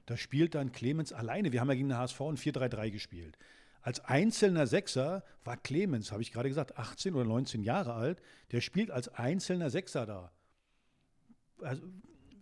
da 0.06 0.16
spielt 0.16 0.54
dann 0.54 0.72
Clemens 0.72 1.12
alleine. 1.12 1.52
Wir 1.52 1.60
haben 1.60 1.68
ja 1.68 1.74
gegen 1.74 1.88
den 1.88 1.98
HSV 1.98 2.20
ein 2.20 2.36
4-3-3 2.36 2.90
gespielt. 2.90 3.38
Als 3.80 4.00
einzelner 4.00 4.66
Sechser 4.66 5.22
war 5.44 5.56
Clemens, 5.56 6.10
habe 6.10 6.20
ich 6.20 6.32
gerade 6.32 6.48
gesagt, 6.48 6.78
18 6.78 7.14
oder 7.14 7.24
19 7.24 7.62
Jahre 7.62 7.94
alt. 7.94 8.20
Der 8.50 8.60
spielt 8.60 8.90
als 8.90 9.08
einzelner 9.08 9.70
Sechser 9.70 10.04
da. 10.04 10.32
Also 11.62 11.82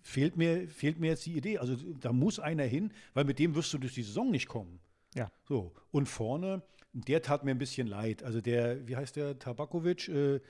fehlt 0.03 0.37
mir, 0.37 0.67
fehlt 0.69 0.99
mir 0.99 1.09
jetzt 1.09 1.27
die 1.27 1.37
Idee. 1.37 1.59
Also 1.59 1.77
da 2.01 2.13
muss 2.13 2.39
einer 2.39 2.65
hin, 2.65 2.91
weil 3.13 3.25
mit 3.25 3.39
dem 3.39 3.55
wirst 3.55 3.73
du 3.75 3.79
durch 3.79 3.95
die 3.95 4.03
Saison 4.03 4.31
nicht 4.31 4.49
kommen. 4.49 4.81
Ja. 5.15 5.31
So. 5.45 5.75
Und 5.91 6.09
vorne, 6.09 6.63
der 6.93 7.21
tat 7.21 7.45
mir 7.45 7.51
ein 7.51 7.59
bisschen 7.59 7.87
leid. 7.87 8.23
Also 8.23 8.41
der, 8.41 8.89
wie 8.89 8.97
heißt 8.97 9.17
der, 9.17 9.39
Tabakovic, 9.39 10.09
äh, 10.09 10.41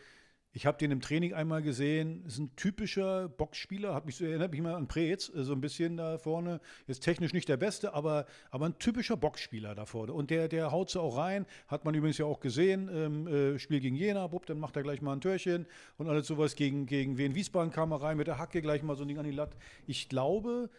ich 0.57 0.65
habe 0.65 0.79
den 0.79 0.91
im 0.91 1.03
Training 1.03 1.35
einmal 1.35 1.61
gesehen, 1.61 2.25
ist 2.27 2.39
ein 2.39 2.57
typischer 2.57 3.29
Boxspieler, 3.29 3.95
hat 3.95 4.07
mich 4.07 4.17
so, 4.17 4.25
erinnert 4.25 4.53
mich 4.53 4.63
mal 4.63 4.75
an 4.75 4.89
Preetz, 4.89 5.29
äh, 5.29 5.45
so 5.45 5.53
ein 5.53 5.61
bisschen 5.61 5.99
da 5.99 6.17
vorne. 6.17 6.63
Ist 6.87 7.03
technisch 7.03 7.35
nicht 7.35 7.47
der 7.51 7.59
Beste, 7.59 7.93
aber, 7.93 8.25
aber 8.51 8.65
ein 8.65 8.79
typischer 8.79 9.19
Boxspieler 9.19 9.75
da 9.75 9.85
vorne. 9.85 10.15
Und 10.15 10.31
der, 10.31 10.49
der 10.49 10.73
haut 10.73 10.89
sie 10.89 10.99
auch 10.99 11.19
rein, 11.19 11.45
hat 11.69 11.85
man 11.85 11.95
übrigens 11.95 12.17
ja 12.17 12.25
auch 12.25 12.41
gesehen, 12.41 12.89
ähm, 12.91 13.27
äh, 13.27 13.59
Spiel 13.59 13.81
gegen 13.81 13.97
Jena, 13.97 14.27
bupp, 14.29 14.47
dann 14.47 14.59
macht 14.59 14.77
er 14.77 14.83
gleich 14.83 15.03
mal 15.03 15.13
ein 15.13 15.21
Türchen 15.21 15.67
und 15.99 16.09
alles 16.09 16.27
sowas. 16.27 16.57
Gegen, 16.57 16.87
gegen 16.87 17.19
Wien 17.19 17.35
Wiesbaden 17.35 17.71
kam 17.71 17.93
er 17.93 18.01
rein 18.01 18.17
mit 18.17 18.27
der 18.27 18.39
Hacke 18.39 18.63
gleich 18.63 18.83
mal 18.83 18.97
so 18.97 19.05
ein 19.05 19.09
Ding 19.09 19.19
an 19.19 19.27
die 19.27 19.33
Latte. 19.33 19.59
Ich 19.87 20.09
glaube, 20.09 20.71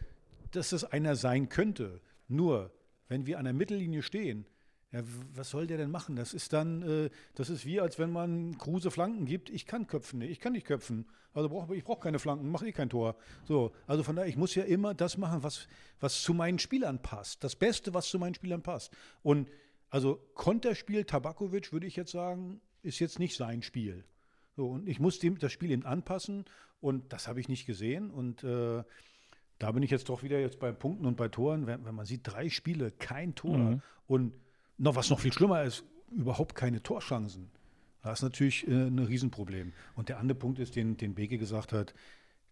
dass 0.54 0.72
das 0.72 0.86
einer 0.86 1.16
sein 1.16 1.50
könnte. 1.50 2.02
Nur, 2.28 2.72
wenn 3.10 3.28
wir 3.28 3.38
an 3.38 3.44
der 3.44 3.54
Mittellinie 3.54 4.02
stehen, 4.02 4.48
ja, 4.92 5.02
was 5.34 5.50
soll 5.50 5.68
der 5.68 5.78
denn 5.78 5.92
machen? 5.92 6.16
Das 6.16 6.34
ist 6.34 6.54
dann, 6.54 6.82
äh, 6.82 7.10
das 7.36 7.50
ist 7.50 7.66
wie, 7.66 7.82
als 7.82 8.00
wenn 8.00 8.12
man 8.12 8.58
Kruse 8.58 8.90
Flanken 8.90 9.26
gibt. 9.26 9.50
Ich 9.50 9.66
kann 9.66 9.86
köpfen, 9.88 10.20
nee, 10.20 10.28
ich 10.28 10.40
kann 10.40 10.54
nicht 10.54 10.66
köpfen. 10.66 11.08
Also 11.34 11.50
brauch, 11.50 11.70
ich 11.72 11.84
brauche 11.84 12.00
keine 12.00 12.20
Flanken, 12.20 12.50
mache 12.50 12.68
eh 12.68 12.72
kein 12.72 12.90
Tor. 12.90 13.16
So, 13.44 13.74
also 13.86 14.02
von 14.04 14.16
daher, 14.16 14.30
ich 14.30 14.38
muss 14.38 14.56
ja 14.56 14.64
immer 14.64 14.94
das 14.94 15.18
machen, 15.18 15.44
was, 15.44 15.68
was 16.00 16.24
zu 16.24 16.34
meinen 16.34 16.58
Spielern 16.58 17.02
passt. 17.02 17.44
Das 17.44 17.56
Beste, 17.56 17.94
was 17.94 18.08
zu 18.08 18.18
meinen 18.18 18.34
Spielern 18.34 18.64
passt. 18.64 18.92
Und 19.24 19.50
also 19.90 20.20
Konterspiel 20.34 21.04
Tabakovic, 21.04 21.72
würde 21.74 21.86
ich 21.86 21.96
jetzt 21.96 22.12
sagen, 22.12 22.62
ist 22.82 23.00
jetzt 23.00 23.20
nicht 23.20 23.36
sein 23.36 23.62
Spiel. 23.62 24.06
So, 24.56 24.70
und 24.70 24.88
ich 24.88 25.00
muss 25.00 25.20
dem 25.20 25.38
das 25.38 25.52
Spiel 25.52 25.72
eben 25.72 25.86
anpassen 25.86 26.46
und 26.80 27.14
das 27.14 27.28
habe 27.28 27.40
ich 27.40 27.50
nicht 27.50 27.66
gesehen. 27.66 28.10
Und 28.10 28.44
äh, 28.44 28.84
da 29.60 29.72
bin 29.72 29.84
ich 29.84 29.92
jetzt 29.92 30.10
doch 30.10 30.24
wieder 30.24 30.40
jetzt 30.40 30.60
bei 30.60 30.72
Punkten 30.72 31.06
und 31.06 31.18
bei 31.18 31.28
Toren, 31.28 31.68
wenn, 31.68 31.86
wenn 31.86 31.94
man 31.94 32.06
sieht, 32.06 32.22
drei 32.24 32.50
Spiele, 32.50 32.92
kein 32.92 33.36
Tor 33.36 33.58
Mhm. 33.58 33.82
und 34.08 34.34
noch 34.78 34.96
was 34.96 35.10
noch 35.10 35.20
viel 35.20 35.34
schlimmer 35.34 35.64
ist, 35.64 35.84
überhaupt 36.12 36.56
keine 36.56 36.82
Torchancen. 36.82 37.50
Das 38.04 38.20
ist 38.20 38.24
natürlich 38.24 38.68
äh, 38.68 38.72
ein 38.72 39.00
Riesenproblem. 39.00 39.74
Und 39.96 40.10
der 40.10 40.20
andere 40.20 40.38
Punkt 40.38 40.60
ist, 40.60 40.76
den, 40.76 40.98
den 40.98 41.16
Beke 41.16 41.38
gesagt 41.38 41.74
hat, 41.74 41.94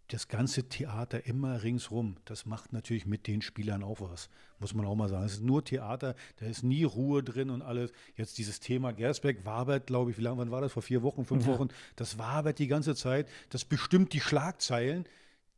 das 0.10 0.28
ganze 0.28 0.70
Theater 0.70 1.26
immer 1.26 1.64
ringsrum, 1.64 2.18
das 2.26 2.46
macht 2.46 2.74
natürlich 2.74 3.08
mit 3.08 3.26
den 3.26 3.42
Spielern 3.42 3.82
auch 3.84 4.02
was, 4.02 4.30
muss 4.60 4.76
man 4.76 4.86
auch 4.86 4.96
mal 4.96 5.10
sagen. 5.10 5.26
Es 5.26 5.34
ist 5.34 5.44
nur 5.44 5.64
Theater, 5.64 6.16
da 6.38 6.46
ist 6.46 6.64
nie 6.64 6.84
Ruhe 6.84 7.24
drin 7.24 7.50
und 7.50 7.64
alles. 7.64 7.92
Jetzt 8.16 8.38
dieses 8.38 8.60
Thema 8.60 8.92
Gersbeck, 8.92 9.46
wabert, 9.46 9.88
glaube 9.88 10.12
ich, 10.12 10.18
wie 10.18 10.22
lange, 10.22 10.38
wann 10.38 10.52
war 10.52 10.62
das? 10.62 10.74
Vor 10.74 10.84
vier 10.84 11.02
Wochen, 11.02 11.26
fünf 11.26 11.48
Ja. 11.48 11.54
Wochen. 11.54 11.70
Das 11.96 12.20
wabert 12.20 12.60
die 12.60 12.68
ganze 12.68 12.94
Zeit, 12.94 13.28
das 13.50 13.66
bestimmt 13.66 14.14
die 14.14 14.20
Schlagzeilen. 14.20 15.06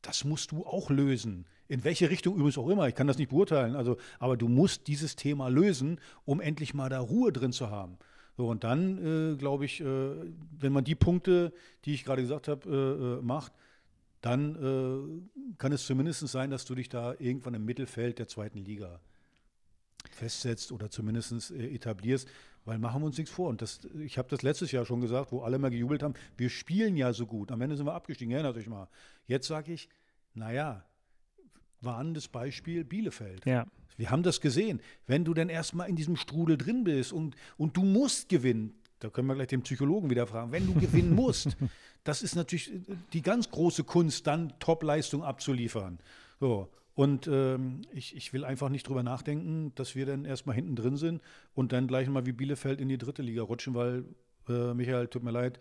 Das 0.01 0.23
musst 0.23 0.51
du 0.51 0.65
auch 0.65 0.89
lösen. 0.89 1.45
In 1.67 1.83
welche 1.83 2.09
Richtung 2.09 2.35
übrigens 2.35 2.57
auch 2.57 2.69
immer, 2.69 2.87
ich 2.87 2.95
kann 2.95 3.07
das 3.07 3.17
nicht 3.17 3.29
beurteilen, 3.29 3.75
also, 3.75 3.97
aber 4.19 4.37
du 4.37 4.47
musst 4.47 4.87
dieses 4.87 5.15
Thema 5.15 5.49
lösen, 5.49 5.99
um 6.25 6.39
endlich 6.39 6.73
mal 6.73 6.89
da 6.89 6.99
Ruhe 6.99 7.31
drin 7.31 7.51
zu 7.51 7.69
haben. 7.69 7.97
So, 8.37 8.47
und 8.47 8.63
dann, 8.63 9.33
äh, 9.33 9.35
glaube 9.35 9.65
ich, 9.65 9.81
äh, 9.81 9.85
wenn 10.59 10.71
man 10.71 10.83
die 10.83 10.95
Punkte, 10.95 11.51
die 11.85 11.93
ich 11.93 12.05
gerade 12.05 12.21
gesagt 12.21 12.47
habe, 12.47 12.69
äh, 12.69 13.19
äh, 13.19 13.21
macht, 13.21 13.51
dann 14.21 14.55
äh, 14.55 15.55
kann 15.57 15.71
es 15.71 15.85
zumindest 15.85 16.27
sein, 16.27 16.51
dass 16.51 16.65
du 16.65 16.75
dich 16.75 16.89
da 16.89 17.15
irgendwann 17.17 17.55
im 17.55 17.65
Mittelfeld 17.65 18.19
der 18.19 18.27
zweiten 18.27 18.59
Liga 18.59 18.99
festsetzt 20.11 20.71
oder 20.71 20.89
zumindest 20.89 21.51
äh, 21.51 21.73
etablierst, 21.73 22.27
weil 22.65 22.77
machen 22.77 23.01
wir 23.01 23.07
uns 23.07 23.17
nichts 23.17 23.31
vor. 23.31 23.49
Und 23.49 23.61
das, 23.61 23.79
ich 23.99 24.17
habe 24.17 24.29
das 24.29 24.41
letztes 24.41 24.71
Jahr 24.71 24.85
schon 24.85 25.01
gesagt, 25.01 25.31
wo 25.31 25.41
alle 25.41 25.57
mal 25.57 25.69
gejubelt 25.69 26.03
haben, 26.03 26.13
wir 26.37 26.49
spielen 26.49 26.95
ja 26.95 27.13
so 27.13 27.25
gut. 27.25 27.51
Am 27.51 27.61
Ende 27.61 27.75
sind 27.75 27.85
wir 27.85 27.93
abgestiegen, 27.93 28.33
erinnert 28.33 28.57
euch 28.57 28.67
mal. 28.67 28.87
Jetzt 29.25 29.47
sage 29.47 29.73
ich, 29.73 29.89
naja, 30.33 30.83
warnendes 31.81 32.27
Beispiel 32.27 32.83
Bielefeld. 32.83 33.45
Ja. 33.45 33.65
Wir 33.97 34.11
haben 34.11 34.23
das 34.23 34.41
gesehen. 34.41 34.79
Wenn 35.07 35.25
du 35.25 35.33
dann 35.33 35.49
erstmal 35.49 35.89
in 35.89 35.95
diesem 35.95 36.15
Strudel 36.15 36.57
drin 36.57 36.83
bist 36.83 37.11
und, 37.11 37.35
und 37.57 37.75
du 37.75 37.83
musst 37.83 38.29
gewinnen, 38.29 38.75
da 38.99 39.09
können 39.09 39.27
wir 39.27 39.35
gleich 39.35 39.47
den 39.47 39.61
Psychologen 39.61 40.09
wieder 40.09 40.27
fragen, 40.27 40.51
wenn 40.51 40.65
du 40.67 40.73
gewinnen 40.73 41.13
musst, 41.15 41.57
das 42.03 42.21
ist 42.21 42.35
natürlich 42.35 42.71
die 43.13 43.21
ganz 43.21 43.49
große 43.49 43.83
Kunst, 43.83 44.27
dann 44.27 44.53
Top-Leistung 44.59 45.23
abzuliefern. 45.23 45.99
So. 46.39 46.69
Und 46.93 47.27
ähm, 47.27 47.81
ich, 47.91 48.15
ich 48.15 48.33
will 48.33 48.43
einfach 48.43 48.69
nicht 48.69 48.87
drüber 48.87 49.03
nachdenken, 49.03 49.71
dass 49.75 49.95
wir 49.95 50.07
dann 50.07 50.25
erstmal 50.25 50.55
hinten 50.55 50.75
drin 50.75 50.97
sind 50.97 51.21
und 51.53 51.71
dann 51.71 51.87
gleich 51.87 52.07
mal 52.07 52.25
wie 52.25 52.31
Bielefeld 52.31 52.81
in 52.81 52.89
die 52.89 52.97
dritte 52.97 53.21
Liga 53.21 53.43
rutschen, 53.43 53.75
weil, 53.75 54.05
äh, 54.49 54.73
Michael, 54.73 55.07
tut 55.07 55.23
mir 55.23 55.29
leid, 55.29 55.59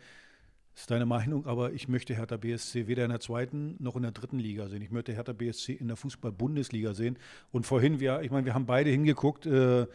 ist 0.77 0.91
deine 0.91 1.07
Meinung, 1.07 1.47
aber 1.47 1.73
ich 1.73 1.89
möchte 1.89 2.15
Hertha 2.15 2.37
BSC 2.37 2.87
weder 2.87 3.05
in 3.05 3.11
der 3.11 3.21
zweiten 3.21 3.77
noch 3.79 3.97
in 3.97 4.03
der 4.03 4.13
dritten 4.13 4.39
Liga 4.39 4.69
sehen. 4.69 4.83
Ich 4.83 4.91
möchte 4.91 5.13
Hertha 5.15 5.33
BSC 5.33 5.73
in 5.73 5.89
der 5.89 5.97
Fußball-Bundesliga 5.97 6.93
sehen. 6.93 7.19
Und 7.51 7.67
vorhin, 7.67 7.99
wir, 7.99 8.21
ich 8.21 8.31
meine, 8.31 8.45
wir 8.45 8.53
haben 8.53 8.67
beide 8.67 8.91
hingeguckt, 8.91 9.47
äh, 9.47 9.87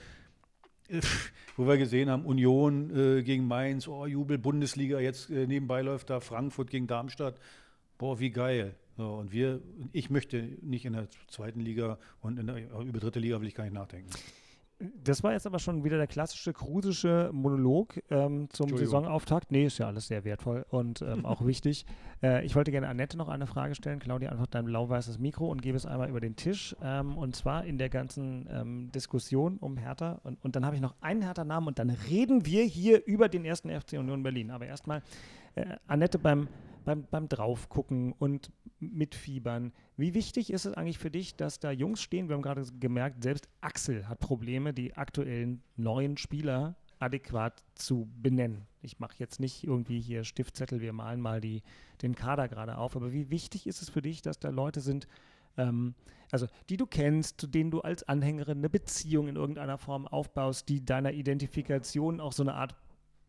wo 1.56 1.68
wir 1.68 1.78
gesehen 1.78 2.10
haben, 2.10 2.26
Union 2.26 2.90
äh, 2.98 3.22
gegen 3.22 3.48
Mainz, 3.48 3.88
oh, 3.88 4.08
Jubel, 4.08 4.40
Bundesliga, 4.40 5.00
jetzt 5.00 5.30
äh, 5.30 5.46
nebenbei 5.46 5.84
läuft 5.84 6.10
da 6.10 6.20
Frankfurt 6.20 6.72
gegen 6.72 6.88
Darmstadt. 6.88 7.40
Boah, 8.00 8.20
wie 8.20 8.32
geil. 8.32 8.76
So, 8.98 9.14
und 9.14 9.32
wir, 9.32 9.62
ich 9.94 10.10
möchte 10.10 10.58
nicht 10.62 10.86
in 10.86 10.94
der 10.94 11.08
zweiten 11.28 11.60
Liga 11.60 12.00
und 12.22 12.38
der, 12.38 12.58
über 12.82 13.00
dritte 13.00 13.20
Liga 13.20 13.40
will 13.40 13.48
ich 13.48 13.56
gar 13.56 13.66
nicht 13.66 13.74
nachdenken. 13.74 14.10
Das 15.04 15.24
war 15.24 15.34
jetzt 15.34 15.46
aber 15.46 15.60
schon 15.60 15.84
wieder 15.84 15.98
der 15.98 16.08
klassische 16.08 16.54
krusische 16.54 17.30
Monolog 17.34 18.02
ähm, 18.10 18.50
zum. 18.50 18.76
Saisonauftakt. 18.78 19.52
Nee, 19.52 19.66
ist 19.66 19.78
ja 19.78 19.88
alles 19.88 20.08
sehr 20.08 20.24
wertvoll 20.24 20.66
und 20.70 21.02
ähm, 21.02 21.26
auch 21.26 21.46
wichtig. 21.46 21.86
Äh, 22.24 22.46
ich 22.46 22.56
wollte 22.56 22.72
gerne 22.72 22.88
Annette 22.88 23.18
noch 23.18 23.30
eine 23.30 23.48
Frage 23.48 23.76
stellen. 23.76 24.00
Claudia, 24.00 24.32
einfach 24.32 24.48
dein 24.48 24.66
blau-weißes 24.66 25.20
Mikro 25.20 25.50
und 25.50 25.62
gebe 25.62 25.78
es 25.78 25.86
einmal 25.86 26.10
über 26.10 26.20
den 26.20 26.36
Tisch. 26.36 26.76
Ähm, 26.82 27.18
und 27.18 27.36
zwar 27.36 27.66
in 27.66 27.78
der 27.78 27.90
ganzen 27.90 28.48
ähm, 28.52 28.92
Diskussion 28.92 29.58
um 29.58 29.78
Hertha. 29.78 30.20
Und, 30.24 30.44
und 30.44 30.56
dann 30.56 30.66
habe 30.66 30.76
ich 30.76 30.82
noch 30.82 30.96
einen 31.02 31.22
Hertha-Namen 31.22 31.68
und 31.68 31.80
dann 31.80 31.90
reden 31.90 32.46
wir 32.46 32.64
hier 32.64 33.06
über 33.06 33.30
den 33.30 33.46
ersten 33.46 33.70
FC 33.70 33.94
Union 33.94 34.24
Berlin. 34.24 34.52
Aber 34.52 34.66
erstmal, 34.66 35.02
äh, 35.56 35.66
Annette, 35.88 36.18
beim, 36.20 36.48
beim, 36.84 37.06
beim 37.10 37.28
Draufgucken 37.28 38.14
und 38.14 38.52
mitfiebern. 38.80 39.72
Wie 39.98 40.14
wichtig 40.14 40.52
ist 40.52 40.66
es 40.66 40.74
eigentlich 40.74 40.98
für 40.98 41.12
dich, 41.12 41.36
dass 41.36 41.60
da 41.60 41.72
Jungs 41.72 42.02
stehen? 42.02 42.28
Wir 42.28 42.36
haben 42.36 42.42
gerade 42.42 42.66
gemerkt, 42.80 43.24
selbst 43.24 43.48
Axel 43.62 44.08
hat 44.08 44.20
Probleme, 44.20 44.74
die 44.74 44.96
aktuellen 44.96 45.62
neuen 45.76 46.18
Spieler 46.18 46.76
adäquat 47.00 47.64
zu 47.76 48.08
benennen. 48.22 48.68
Ich 48.82 49.00
mache 49.00 49.16
jetzt 49.18 49.40
nicht 49.40 49.64
irgendwie 49.64 50.00
hier 50.00 50.24
Stiftzettel, 50.24 50.82
wir 50.82 50.94
malen 50.94 51.20
mal 51.20 51.42
die, 51.42 51.64
den 52.02 52.16
Kader 52.16 52.48
gerade 52.48 52.78
auf, 52.78 52.96
aber 52.96 53.12
wie 53.12 53.30
wichtig 53.30 53.68
ist 53.68 53.82
es 53.82 53.90
für 53.90 54.02
dich, 54.02 54.22
dass 54.22 54.40
da 54.40 54.50
Leute 54.50 54.82
sind, 54.82 55.08
ähm, 55.58 55.96
also 56.32 56.48
die 56.70 56.78
du 56.78 56.86
kennst, 56.86 57.42
zu 57.42 57.48
denen 57.48 57.72
du 57.72 57.82
als 57.82 58.04
Anhängerin 58.04 58.60
eine 58.60 58.70
Beziehung 58.70 59.28
in 59.28 59.36
irgendeiner 59.36 59.78
Form 59.78 60.08
aufbaust, 60.08 60.70
die 60.70 60.86
deiner 60.86 61.12
Identifikation 61.12 62.20
auch 62.20 62.34
so 62.34 62.44
eine 62.44 62.54
Art 62.54 62.76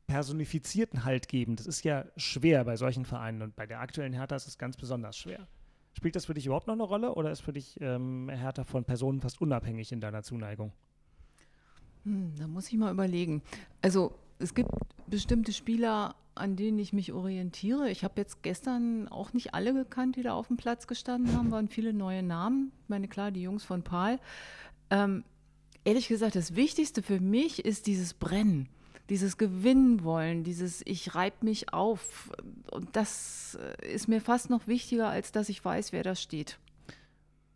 personifizierten 0.06 1.04
Halt 1.04 1.28
geben. 1.28 1.56
Das 1.56 1.66
ist 1.66 1.84
ja 1.84 2.04
schwer 2.16 2.64
bei 2.64 2.76
solchen 2.76 3.04
Vereinen 3.04 3.42
und 3.42 3.56
bei 3.56 3.66
der 3.66 3.80
aktuellen 3.80 4.12
Hertha 4.12 4.36
ist 4.36 4.46
es 4.46 4.58
ganz 4.58 4.76
besonders 4.76 5.16
schwer. 5.16 5.46
Spielt 5.94 6.16
das 6.16 6.26
für 6.26 6.34
dich 6.34 6.46
überhaupt 6.46 6.66
noch 6.66 6.74
eine 6.74 6.82
Rolle 6.82 7.14
oder 7.14 7.30
ist 7.30 7.40
für 7.40 7.52
dich 7.52 7.78
ähm, 7.80 8.28
Hertha 8.28 8.64
von 8.64 8.84
Personen 8.84 9.20
fast 9.20 9.40
unabhängig 9.40 9.92
in 9.92 10.00
deiner 10.00 10.22
Zuneigung? 10.22 10.72
Hm, 12.04 12.34
da 12.38 12.46
muss 12.46 12.68
ich 12.68 12.78
mal 12.78 12.92
überlegen. 12.92 13.42
Also 13.82 14.14
es 14.38 14.54
gibt 14.54 14.70
bestimmte 15.06 15.52
Spieler, 15.52 16.16
an 16.34 16.56
denen 16.56 16.78
ich 16.78 16.92
mich 16.92 17.12
orientiere. 17.12 17.90
Ich 17.90 18.04
habe 18.04 18.14
jetzt 18.16 18.42
gestern 18.42 19.08
auch 19.08 19.32
nicht 19.32 19.54
alle 19.54 19.74
gekannt, 19.74 20.16
die 20.16 20.22
da 20.22 20.32
auf 20.32 20.48
dem 20.48 20.56
Platz 20.56 20.86
gestanden 20.86 21.36
haben, 21.36 21.50
waren 21.50 21.68
viele 21.68 21.92
neue 21.92 22.22
Namen. 22.22 22.72
Ich 22.82 22.88
meine, 22.88 23.08
klar, 23.08 23.30
die 23.30 23.42
Jungs 23.42 23.64
von 23.64 23.82
Paul. 23.82 24.18
Ähm, 24.90 25.24
ehrlich 25.84 26.08
gesagt, 26.08 26.36
das 26.36 26.56
Wichtigste 26.56 27.02
für 27.02 27.20
mich 27.20 27.64
ist 27.64 27.86
dieses 27.86 28.14
Brennen, 28.14 28.68
dieses 29.08 29.36
Gewinnen 29.36 30.04
wollen, 30.04 30.44
dieses 30.44 30.82
Ich 30.86 31.14
reib 31.14 31.42
mich 31.42 31.72
auf. 31.72 32.32
Und 32.70 32.94
das 32.96 33.58
äh, 33.60 33.92
ist 33.92 34.08
mir 34.08 34.20
fast 34.20 34.50
noch 34.50 34.66
wichtiger, 34.66 35.08
als 35.08 35.32
dass 35.32 35.48
ich 35.48 35.64
weiß, 35.64 35.92
wer 35.92 36.02
da 36.02 36.14
steht. 36.14 36.58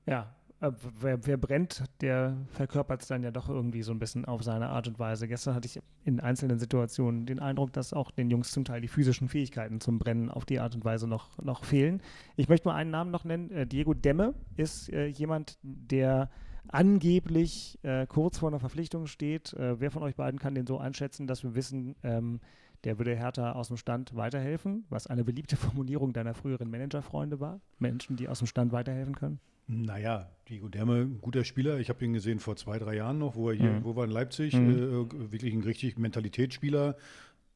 Ja, 0.06 0.34
äh, 0.60 0.72
wer, 1.00 1.26
wer 1.26 1.36
brennt, 1.36 1.84
der 2.00 2.36
verkörpert 2.50 3.02
es 3.02 3.08
dann 3.08 3.22
ja 3.22 3.30
doch 3.30 3.48
irgendwie 3.48 3.82
so 3.82 3.92
ein 3.92 3.98
bisschen 3.98 4.24
auf 4.24 4.42
seine 4.42 4.70
Art 4.70 4.88
und 4.88 4.98
Weise. 4.98 5.28
Gestern 5.28 5.54
hatte 5.54 5.66
ich 5.66 5.80
in 6.04 6.20
einzelnen 6.20 6.58
Situationen 6.58 7.26
den 7.26 7.40
Eindruck, 7.40 7.72
dass 7.72 7.92
auch 7.92 8.10
den 8.10 8.30
Jungs 8.30 8.50
zum 8.52 8.64
Teil 8.64 8.80
die 8.80 8.88
physischen 8.88 9.28
Fähigkeiten 9.28 9.80
zum 9.80 9.98
Brennen 9.98 10.30
auf 10.30 10.44
die 10.46 10.60
Art 10.60 10.74
und 10.74 10.84
Weise 10.84 11.06
noch, 11.06 11.36
noch 11.42 11.64
fehlen. 11.64 12.00
Ich 12.36 12.48
möchte 12.48 12.68
mal 12.68 12.74
einen 12.74 12.90
Namen 12.90 13.10
noch 13.10 13.24
nennen. 13.24 13.50
Äh, 13.50 13.66
Diego 13.66 13.92
Demme 13.92 14.34
ist 14.56 14.90
äh, 14.92 15.06
jemand, 15.06 15.58
der 15.62 16.30
angeblich 16.68 17.78
äh, 17.82 18.06
kurz 18.06 18.38
vor 18.38 18.48
einer 18.48 18.60
Verpflichtung 18.60 19.06
steht. 19.06 19.52
Äh, 19.54 19.80
wer 19.80 19.90
von 19.90 20.02
euch 20.02 20.16
beiden 20.16 20.38
kann 20.40 20.54
den 20.54 20.66
so 20.66 20.78
einschätzen, 20.78 21.26
dass 21.26 21.42
wir 21.42 21.54
wissen, 21.54 21.94
ähm, 22.02 22.40
der 22.84 22.98
würde 22.98 23.14
Hertha 23.16 23.52
aus 23.52 23.68
dem 23.68 23.76
Stand 23.76 24.14
weiterhelfen, 24.14 24.84
was 24.90 25.06
eine 25.06 25.24
beliebte 25.24 25.56
Formulierung 25.56 26.12
deiner 26.12 26.34
früheren 26.34 26.70
Managerfreunde 26.70 27.40
war? 27.40 27.60
Menschen, 27.78 28.16
die 28.16 28.28
aus 28.28 28.38
dem 28.38 28.46
Stand 28.46 28.72
weiterhelfen 28.72 29.14
können? 29.14 29.40
Naja, 29.68 30.30
Diego 30.48 30.68
Derme, 30.68 30.98
ein 31.00 31.20
guter 31.20 31.42
Spieler. 31.42 31.78
Ich 31.80 31.88
habe 31.88 32.04
ihn 32.04 32.12
gesehen 32.12 32.38
vor 32.38 32.54
zwei, 32.54 32.78
drei 32.78 32.94
Jahren 32.94 33.18
noch, 33.18 33.34
wo 33.34 33.50
er 33.50 33.56
hier, 33.56 33.72
Mhm. 33.72 33.84
wo 33.84 33.96
war 33.96 34.04
in 34.04 34.12
Leipzig, 34.12 34.54
Mhm. 34.54 34.70
äh, 34.70 35.32
wirklich 35.32 35.52
ein 35.52 35.62
richtig 35.64 35.98
Mentalitätsspieler. 35.98 36.96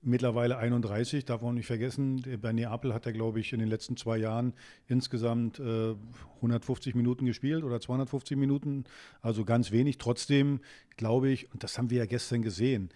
Mittlerweile 0.02 0.56
31, 0.56 1.26
darf 1.26 1.42
man 1.42 1.56
nicht 1.56 1.66
vergessen. 1.66 2.22
Bei 2.40 2.52
Neapel 2.54 2.94
hat 2.94 3.04
er, 3.04 3.12
glaube 3.12 3.38
ich, 3.38 3.52
in 3.52 3.58
den 3.58 3.68
letzten 3.68 3.98
zwei 3.98 4.16
Jahren 4.16 4.54
insgesamt 4.86 5.58
äh, 5.58 5.94
150 6.36 6.94
Minuten 6.94 7.26
gespielt 7.26 7.64
oder 7.64 7.80
250 7.80 8.38
Minuten, 8.38 8.84
also 9.20 9.44
ganz 9.44 9.72
wenig. 9.72 9.98
Trotzdem 9.98 10.60
glaube 10.96 11.28
ich, 11.30 11.52
und 11.52 11.62
das 11.64 11.76
haben 11.76 11.90
wir 11.90 11.98
ja 11.98 12.06
gestern 12.06 12.40
gesehen, 12.40 12.88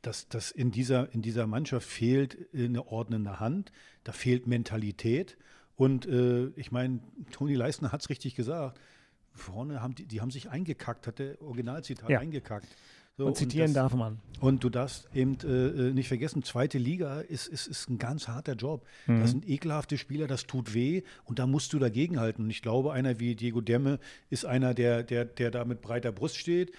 dass, 0.00 0.28
dass 0.28 0.50
in, 0.50 0.70
dieser, 0.70 1.12
in 1.12 1.20
dieser 1.20 1.46
Mannschaft 1.46 1.86
fehlt 1.86 2.38
eine 2.54 2.86
ordnende 2.86 3.38
Hand, 3.38 3.70
da 4.04 4.12
fehlt 4.12 4.46
Mentalität. 4.46 5.36
Und 5.76 6.06
äh, 6.06 6.46
ich 6.56 6.72
meine, 6.72 7.00
Toni 7.32 7.54
Leistner 7.54 7.92
hat 7.92 8.00
es 8.00 8.08
richtig 8.08 8.34
gesagt. 8.34 8.80
Vorne 9.34 9.82
haben 9.82 9.94
die, 9.94 10.06
die 10.06 10.20
haben 10.20 10.30
sich 10.30 10.48
eingekackt, 10.50 11.06
hat 11.06 11.18
der 11.18 11.40
Originalzitat 11.42 12.08
Ja. 12.10 12.18
eingekackt. 12.20 12.68
So, 13.18 13.26
Und 13.26 13.36
zitieren 13.36 13.66
das- 13.74 13.90
darf 13.90 13.94
man. 13.94 14.20
Und 14.40 14.62
du 14.62 14.70
darfst 14.70 15.08
eben 15.12 15.36
äh, 15.42 15.88
äh, 15.88 15.92
nicht 15.92 16.06
vergessen, 16.06 16.44
zweite 16.44 16.78
Liga 16.78 17.20
ist, 17.20 17.48
ist, 17.48 17.66
ist 17.66 17.90
ein 17.90 17.98
ganz 17.98 18.28
harter 18.28 18.54
Job. 18.54 18.86
Mhm. 19.08 19.20
Das 19.20 19.30
sind 19.32 19.48
ekelhafte 19.48 19.98
Spieler, 19.98 20.28
das 20.28 20.46
tut 20.46 20.72
weh 20.74 21.02
und 21.24 21.40
da 21.40 21.46
musst 21.48 21.72
du 21.72 21.80
dagegenhalten. 21.80 22.44
Und 22.44 22.50
ich 22.50 22.62
glaube, 22.62 22.92
einer 22.92 23.18
wie 23.18 23.34
Diego 23.34 23.60
Demme 23.60 23.98
ist 24.30 24.44
einer, 24.46 24.72
der, 24.74 25.02
der, 25.02 25.24
der 25.24 25.50
da 25.50 25.64
mit 25.64 25.80
breiter 25.82 26.12
Brust 26.12 26.36
steht. 26.36 26.70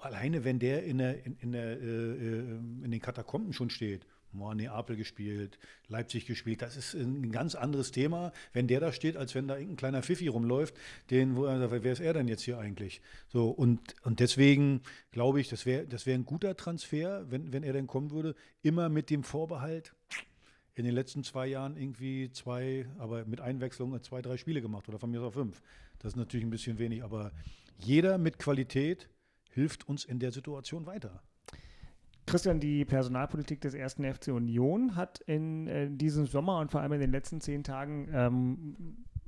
Alleine 0.00 0.44
wenn 0.44 0.60
der 0.60 0.84
in, 0.84 0.98
der, 0.98 1.26
in, 1.26 1.36
in, 1.40 1.50
der, 1.50 1.80
äh, 1.80 1.84
äh, 1.84 2.38
in 2.84 2.90
den 2.92 3.00
Katakomben 3.02 3.52
schon 3.52 3.68
steht. 3.70 4.06
Boah, 4.32 4.54
Neapel 4.54 4.96
gespielt, 4.96 5.58
Leipzig 5.88 6.26
gespielt, 6.26 6.62
das 6.62 6.76
ist 6.76 6.94
ein 6.94 7.32
ganz 7.32 7.54
anderes 7.54 7.90
Thema, 7.92 8.32
wenn 8.52 8.68
der 8.68 8.80
da 8.80 8.92
steht, 8.92 9.16
als 9.16 9.34
wenn 9.34 9.48
da 9.48 9.54
irgendein 9.54 9.76
kleiner 9.76 10.02
Pfiffi 10.02 10.28
rumläuft, 10.28 10.74
den, 11.10 11.36
wo 11.36 11.46
er 11.46 11.58
sagt, 11.58 11.82
wer 11.82 11.92
ist 11.92 12.00
er 12.00 12.12
denn 12.12 12.28
jetzt 12.28 12.42
hier 12.42 12.58
eigentlich? 12.58 13.00
So, 13.28 13.48
und, 13.48 13.80
und 14.02 14.20
deswegen 14.20 14.82
glaube 15.12 15.40
ich, 15.40 15.48
das 15.48 15.64
wäre 15.64 15.86
das 15.86 16.06
wär 16.06 16.14
ein 16.14 16.26
guter 16.26 16.56
Transfer, 16.56 17.30
wenn, 17.30 17.52
wenn 17.52 17.62
er 17.62 17.72
denn 17.72 17.86
kommen 17.86 18.10
würde, 18.10 18.34
immer 18.62 18.88
mit 18.88 19.10
dem 19.10 19.24
Vorbehalt, 19.24 19.94
in 20.74 20.84
den 20.84 20.94
letzten 20.94 21.24
zwei 21.24 21.48
Jahren 21.48 21.76
irgendwie 21.76 22.30
zwei, 22.30 22.86
aber 22.98 23.24
mit 23.24 23.40
Einwechslung 23.40 24.00
zwei, 24.02 24.22
drei 24.22 24.36
Spiele 24.36 24.62
gemacht 24.62 24.88
oder 24.88 24.98
von 24.98 25.10
mir 25.10 25.20
aus 25.20 25.28
auch 25.28 25.32
fünf. 25.32 25.60
Das 25.98 26.12
ist 26.12 26.16
natürlich 26.16 26.46
ein 26.46 26.50
bisschen 26.50 26.78
wenig, 26.78 27.02
aber 27.02 27.32
jeder 27.78 28.16
mit 28.16 28.38
Qualität 28.38 29.08
hilft 29.50 29.88
uns 29.88 30.04
in 30.04 30.20
der 30.20 30.30
Situation 30.30 30.86
weiter. 30.86 31.20
Christian, 32.28 32.60
die 32.60 32.84
Personalpolitik 32.84 33.62
des 33.62 33.72
ersten 33.72 34.04
FC 34.04 34.28
Union 34.28 34.96
hat 34.96 35.20
in 35.20 35.66
äh, 35.66 35.90
diesem 35.90 36.26
Sommer 36.26 36.58
und 36.58 36.70
vor 36.70 36.82
allem 36.82 36.92
in 36.92 37.00
den 37.00 37.10
letzten 37.10 37.40
zehn 37.40 37.64
Tagen 37.64 38.06
ähm, 38.12 38.76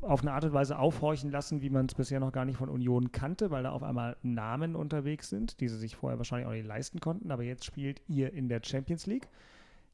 auf 0.03 0.21
eine 0.21 0.33
Art 0.33 0.45
und 0.45 0.53
Weise 0.53 0.79
aufhorchen 0.79 1.31
lassen, 1.31 1.63
wie 1.63 1.71
man 1.71 1.87
es 1.87 1.95
bisher 1.95 2.21
noch 2.21 2.31
gar 2.31 2.45
nicht 2.45 2.59
von 2.59 2.69
Union 2.69 3.11
kannte, 3.11 3.51
weil 3.51 3.63
da 3.63 3.71
auf 3.71 3.83
einmal 3.83 4.17
Namen 4.23 4.77
unterwegs 4.77 5.31
sind, 5.31 5.61
die 5.61 5.69
sie 5.69 5.79
sich 5.79 5.97
vorher 5.97 6.19
wahrscheinlich 6.19 6.47
auch 6.47 6.53
nicht 6.53 6.67
leisten 6.67 7.01
konnten. 7.01 7.31
Aber 7.31 7.43
jetzt 7.43 7.65
spielt 7.65 8.03
ihr 8.07 8.35
in 8.35 8.51
der 8.51 8.61
Champions 8.63 9.07
League. 9.07 9.29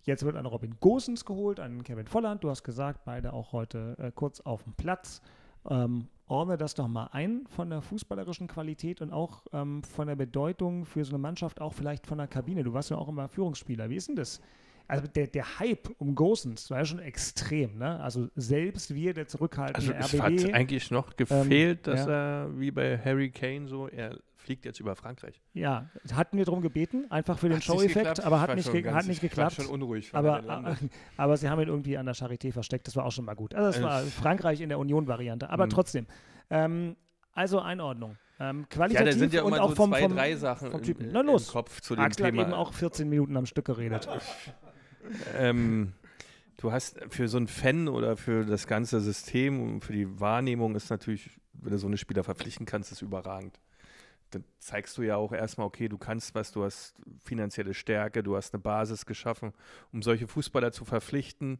Jetzt 0.02 0.24
wird 0.24 0.34
ein 0.34 0.46
Robin 0.46 0.74
Gosens 0.80 1.24
geholt, 1.24 1.60
ein 1.60 1.84
Kevin 1.84 2.06
Volland. 2.08 2.42
Du 2.42 2.50
hast 2.50 2.64
gesagt, 2.64 3.04
beide 3.04 3.32
auch 3.32 3.52
heute 3.52 3.96
äh, 3.98 4.10
kurz 4.12 4.40
auf 4.40 4.64
dem 4.64 4.72
Platz. 4.72 5.22
Ähm, 5.68 6.08
ordne 6.28 6.56
das 6.56 6.74
doch 6.74 6.88
mal 6.88 7.08
ein 7.12 7.44
von 7.48 7.70
der 7.70 7.82
fußballerischen 7.82 8.48
Qualität 8.48 9.00
und 9.00 9.12
auch 9.12 9.42
ähm, 9.52 9.82
von 9.82 10.08
der 10.08 10.16
Bedeutung 10.16 10.84
für 10.84 11.04
so 11.04 11.10
eine 11.10 11.18
Mannschaft, 11.18 11.60
auch 11.60 11.72
vielleicht 11.72 12.06
von 12.06 12.18
der 12.18 12.26
Kabine. 12.26 12.64
Du 12.64 12.72
warst 12.72 12.90
ja 12.90 12.96
auch 12.96 13.08
immer 13.08 13.28
Führungsspieler. 13.28 13.88
Wie 13.90 13.96
ist 13.96 14.08
denn 14.08 14.16
das? 14.16 14.40
Also 14.88 15.08
der, 15.08 15.26
der 15.26 15.58
Hype 15.58 15.88
um 15.98 16.14
Gosens 16.14 16.70
war 16.70 16.78
ja 16.78 16.84
schon 16.84 17.00
extrem, 17.00 17.76
ne? 17.78 18.00
Also 18.00 18.28
selbst 18.36 18.94
wir, 18.94 19.14
der 19.14 19.24
Also 19.24 19.38
zurückhaltende 19.38 19.94
es 19.94 20.14
RBB. 20.14 20.44
hat 20.44 20.54
eigentlich 20.54 20.90
noch 20.92 21.16
gefehlt, 21.16 21.88
ähm, 21.88 21.92
dass 21.92 22.06
ja. 22.06 22.12
er 22.44 22.60
wie 22.60 22.70
bei 22.70 22.96
Harry 22.98 23.30
Kane 23.30 23.66
so, 23.66 23.88
er 23.88 24.16
fliegt 24.46 24.64
jetzt 24.64 24.80
über 24.80 24.96
Frankreich. 24.96 25.40
Ja, 25.52 25.90
hatten 26.14 26.38
wir 26.38 26.44
darum 26.44 26.62
gebeten, 26.62 27.10
einfach 27.10 27.38
für 27.38 27.48
den 27.48 27.60
Show-Effekt, 27.60 28.20
aber 28.20 28.40
hat 28.40 28.54
nicht, 28.54 28.70
ge 28.72 28.88
hat 28.90 29.06
nicht 29.06 29.22
ich 29.22 29.36
war 29.36 29.48
geklappt. 29.48 29.52
schon 29.56 29.66
unruhig, 29.66 30.10
aber, 30.14 30.42
er 30.44 30.76
aber 31.18 31.36
sie 31.36 31.50
haben 31.50 31.60
ihn 31.60 31.68
irgendwie 31.68 31.98
an 31.98 32.06
der 32.06 32.14
Charité 32.14 32.52
versteckt, 32.52 32.86
das 32.86 32.96
war 32.96 33.04
auch 33.04 33.12
schon 33.12 33.24
mal 33.26 33.34
gut. 33.34 33.54
Also 33.54 33.76
es 33.78 33.82
war 33.84 34.02
Äh, 34.02 34.06
Frankreich 34.06 34.60
in 34.60 34.68
der 34.70 34.78
Union-Variante, 34.78 35.50
aber 35.50 35.66
Mhm. 35.66 35.70
trotzdem. 35.70 36.06
Ähm, 36.48 36.96
also 37.32 37.60
Einordnung. 37.60 38.16
Ähm, 38.38 38.60
Ja, 38.60 38.66
qualitativ 38.76 39.12
da 39.14 39.18
sind 39.18 39.32
ja 39.34 39.42
und 39.42 39.54
auch 39.58 39.70
so 39.70 39.74
vom, 39.74 39.90
zwei, 39.90 40.00
vom, 40.02 40.14
drei 40.14 40.36
Sachen 40.36 40.70
vom 40.70 40.82
Typen. 40.82 41.06
im 41.06 41.12
Na 41.12 41.20
los, 41.22 41.48
Kopf 41.48 41.80
zu 41.80 41.94
dem 41.96 42.04
Axel 42.04 42.26
Thema. 42.26 42.42
hat 42.42 42.48
eben 42.48 42.54
auch 42.54 42.72
14 42.72 43.08
Minuten 43.08 43.36
am 43.36 43.46
Stück 43.46 43.64
geredet. 43.66 44.08
ähm, 45.36 45.92
du 46.58 46.72
hast 46.72 46.98
für 47.08 47.28
so 47.28 47.36
einen 47.36 47.48
Fan 47.48 47.88
oder 47.88 48.16
für 48.16 48.44
das 48.44 48.66
ganze 48.66 49.00
System 49.00 49.60
und 49.62 49.80
für 49.84 49.92
die 49.92 50.20
Wahrnehmung 50.20 50.74
ist 50.74 50.90
natürlich, 50.90 51.30
wenn 51.54 51.72
du 51.72 51.78
so 51.78 51.86
eine 51.86 51.96
Spieler 51.96 52.24
verpflichten 52.24 52.66
kannst, 52.66 52.92
ist 52.92 53.02
überragend. 53.02 53.58
Dann 54.36 54.44
zeigst 54.58 54.98
du 54.98 55.02
ja 55.02 55.16
auch 55.16 55.32
erstmal, 55.32 55.66
okay, 55.66 55.88
du 55.88 55.98
kannst 55.98 56.34
was, 56.34 56.52
du 56.52 56.64
hast 56.64 56.94
finanzielle 57.24 57.74
Stärke, 57.74 58.22
du 58.22 58.36
hast 58.36 58.52
eine 58.52 58.62
Basis 58.62 59.06
geschaffen, 59.06 59.52
um 59.92 60.02
solche 60.02 60.26
Fußballer 60.26 60.72
zu 60.72 60.84
verpflichten 60.84 61.58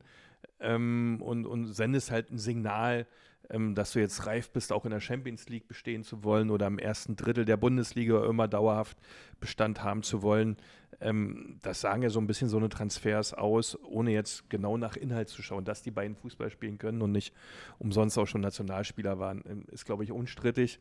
ähm, 0.61 1.19
und, 1.23 1.47
und 1.47 1.73
sendest 1.73 2.11
halt 2.11 2.31
ein 2.31 2.39
Signal, 2.39 3.07
ähm, 3.49 3.75
dass 3.75 3.93
du 3.93 4.01
jetzt 4.01 4.27
reif 4.27 4.51
bist, 4.51 4.73
auch 4.73 4.85
in 4.85 4.91
der 4.91 5.01
Champions 5.01 5.49
League 5.49 5.69
bestehen 5.69 6.03
zu 6.03 6.23
wollen 6.25 6.51
oder 6.51 6.67
im 6.67 6.79
ersten 6.79 7.17
Drittel 7.17 7.45
der 7.45 7.57
Bundesliga 7.57 8.27
immer 8.27 8.49
dauerhaft 8.49 8.99
Bestand 9.41 9.83
haben 9.83 10.03
zu 10.03 10.23
wollen. 10.23 10.57
Ähm, 11.01 11.59
das 11.63 11.81
sagen 11.81 12.03
ja 12.03 12.11
so 12.11 12.21
ein 12.21 12.27
bisschen 12.27 12.49
so 12.49 12.57
eine 12.57 12.69
Transfers 12.69 13.35
aus, 13.35 13.79
ohne 13.85 14.13
jetzt 14.13 14.49
genau 14.51 14.77
nach 14.79 14.97
Inhalt 14.97 15.29
zu 15.29 15.43
schauen. 15.43 15.65
Dass 15.65 15.83
die 15.83 15.91
beiden 15.91 16.17
Fußball 16.17 16.51
spielen 16.51 16.79
können 16.79 17.03
und 17.03 17.13
nicht 17.13 17.35
umsonst 17.79 18.19
auch 18.19 18.27
schon 18.27 18.41
Nationalspieler 18.41 19.19
waren, 19.19 19.43
ähm, 19.49 19.65
ist, 19.71 19.85
glaube 19.85 20.05
ich, 20.05 20.13
unstrittig. 20.13 20.79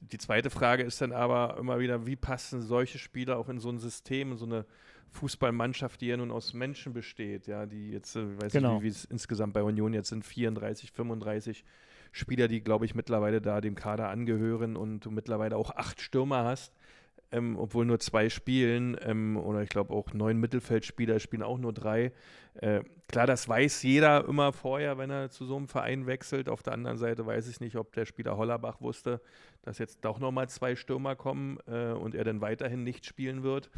Die 0.00 0.18
zweite 0.18 0.50
Frage 0.50 0.82
ist 0.82 1.00
dann 1.00 1.12
aber 1.12 1.56
immer 1.58 1.78
wieder, 1.78 2.06
wie 2.06 2.16
passen 2.16 2.62
solche 2.62 2.98
Spieler 2.98 3.38
auch 3.38 3.48
in 3.48 3.58
so 3.58 3.70
ein 3.70 3.78
System, 3.78 4.32
in 4.32 4.38
so 4.38 4.46
eine 4.46 4.64
Fußballmannschaft, 5.10 6.00
die 6.00 6.06
ja 6.08 6.16
nun 6.16 6.30
aus 6.30 6.52
Menschen 6.52 6.92
besteht, 6.92 7.46
ja, 7.46 7.66
die 7.66 7.90
jetzt, 7.90 8.16
äh, 8.16 8.24
ich 8.32 8.42
weiß 8.42 8.52
Genau. 8.52 8.74
nicht, 8.74 8.82
wie, 8.82 8.84
wie 8.86 8.90
es 8.90 9.04
insgesamt 9.04 9.52
bei 9.54 9.62
Union 9.62 9.94
jetzt 9.94 10.08
sind, 10.10 10.24
34, 10.24 10.92
35 10.92 11.64
Spieler, 12.12 12.48
die, 12.48 12.60
glaube 12.62 12.84
ich, 12.84 12.94
mittlerweile 12.94 13.40
da 13.40 13.60
dem 13.60 13.74
Kader 13.74 14.08
angehören 14.08 14.76
und 14.76 15.00
du 15.00 15.10
mittlerweile 15.10 15.56
auch 15.56 15.70
acht 15.74 16.00
Stürmer 16.00 16.44
hast, 16.44 16.72
ähm, 17.32 17.56
obwohl 17.58 17.86
nur 17.86 17.98
zwei 17.98 18.28
spielen 18.28 18.96
ähm, 19.00 19.36
oder 19.36 19.62
ich 19.62 19.68
glaube 19.68 19.92
auch 19.94 20.12
neun 20.12 20.38
Mittelfeldspieler 20.38 21.20
spielen 21.20 21.42
auch 21.42 21.58
nur 21.58 21.72
drei. 21.72 22.12
Äh, 22.60 22.82
klar, 23.08 23.26
das 23.26 23.48
weiß 23.48 23.82
jeder 23.82 24.26
immer 24.26 24.52
vorher, 24.52 24.98
wenn 24.98 25.10
er 25.10 25.30
zu 25.30 25.44
so 25.44 25.56
einem 25.56 25.68
Verein 25.68 26.06
wechselt. 26.06 26.48
Auf 26.48 26.62
der 26.62 26.72
anderen 26.72 26.96
Seite 26.98 27.26
weiß 27.26 27.48
ich 27.48 27.60
nicht, 27.60 27.76
ob 27.76 27.92
der 27.92 28.06
Spieler 28.06 28.36
Hollerbach 28.36 28.80
wusste, 28.80 29.20
dass 29.62 29.78
jetzt 29.78 30.04
doch 30.04 30.18
nochmal 30.18 30.48
zwei 30.48 30.76
Stürmer 30.76 31.16
kommen 31.16 31.58
äh, 31.66 31.92
und 31.92 32.14
er 32.14 32.24
dann 32.24 32.40
weiterhin 32.40 32.82
nicht 32.84 33.04
spielen 33.04 33.42
wird, 33.42 33.70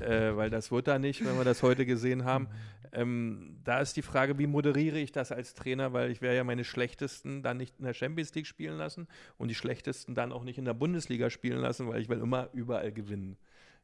äh, 0.00 0.36
weil 0.36 0.50
das 0.50 0.70
wird 0.70 0.88
er 0.88 0.98
nicht, 0.98 1.24
wenn 1.24 1.36
wir 1.36 1.44
das 1.44 1.62
heute 1.62 1.86
gesehen 1.86 2.24
haben. 2.24 2.48
Ähm, 2.92 3.58
da 3.64 3.80
ist 3.80 3.96
die 3.96 4.02
Frage, 4.02 4.38
wie 4.38 4.46
moderiere 4.46 4.98
ich 4.98 5.12
das 5.12 5.32
als 5.32 5.54
Trainer, 5.54 5.92
weil 5.92 6.10
ich 6.10 6.20
werde 6.20 6.36
ja 6.36 6.44
meine 6.44 6.64
Schlechtesten 6.64 7.42
dann 7.42 7.56
nicht 7.56 7.78
in 7.78 7.84
der 7.84 7.94
Champions 7.94 8.34
League 8.34 8.46
spielen 8.46 8.76
lassen 8.76 9.08
und 9.38 9.48
die 9.48 9.54
Schlechtesten 9.54 10.14
dann 10.14 10.32
auch 10.32 10.44
nicht 10.44 10.58
in 10.58 10.64
der 10.64 10.74
Bundesliga 10.74 11.30
spielen 11.30 11.58
lassen, 11.58 11.88
weil 11.88 12.00
ich 12.00 12.08
will 12.08 12.20
immer 12.20 12.48
überall 12.52 12.92
gewinnen. 12.92 13.36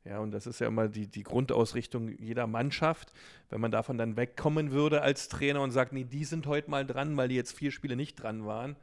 Ja, 0.05 0.19
und 0.19 0.33
das 0.33 0.47
ist 0.47 0.59
ja 0.59 0.67
immer 0.67 0.89
die, 0.89 1.07
die 1.07 1.23
Grundausrichtung 1.23 2.09
jeder 2.19 2.47
Mannschaft. 2.47 3.13
Wenn 3.51 3.61
man 3.61 3.71
davon 3.71 3.99
dann 3.99 4.17
wegkommen 4.17 4.73
würde 4.73 5.03
als 5.03 5.29
Trainer 5.29 5.63
und 5.63 5.71
sagt, 5.71 5.93
nee, 5.93 6.05
die 6.05 6.25
sind 6.25 6.47
heute 6.47 6.71
mal 6.71 6.85
dran, 6.85 7.17
weil 7.17 7.29
die 7.29 7.37
jetzt 7.37 7.57
vier 7.57 7.71
Spiele 7.71 7.95
nicht 7.95 8.17
dran 8.17 8.45
waren, 8.45 8.77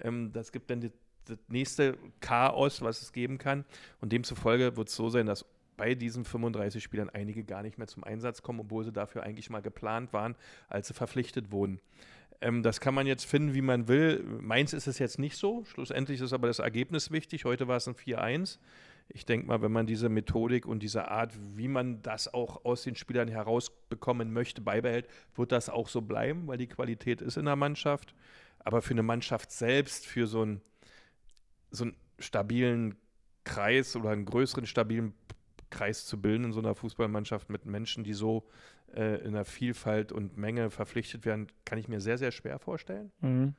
ähm, 0.00 0.32
das 0.32 0.52
gibt 0.52 0.70
dann 0.70 0.80
die, 0.80 0.92
das 1.24 1.38
nächste 1.48 1.96
Chaos, 2.20 2.82
was 2.82 3.00
es 3.00 3.12
geben 3.12 3.38
kann. 3.38 3.64
Und 4.00 4.12
demzufolge 4.12 4.76
wird 4.76 4.88
es 4.88 4.96
so 4.96 5.08
sein, 5.08 5.26
dass 5.26 5.46
bei 5.78 5.94
diesen 5.94 6.24
35 6.24 6.82
Spielern 6.82 7.10
einige 7.10 7.44
gar 7.44 7.62
nicht 7.62 7.78
mehr 7.78 7.86
zum 7.86 8.04
Einsatz 8.04 8.42
kommen, 8.42 8.60
obwohl 8.60 8.84
sie 8.84 8.92
dafür 8.92 9.22
eigentlich 9.22 9.50
mal 9.50 9.62
geplant 9.62 10.12
waren, 10.12 10.34
als 10.68 10.88
sie 10.88 10.94
verpflichtet 10.94 11.50
wurden. 11.52 11.80
Ähm, 12.40 12.62
das 12.62 12.80
kann 12.80 12.94
man 12.94 13.06
jetzt 13.06 13.24
finden, 13.24 13.54
wie 13.54 13.62
man 13.62 13.88
will. 13.88 14.22
Meins 14.40 14.72
ist 14.72 14.86
es 14.86 14.98
jetzt 14.98 15.18
nicht 15.18 15.36
so. 15.36 15.64
Schlussendlich 15.64 16.20
ist 16.20 16.32
aber 16.32 16.48
das 16.48 16.58
Ergebnis 16.58 17.10
wichtig. 17.10 17.44
Heute 17.44 17.68
war 17.68 17.76
es 17.76 17.88
ein 17.88 17.94
4-1. 17.94 18.58
Ich 19.08 19.24
denke 19.24 19.46
mal, 19.46 19.62
wenn 19.62 19.72
man 19.72 19.86
diese 19.86 20.08
Methodik 20.08 20.66
und 20.66 20.82
diese 20.82 21.08
Art, 21.08 21.32
wie 21.56 21.68
man 21.68 22.02
das 22.02 22.32
auch 22.32 22.64
aus 22.64 22.82
den 22.82 22.96
Spielern 22.96 23.28
herausbekommen 23.28 24.32
möchte, 24.32 24.60
beibehält, 24.60 25.08
wird 25.34 25.52
das 25.52 25.68
auch 25.68 25.88
so 25.88 26.02
bleiben, 26.02 26.46
weil 26.48 26.58
die 26.58 26.66
Qualität 26.66 27.22
ist 27.22 27.36
in 27.36 27.44
der 27.44 27.56
Mannschaft. 27.56 28.14
Aber 28.58 28.82
für 28.82 28.94
eine 28.94 29.04
Mannschaft 29.04 29.52
selbst, 29.52 30.06
für 30.06 30.26
so 30.26 30.42
einen, 30.42 30.60
so 31.70 31.84
einen 31.84 31.96
stabilen 32.18 32.96
Kreis 33.44 33.94
oder 33.94 34.10
einen 34.10 34.24
größeren 34.24 34.66
stabilen 34.66 35.14
Kreis 35.70 36.06
zu 36.06 36.20
bilden 36.20 36.44
in 36.44 36.52
so 36.52 36.60
einer 36.60 36.74
Fußballmannschaft 36.74 37.48
mit 37.48 37.64
Menschen, 37.64 38.04
die 38.04 38.12
so 38.12 38.48
äh, 38.94 39.24
in 39.24 39.32
der 39.32 39.44
Vielfalt 39.44 40.12
und 40.12 40.36
Menge 40.36 40.70
verpflichtet 40.70 41.24
werden, 41.24 41.48
kann 41.64 41.78
ich 41.78 41.88
mir 41.88 42.00
sehr, 42.00 42.18
sehr 42.18 42.32
schwer 42.32 42.58
vorstellen. 42.58 43.12
Mhm. 43.20 43.54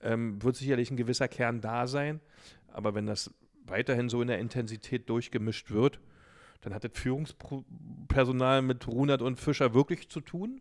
Ähm, 0.00 0.42
wird 0.42 0.56
sicherlich 0.56 0.90
ein 0.90 0.96
gewisser 0.96 1.28
Kern 1.28 1.60
da 1.60 1.86
sein, 1.86 2.20
aber 2.68 2.94
wenn 2.94 3.06
das 3.06 3.34
weiterhin 3.70 4.08
so 4.08 4.22
in 4.22 4.28
der 4.28 4.38
Intensität 4.38 5.08
durchgemischt 5.08 5.70
wird, 5.70 6.00
dann 6.60 6.74
hat 6.74 6.84
das 6.84 6.92
Führungspersonal 6.94 8.62
mit 8.62 8.86
Runert 8.86 9.22
und 9.22 9.38
Fischer 9.38 9.74
wirklich 9.74 10.08
zu 10.08 10.20
tun, 10.20 10.60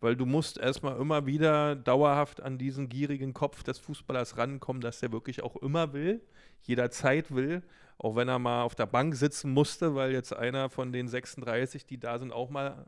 weil 0.00 0.16
du 0.16 0.26
musst 0.26 0.58
erstmal 0.58 1.00
immer 1.00 1.26
wieder 1.26 1.76
dauerhaft 1.76 2.40
an 2.42 2.58
diesen 2.58 2.88
gierigen 2.88 3.34
Kopf 3.34 3.62
des 3.62 3.78
Fußballers 3.78 4.36
rankommen, 4.36 4.80
dass 4.80 5.00
der 5.00 5.12
wirklich 5.12 5.42
auch 5.42 5.56
immer 5.56 5.92
will, 5.92 6.20
jederzeit 6.62 7.34
will, 7.34 7.62
auch 7.98 8.16
wenn 8.16 8.28
er 8.28 8.38
mal 8.38 8.62
auf 8.62 8.74
der 8.74 8.86
Bank 8.86 9.14
sitzen 9.14 9.52
musste, 9.52 9.94
weil 9.94 10.12
jetzt 10.12 10.34
einer 10.34 10.70
von 10.70 10.92
den 10.92 11.08
36, 11.08 11.86
die 11.86 11.98
da 11.98 12.18
sind, 12.18 12.32
auch 12.32 12.50
mal 12.50 12.86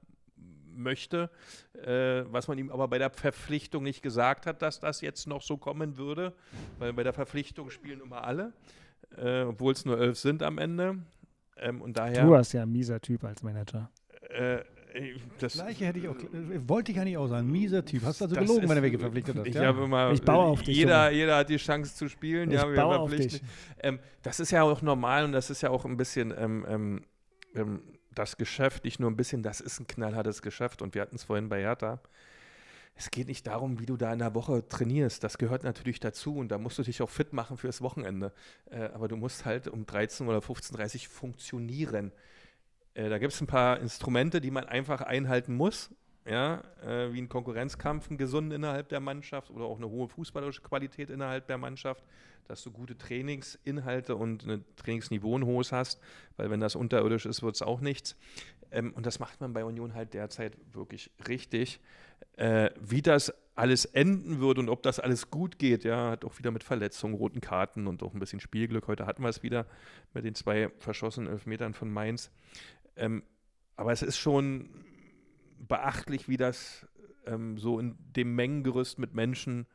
möchte, 0.73 1.31
äh, 1.75 2.25
was 2.27 2.49
man 2.49 2.59
ihm 2.59 2.71
aber 2.71 2.89
bei 2.89 2.99
der 2.99 3.11
Verpflichtung 3.11 3.83
nicht 3.83 4.03
gesagt 4.03 4.47
hat, 4.47 4.63
dass 4.63 4.81
das 4.81 5.01
jetzt 5.01 5.27
noch 5.27 5.43
so 5.43 5.57
kommen 5.57 5.97
würde, 5.97 6.33
weil 6.79 6.93
bei 6.93 7.03
der 7.03 7.13
Verpflichtung 7.13 7.71
spielen 7.71 8.01
immer 8.01 8.25
alle, 8.25 8.53
äh, 9.17 9.43
obwohl 9.43 9.73
es 9.73 9.85
nur 9.85 9.99
elf 10.01 10.19
sind 10.19 10.43
am 10.43 10.59
Ende. 10.59 10.99
Ähm, 11.57 11.83
und 11.83 11.97
daher, 11.97 12.25
Du 12.25 12.35
hast 12.35 12.53
ja 12.53 12.63
ein 12.63 12.73
mieser 12.73 13.01
Typ 13.01 13.25
als 13.25 13.43
Manager. 13.43 13.91
äh, 14.31 14.59
das, 15.39 15.53
Gleiche 15.53 15.87
hätte 15.87 16.01
ich 16.01 16.09
auch, 16.09 16.17
äh, 16.17 16.69
wollte 16.69 16.91
ich 16.91 16.97
ja 16.99 17.05
nicht 17.05 17.17
auch 17.17 17.29
sagen. 17.29 17.49
Mieser 17.51 17.85
Typ. 17.85 18.03
Hast 18.03 18.21
also 18.23 18.35
Das 18.35 18.43
gelogen, 18.45 18.63
wenn 18.63 18.71
ist- 18.71 18.77
du 18.79 18.83
welche 18.83 18.99
verpflichtet 18.99 19.37
hast. 19.39 19.47
Ich 19.47 19.55
ja? 19.55 19.67
habe 19.67 19.85
immer, 19.85 20.11
Ich 20.11 20.23
baue 20.23 20.47
auf 20.47 20.63
dich, 20.63 20.77
jeder, 20.77 21.11
jeder 21.13 21.37
hat 21.37 21.49
die 21.49 21.59
Chance 21.59 21.95
zu 21.95 22.09
spielen. 22.09 22.51
Ich 22.51 22.57
ja, 22.57 22.69
wir 22.69 22.75
baue 22.75 22.99
auf 22.99 23.15
dich. 23.15 23.41
Ähm, 23.83 24.01
das 24.23 24.41
ist 24.41 24.51
ja 24.51 24.63
auch 24.65 24.83
normal 24.83 25.25
und 25.25 25.33
das 25.33 25.49
ist 25.51 25.61
ja 25.63 25.71
auch 25.71 25.85
ein 25.85 25.97
bisschen 25.97 26.35
ähm, 26.37 26.67
ähm, 26.69 27.05
ähm, 27.55 27.83
das 28.13 28.37
Geschäft, 28.37 28.83
nicht 28.85 28.99
nur 28.99 29.09
ein 29.09 29.17
bisschen, 29.17 29.45
das 29.45 29.61
ist 29.61 29.79
ein 29.79 29.87
knallhartes 29.87 30.43
Geschäft 30.43 30.83
und 30.83 30.95
wir 30.97 31.03
hatten 31.03 31.15
es 31.15 31.23
vorhin 31.23 31.49
bei 31.49 31.61
Hertha. 31.61 32.01
Es 33.01 33.11
geht 33.11 33.29
nicht 33.29 33.47
darum, 33.47 33.81
wie 33.81 33.87
du 33.87 33.97
da 33.97 34.13
in 34.13 34.19
der 34.19 34.35
Woche 34.35 34.69
trainierst. 34.69 35.25
Das 35.25 35.39
gehört 35.39 35.65
natürlich 35.65 36.01
dazu 36.01 36.37
und 36.37 36.51
da 36.51 36.59
musst 36.59 36.77
du 36.79 36.83
dich 36.83 37.01
auch 37.01 37.09
fit 37.09 37.33
machen 37.33 37.57
fürs 37.57 37.81
Wochenende. 37.81 38.31
Äh, 38.67 38.91
aber 38.93 39.09
du 39.09 39.17
musst 39.17 39.47
halt 39.47 39.69
um 39.69 39.87
13 39.87 40.29
oder 40.29 40.41
15.30 40.41 41.05
Uhr 41.05 41.11
funktionieren. 41.11 42.13
Äh, 42.93 43.09
da 43.09 43.17
gibt 43.17 43.33
es 43.33 43.41
ein 43.41 43.47
paar 43.47 43.81
Instrumente, 43.81 44.43
die 44.43 44.51
man 44.51 44.67
einfach 44.67 45.01
einhalten 45.01 45.55
muss. 45.55 45.89
Ja, 46.27 46.63
äh, 46.83 47.11
wie 47.15 47.23
ein 47.23 47.31
Konkurrenzkampf, 47.31 48.11
ein 48.11 48.19
gesunden 48.19 48.53
innerhalb 48.53 48.91
der 48.91 49.01
Mannschaft 49.01 49.51
oder 49.51 49.65
auch 49.65 49.79
eine 49.79 49.89
hohe 49.89 50.07
fußballerische 50.07 50.61
Qualität 50.61 51.09
innerhalb 51.09 51.47
der 51.47 51.57
Mannschaft, 51.57 52.05
dass 52.49 52.63
du 52.63 52.71
gute 52.71 52.99
Trainingsinhalte 52.99 54.15
und 54.15 54.47
ein 54.47 54.63
Trainingsniveau 54.77 55.39
ein 55.39 55.47
hohes 55.47 55.73
hast, 55.73 56.03
weil 56.37 56.51
wenn 56.51 56.61
das 56.61 56.77
unterirdisch 56.77 57.25
ist, 57.25 57.43
wird 57.43 57.55
es 57.55 57.63
auch 57.63 57.81
nichts. 57.81 58.15
Ähm, 58.71 58.93
und 58.93 59.07
das 59.07 59.19
macht 59.19 59.41
man 59.41 59.53
bei 59.53 59.65
Union 59.65 59.95
halt 59.95 60.15
derzeit 60.15 60.57
wirklich 60.73 61.11
richtig. 61.29 61.81
Äh, 62.37 62.71
wie 62.81 63.03
das 63.03 63.33
alles 63.55 63.85
enden 63.85 64.41
wird 64.41 64.59
und 64.59 64.69
ob 64.69 64.83
das 64.83 65.01
alles 65.01 65.31
gut 65.31 65.59
geht, 65.59 65.85
ja, 65.85 66.11
hat 66.11 66.25
auch 66.25 66.39
wieder 66.39 66.51
mit 66.51 66.65
Verletzungen, 66.65 67.15
roten 67.15 67.41
Karten 67.41 67.87
und 67.87 68.03
auch 68.03 68.15
ein 68.15 68.21
bisschen 68.21 68.41
Spielglück. 68.41 68.87
Heute 68.89 69.07
hatten 69.07 69.23
wir 69.23 69.29
es 69.29 69.43
wieder 69.43 69.67
mit 70.15 70.25
den 70.25 70.35
zwei 70.35 70.71
verschossenen 70.79 71.31
Elfmetern 71.31 71.75
von 71.75 71.91
Mainz. 71.91 72.31
Ähm, 72.97 73.23
aber 73.77 73.93
es 73.93 74.03
ist 74.03 74.19
schon 74.19 74.71
beachtlich, 75.59 76.29
wie 76.29 76.37
das 76.37 76.87
ähm, 77.27 77.59
so 77.59 77.79
in 77.79 77.97
dem 78.17 78.35
Mengengerüst 78.35 78.99
mit 78.99 79.15
Menschen 79.15 79.67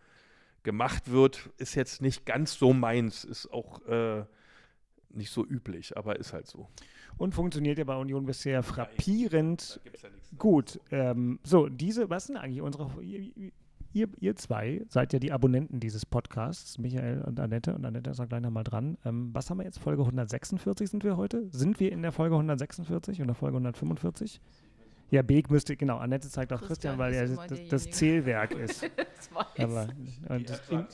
gemacht 0.64 1.12
wird. 1.12 1.50
Ist 1.58 1.76
jetzt 1.76 2.02
nicht 2.02 2.26
ganz 2.26 2.56
so 2.56 2.74
meins, 2.74 3.24
ist 3.24 3.52
auch 3.52 3.86
äh, 3.88 4.26
nicht 5.10 5.32
so 5.32 5.46
üblich, 5.46 5.96
aber 5.96 6.18
ist 6.18 6.34
halt 6.34 6.48
so. 6.48 6.70
Und 7.18 7.34
funktioniert 7.34 7.78
ja 7.78 7.84
bei 7.86 7.96
Union 7.96 8.26
bisher 8.26 8.62
frappierend 8.62 9.80
gibt's 9.84 10.02
ja 10.02 10.10
gut. 10.38 10.80
Ähm, 10.92 11.40
so, 11.44 11.70
diese, 11.70 12.10
was 12.10 12.28
sind 12.28 12.38
eigentlich 12.38 12.62
unsere. 12.62 12.90
Ihr, 13.02 13.52
ihr, 13.94 14.10
ihr 14.20 14.36
zwei 14.36 14.82
seid 14.90 15.14
ja 15.14 15.20
die 15.20 15.32
Abonnenten 15.32 15.80
dieses 15.80 16.06
Podcasts, 16.06 16.78
Michael 16.78 17.22
und 17.22 17.40
Annette. 17.40 17.74
Und 17.74 17.86
Annette 17.86 18.10
ist 18.10 18.20
auch 18.20 18.28
gleich 18.28 18.42
nochmal 18.42 18.66
dran. 18.66 18.98
Ähm, 19.06 19.30
was 19.34 19.50
haben 19.50 19.60
wir 19.60 19.64
jetzt? 19.64 19.80
Folge 19.80 20.02
146 20.02 20.90
sind 20.90 21.04
wir 21.06 21.16
heute? 21.16 21.48
Sind 21.52 21.80
wir 21.80 21.92
in 21.92 22.02
der 22.02 22.12
Folge 22.12 22.36
146 22.36 23.22
oder 23.22 23.34
Folge 23.34 23.56
145? 23.56 24.42
Ja, 25.12 25.22
Beek 25.22 25.52
müsste, 25.52 25.78
genau, 25.78 25.98
Annette 25.98 26.30
zeigt 26.30 26.52
auf 26.52 26.62
Christian, 26.62 26.98
Christian 26.98 27.00
weil 27.00 27.14
er 27.14 27.26
immer 27.26 27.48
das, 27.48 27.86
das. 27.86 27.92
Zählwerk 27.92 28.52
ist. 28.52 28.90
Das 29.16 29.34
weiß 29.34 29.66
Aber 29.66 29.88
und 30.28 30.50
das 30.50 30.70
in, 30.70 30.86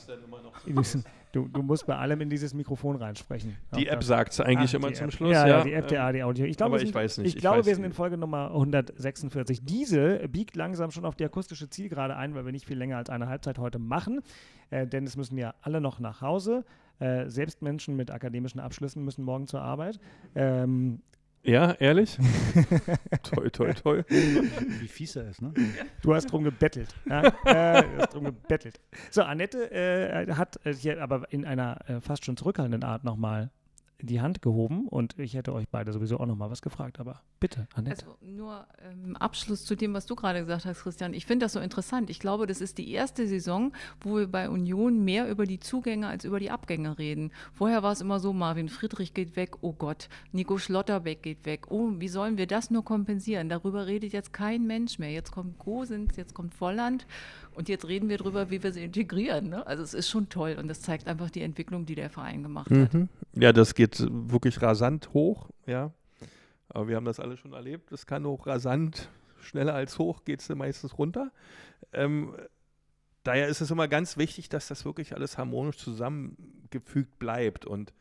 in 0.66 0.76
diesem, 0.76 1.04
du, 1.32 1.48
du 1.48 1.62
musst 1.62 1.86
bei 1.86 1.96
allem 1.96 2.20
in 2.20 2.30
dieses 2.30 2.54
Mikrofon 2.54 2.96
reinsprechen. 2.96 3.56
Die 3.76 3.88
App 3.88 4.02
sagt 4.04 4.32
es 4.32 4.40
eigentlich 4.40 4.70
Ach, 4.70 4.78
immer 4.78 4.92
zum 4.92 5.06
App. 5.06 5.12
Schluss. 5.12 5.32
Ja, 5.32 5.46
ja, 5.46 5.64
die 5.64 5.72
App 5.72 5.84
ähm, 5.84 5.88
der 5.88 6.04
AD 6.04 6.22
Audio. 6.22 6.44
Ich 6.46 6.56
glaube, 6.56 6.76
ich 6.76 6.82
sind, 6.82 6.94
weiß 6.94 7.18
nicht, 7.18 7.28
Ich, 7.28 7.34
ich 7.36 7.40
glaube, 7.40 7.64
wir 7.66 7.74
sind 7.74 7.82
nicht. 7.82 7.90
in 7.90 7.92
Folge 7.92 8.16
Nummer 8.16 8.48
146. 8.52 9.64
Diese 9.64 10.18
biegt 10.28 10.56
langsam 10.56 10.90
schon 10.90 11.04
auf 11.04 11.16
die 11.16 11.24
akustische 11.24 11.68
Zielgerade 11.68 12.16
ein, 12.16 12.34
weil 12.34 12.44
wir 12.44 12.52
nicht 12.52 12.66
viel 12.66 12.78
länger 12.78 12.96
als 12.98 13.10
eine 13.10 13.28
Halbzeit 13.28 13.58
heute 13.58 13.78
machen. 13.78 14.20
Äh, 14.70 14.86
denn 14.86 15.04
es 15.04 15.16
müssen 15.16 15.36
ja 15.38 15.54
alle 15.62 15.80
noch 15.80 15.98
nach 16.00 16.20
Hause. 16.20 16.64
Äh, 16.98 17.28
selbst 17.28 17.62
Menschen 17.62 17.96
mit 17.96 18.10
akademischen 18.10 18.60
Abschlüssen 18.60 19.04
müssen 19.04 19.24
morgen 19.24 19.46
zur 19.46 19.62
Arbeit. 19.62 19.98
Ähm, 20.34 21.00
Ja, 21.44 21.72
ehrlich? 21.72 22.18
toi, 23.24 23.48
toi, 23.50 23.72
toi. 23.72 24.04
Wie 24.08 24.86
fies 24.86 25.16
er 25.16 25.28
ist, 25.28 25.42
ne? 25.42 25.52
Du 26.00 26.14
hast 26.14 26.26
drum 26.26 26.44
gebettelt. 26.44 26.94
Ja? 27.08 27.22
äh, 27.44 27.82
du 27.82 27.98
hast 27.98 28.14
drum 28.14 28.24
gebettelt. 28.24 28.80
So, 29.10 29.22
Annette 29.22 29.70
äh, 29.72 30.32
hat 30.34 30.64
äh, 30.64 30.72
hier 30.72 31.02
aber 31.02 31.32
in 31.32 31.44
einer 31.44 31.78
äh, 31.88 32.00
fast 32.00 32.24
schon 32.24 32.36
zurückhaltenden 32.36 32.84
Art 32.84 33.02
nochmal 33.02 33.50
die 34.02 34.20
Hand 34.20 34.42
gehoben 34.42 34.88
und 34.88 35.18
ich 35.18 35.34
hätte 35.34 35.52
euch 35.52 35.68
beide 35.68 35.92
sowieso 35.92 36.18
auch 36.18 36.26
nochmal 36.26 36.50
was 36.50 36.62
gefragt, 36.62 37.00
aber 37.00 37.22
bitte, 37.40 37.68
Annette. 37.74 38.06
Also 38.06 38.18
nur 38.20 38.66
ähm, 38.82 39.16
Abschluss 39.16 39.64
zu 39.64 39.76
dem, 39.76 39.94
was 39.94 40.06
du 40.06 40.16
gerade 40.16 40.40
gesagt 40.40 40.64
hast, 40.64 40.82
Christian. 40.82 41.14
Ich 41.14 41.26
finde 41.26 41.44
das 41.46 41.52
so 41.52 41.60
interessant. 41.60 42.10
Ich 42.10 42.18
glaube, 42.18 42.46
das 42.46 42.60
ist 42.60 42.78
die 42.78 42.90
erste 42.90 43.26
Saison, 43.26 43.72
wo 44.00 44.16
wir 44.16 44.26
bei 44.26 44.48
Union 44.48 45.04
mehr 45.04 45.28
über 45.30 45.46
die 45.46 45.60
Zugänge 45.60 46.08
als 46.08 46.24
über 46.24 46.40
die 46.40 46.50
Abgänge 46.50 46.98
reden. 46.98 47.32
Vorher 47.52 47.82
war 47.82 47.92
es 47.92 48.00
immer 48.00 48.20
so, 48.20 48.32
Marvin 48.32 48.68
Friedrich 48.68 49.14
geht 49.14 49.36
weg, 49.36 49.56
oh 49.60 49.72
Gott, 49.72 50.08
Nico 50.32 50.58
Schlotterbeck 50.58 51.22
geht 51.22 51.44
weg. 51.46 51.70
Oh, 51.70 51.90
wie 51.96 52.08
sollen 52.08 52.38
wir 52.38 52.46
das 52.46 52.70
nur 52.70 52.84
kompensieren? 52.84 53.48
Darüber 53.48 53.86
redet 53.86 54.12
jetzt 54.12 54.32
kein 54.32 54.66
Mensch 54.66 54.98
mehr. 54.98 55.10
Jetzt 55.10 55.32
kommt 55.32 55.58
Gosens, 55.58 56.16
jetzt 56.16 56.34
kommt 56.34 56.54
Volland 56.54 57.06
und 57.54 57.68
jetzt 57.68 57.86
reden 57.86 58.08
wir 58.08 58.18
darüber, 58.18 58.50
wie 58.50 58.62
wir 58.62 58.72
sie 58.72 58.84
integrieren. 58.84 59.48
Ne? 59.50 59.66
Also 59.66 59.82
es 59.82 59.94
ist 59.94 60.08
schon 60.08 60.28
toll 60.28 60.56
und 60.58 60.68
das 60.68 60.80
zeigt 60.80 61.06
einfach 61.06 61.30
die 61.30 61.42
Entwicklung, 61.42 61.86
die 61.86 61.94
der 61.94 62.10
Verein 62.10 62.42
gemacht 62.42 62.70
hat. 62.70 62.94
Mhm. 62.94 63.08
Ja, 63.34 63.52
das 63.52 63.74
geht 63.74 64.06
wirklich 64.10 64.60
rasant 64.62 65.12
hoch, 65.12 65.50
ja. 65.66 65.92
Aber 66.68 66.88
wir 66.88 66.96
haben 66.96 67.04
das 67.04 67.20
alle 67.20 67.36
schon 67.36 67.52
erlebt. 67.52 67.92
Es 67.92 68.06
kann 68.06 68.24
auch 68.24 68.46
rasant, 68.46 69.10
schneller 69.40 69.74
als 69.74 69.98
hoch 69.98 70.24
geht 70.24 70.40
es 70.40 70.48
meistens 70.48 70.98
runter. 70.98 71.30
Ähm, 71.92 72.34
daher 73.24 73.48
ist 73.48 73.60
es 73.60 73.70
immer 73.70 73.88
ganz 73.88 74.16
wichtig, 74.16 74.48
dass 74.48 74.68
das 74.68 74.84
wirklich 74.84 75.14
alles 75.14 75.36
harmonisch 75.36 75.76
zusammengefügt 75.76 77.18
bleibt. 77.18 77.66
Und 77.66 77.92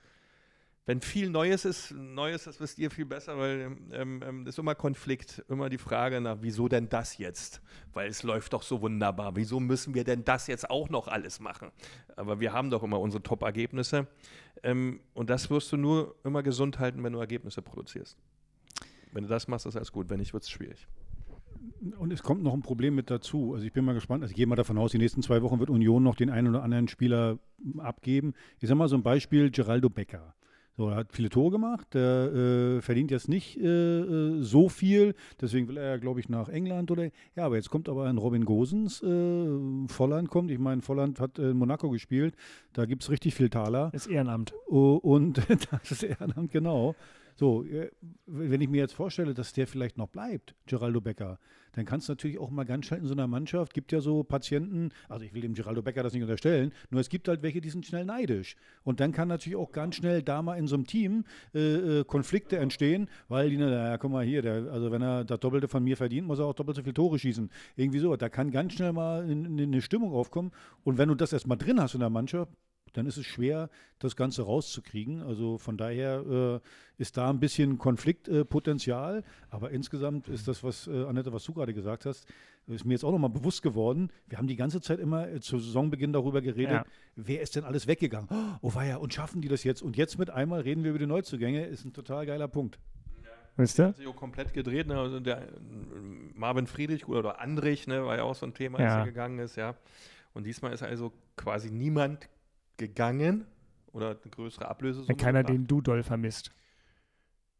wenn 0.85 0.99
viel 0.99 1.29
Neues 1.29 1.63
ist, 1.63 1.91
Neues, 1.91 2.45
das 2.45 2.59
wisst 2.59 2.79
ihr 2.79 2.89
viel 2.89 3.05
besser, 3.05 3.37
weil 3.37 3.77
ähm, 3.91 4.23
ähm, 4.25 4.45
das 4.45 4.55
ist 4.55 4.59
immer 4.59 4.73
Konflikt, 4.73 5.43
immer 5.47 5.69
die 5.69 5.77
Frage 5.77 6.19
nach, 6.21 6.37
wieso 6.41 6.67
denn 6.67 6.89
das 6.89 7.19
jetzt? 7.19 7.61
Weil 7.93 8.09
es 8.09 8.23
läuft 8.23 8.53
doch 8.53 8.63
so 8.63 8.81
wunderbar. 8.81 9.35
Wieso 9.35 9.59
müssen 9.59 9.93
wir 9.93 10.03
denn 10.03 10.23
das 10.23 10.47
jetzt 10.47 10.69
auch 10.71 10.89
noch 10.89 11.07
alles 11.07 11.39
machen? 11.39 11.69
Aber 12.15 12.39
wir 12.39 12.51
haben 12.51 12.71
doch 12.71 12.81
immer 12.81 12.99
unsere 12.99 13.21
Top-Ergebnisse. 13.21 14.07
Ähm, 14.63 15.01
und 15.13 15.29
das 15.29 15.51
wirst 15.51 15.71
du 15.71 15.77
nur 15.77 16.15
immer 16.23 16.41
gesund 16.41 16.79
halten, 16.79 17.03
wenn 17.03 17.13
du 17.13 17.19
Ergebnisse 17.19 17.61
produzierst. 17.61 18.17
Wenn 19.11 19.23
du 19.23 19.29
das 19.29 19.47
machst, 19.47 19.67
ist 19.67 19.75
alles 19.75 19.91
gut. 19.91 20.09
Wenn 20.09 20.19
nicht, 20.19 20.33
wird 20.33 20.43
es 20.43 20.49
schwierig. 20.49 20.87
Und 21.99 22.11
es 22.11 22.23
kommt 22.23 22.41
noch 22.41 22.53
ein 22.53 22.61
Problem 22.63 22.95
mit 22.95 23.11
dazu. 23.11 23.53
Also 23.53 23.65
ich 23.65 23.73
bin 23.73 23.85
mal 23.85 23.93
gespannt. 23.93 24.23
Also 24.23 24.31
ich 24.31 24.35
gehe 24.35 24.47
mal 24.47 24.55
davon 24.55 24.79
aus, 24.79 24.91
die 24.91 24.97
nächsten 24.97 25.21
zwei 25.21 25.43
Wochen 25.43 25.59
wird 25.59 25.69
Union 25.69 26.01
noch 26.01 26.15
den 26.15 26.31
einen 26.31 26.47
oder 26.47 26.63
anderen 26.63 26.87
Spieler 26.87 27.37
abgeben. 27.77 28.33
Ich 28.59 28.67
sage 28.67 28.77
mal 28.77 28.87
so 28.87 28.95
ein 28.95 29.03
Beispiel, 29.03 29.51
Geraldo 29.51 29.89
Becker. 29.89 30.33
So, 30.77 30.89
er 30.89 30.95
hat 30.95 31.11
viele 31.11 31.29
Tore 31.29 31.51
gemacht, 31.51 31.93
der 31.93 32.33
äh, 32.77 32.81
verdient 32.81 33.11
jetzt 33.11 33.27
nicht 33.27 33.57
äh, 33.57 33.99
äh, 33.99 34.41
so 34.41 34.69
viel, 34.69 35.15
deswegen 35.39 35.67
will 35.67 35.77
er 35.77 35.89
ja, 35.89 35.97
glaube 35.97 36.19
ich, 36.21 36.29
nach 36.29 36.47
England 36.47 36.91
oder. 36.91 37.09
Ja, 37.35 37.45
aber 37.45 37.57
jetzt 37.57 37.69
kommt 37.69 37.89
aber 37.89 38.05
ein 38.05 38.17
Robin 38.17 38.45
Gosens, 38.45 39.03
äh, 39.03 39.87
Volland 39.87 40.29
kommt. 40.29 40.49
Ich 40.49 40.59
meine, 40.59 40.81
Volland 40.81 41.19
hat 41.19 41.39
in 41.39 41.57
Monaco 41.57 41.89
gespielt, 41.89 42.35
da 42.73 42.85
gibt 42.85 43.03
es 43.03 43.09
richtig 43.09 43.35
viel 43.35 43.49
Taler. 43.49 43.91
ist 43.93 44.07
Ehrenamt. 44.07 44.53
Oh, 44.67 44.95
Und 45.01 45.37
das 45.71 45.91
ist 45.91 46.03
Ehrenamt, 46.03 46.51
genau. 46.51 46.95
So, 47.35 47.63
äh, 47.63 47.91
wenn 48.25 48.61
ich 48.61 48.69
mir 48.69 48.79
jetzt 48.79 48.93
vorstelle, 48.93 49.33
dass 49.33 49.53
der 49.53 49.67
vielleicht 49.67 49.97
noch 49.97 50.07
bleibt, 50.07 50.55
Geraldo 50.65 51.01
Becker, 51.01 51.39
dann 51.73 51.85
kann 51.85 51.99
es 51.99 52.07
natürlich 52.07 52.37
auch 52.37 52.49
mal 52.49 52.65
ganz 52.65 52.85
schnell 52.85 52.99
in 52.99 53.07
so 53.07 53.13
einer 53.13 53.27
Mannschaft, 53.27 53.73
gibt 53.73 53.91
ja 53.91 54.01
so 54.01 54.23
Patienten, 54.23 54.89
also 55.07 55.25
ich 55.25 55.33
will 55.33 55.41
dem 55.41 55.53
Geraldo 55.53 55.81
Becker 55.81 56.03
das 56.03 56.13
nicht 56.13 56.21
unterstellen, 56.21 56.73
nur 56.89 57.01
es 57.01 57.09
gibt 57.09 57.27
halt 57.27 57.43
welche, 57.43 57.61
die 57.61 57.69
sind 57.69 57.85
schnell 57.85 58.05
neidisch. 58.05 58.55
Und 58.83 58.99
dann 58.99 59.11
kann 59.11 59.27
natürlich 59.27 59.57
auch 59.57 59.71
ganz 59.71 59.95
schnell 59.95 60.21
da 60.21 60.41
mal 60.41 60.55
in 60.55 60.67
so 60.67 60.75
einem 60.75 60.85
Team 60.85 61.23
äh, 61.53 61.99
äh, 61.99 62.03
Konflikte 62.03 62.57
entstehen, 62.57 63.09
weil 63.29 63.49
die, 63.49 63.57
na, 63.57 63.97
guck 63.97 64.11
mal 64.11 64.25
hier, 64.25 64.41
der, 64.41 64.71
also 64.71 64.91
wenn 64.91 65.01
er 65.01 65.23
das 65.23 65.39
Doppelte 65.39 65.67
von 65.67 65.83
mir 65.83 65.97
verdient, 65.97 66.27
muss 66.27 66.39
er 66.39 66.45
auch 66.45 66.53
doppelt 66.53 66.75
so 66.75 66.83
viele 66.83 66.93
Tore 66.93 67.17
schießen. 67.17 67.49
Irgendwie 67.75 67.99
so, 67.99 68.15
da 68.15 68.29
kann 68.29 68.51
ganz 68.51 68.73
schnell 68.73 68.93
mal 68.93 69.23
eine 69.23 69.81
Stimmung 69.81 70.13
aufkommen. 70.13 70.51
Und 70.83 70.97
wenn 70.97 71.09
du 71.09 71.15
das 71.15 71.33
erstmal 71.33 71.57
drin 71.57 71.79
hast 71.79 71.93
in 71.93 72.01
der 72.01 72.09
Mannschaft, 72.09 72.51
dann 72.93 73.05
ist 73.05 73.17
es 73.17 73.25
schwer, 73.25 73.69
das 73.99 74.15
Ganze 74.15 74.43
rauszukriegen. 74.43 75.21
Also 75.21 75.57
von 75.57 75.77
daher 75.77 76.59
äh, 76.59 77.01
ist 77.01 77.17
da 77.17 77.29
ein 77.29 77.39
bisschen 77.39 77.77
Konfliktpotenzial. 77.77 79.23
aber 79.49 79.71
insgesamt 79.71 80.27
ist 80.27 80.47
das, 80.47 80.63
was 80.63 80.87
äh, 80.87 81.05
Annette, 81.05 81.33
was 81.33 81.43
du 81.43 81.53
gerade 81.53 81.73
gesagt 81.73 82.05
hast, 82.05 82.25
ist 82.67 82.85
mir 82.85 82.93
jetzt 82.93 83.03
auch 83.03 83.11
nochmal 83.11 83.29
bewusst 83.29 83.61
geworden. 83.61 84.11
Wir 84.27 84.37
haben 84.37 84.47
die 84.47 84.55
ganze 84.55 84.81
Zeit 84.81 84.99
immer 84.99 85.27
äh, 85.29 85.39
zu 85.41 85.57
Saisonbeginn 85.59 86.13
darüber 86.13 86.41
geredet, 86.41 86.71
Ja. 86.71 86.85
wer 87.15 87.41
ist 87.41 87.55
denn 87.55 87.63
alles 87.63 87.87
weggegangen? 87.87 88.29
Oh 88.61 88.73
weia, 88.73 88.97
und 88.97 89.13
schaffen 89.13 89.41
die 89.41 89.47
das 89.47 89.63
jetzt? 89.63 89.81
Und 89.81 89.97
jetzt 89.97 90.17
mit 90.19 90.29
einmal 90.29 90.61
reden 90.61 90.83
wir 90.83 90.91
über 90.91 90.99
die 90.99 91.07
Neuzugänge, 91.07 91.65
ist 91.65 91.85
ein 91.85 91.93
total 91.93 92.25
geiler 92.25 92.47
Punkt. 92.47 92.79
Wisst 93.57 93.79
ihr? 93.79 93.87
Hat 93.87 93.97
sich 93.97 94.07
auch 94.07 94.15
komplett 94.15 94.53
gedreht. 94.53 94.87
Ne? 94.87 94.97
Also 94.97 95.19
der, 95.19 95.41
äh, 95.41 95.45
Marvin 96.35 96.67
Friedrich 96.67 97.07
oder 97.07 97.41
Andrich, 97.41 97.85
ne, 97.87 98.05
war 98.05 98.15
ja 98.15 98.23
auch 98.23 98.35
so 98.35 98.45
ein 98.45 98.53
Thema, 98.53 98.77
als 98.79 98.87
Ja. 98.87 98.99
er 98.99 99.05
gegangen 99.05 99.39
ist, 99.39 99.55
ja. 99.57 99.75
Und 100.33 100.45
diesmal 100.45 100.71
ist 100.71 100.83
also 100.83 101.11
quasi 101.35 101.69
niemand 101.69 102.29
gegangen 102.87 103.45
oder 103.93 104.09
eine 104.09 104.31
größere 104.31 104.67
Ablösesumme. 104.67 105.09
Wenn 105.09 105.17
keiner 105.17 105.39
gebracht. 105.43 105.57
den 105.57 105.67
du 105.67 105.81
doll 105.81 106.03
vermisst. 106.03 106.51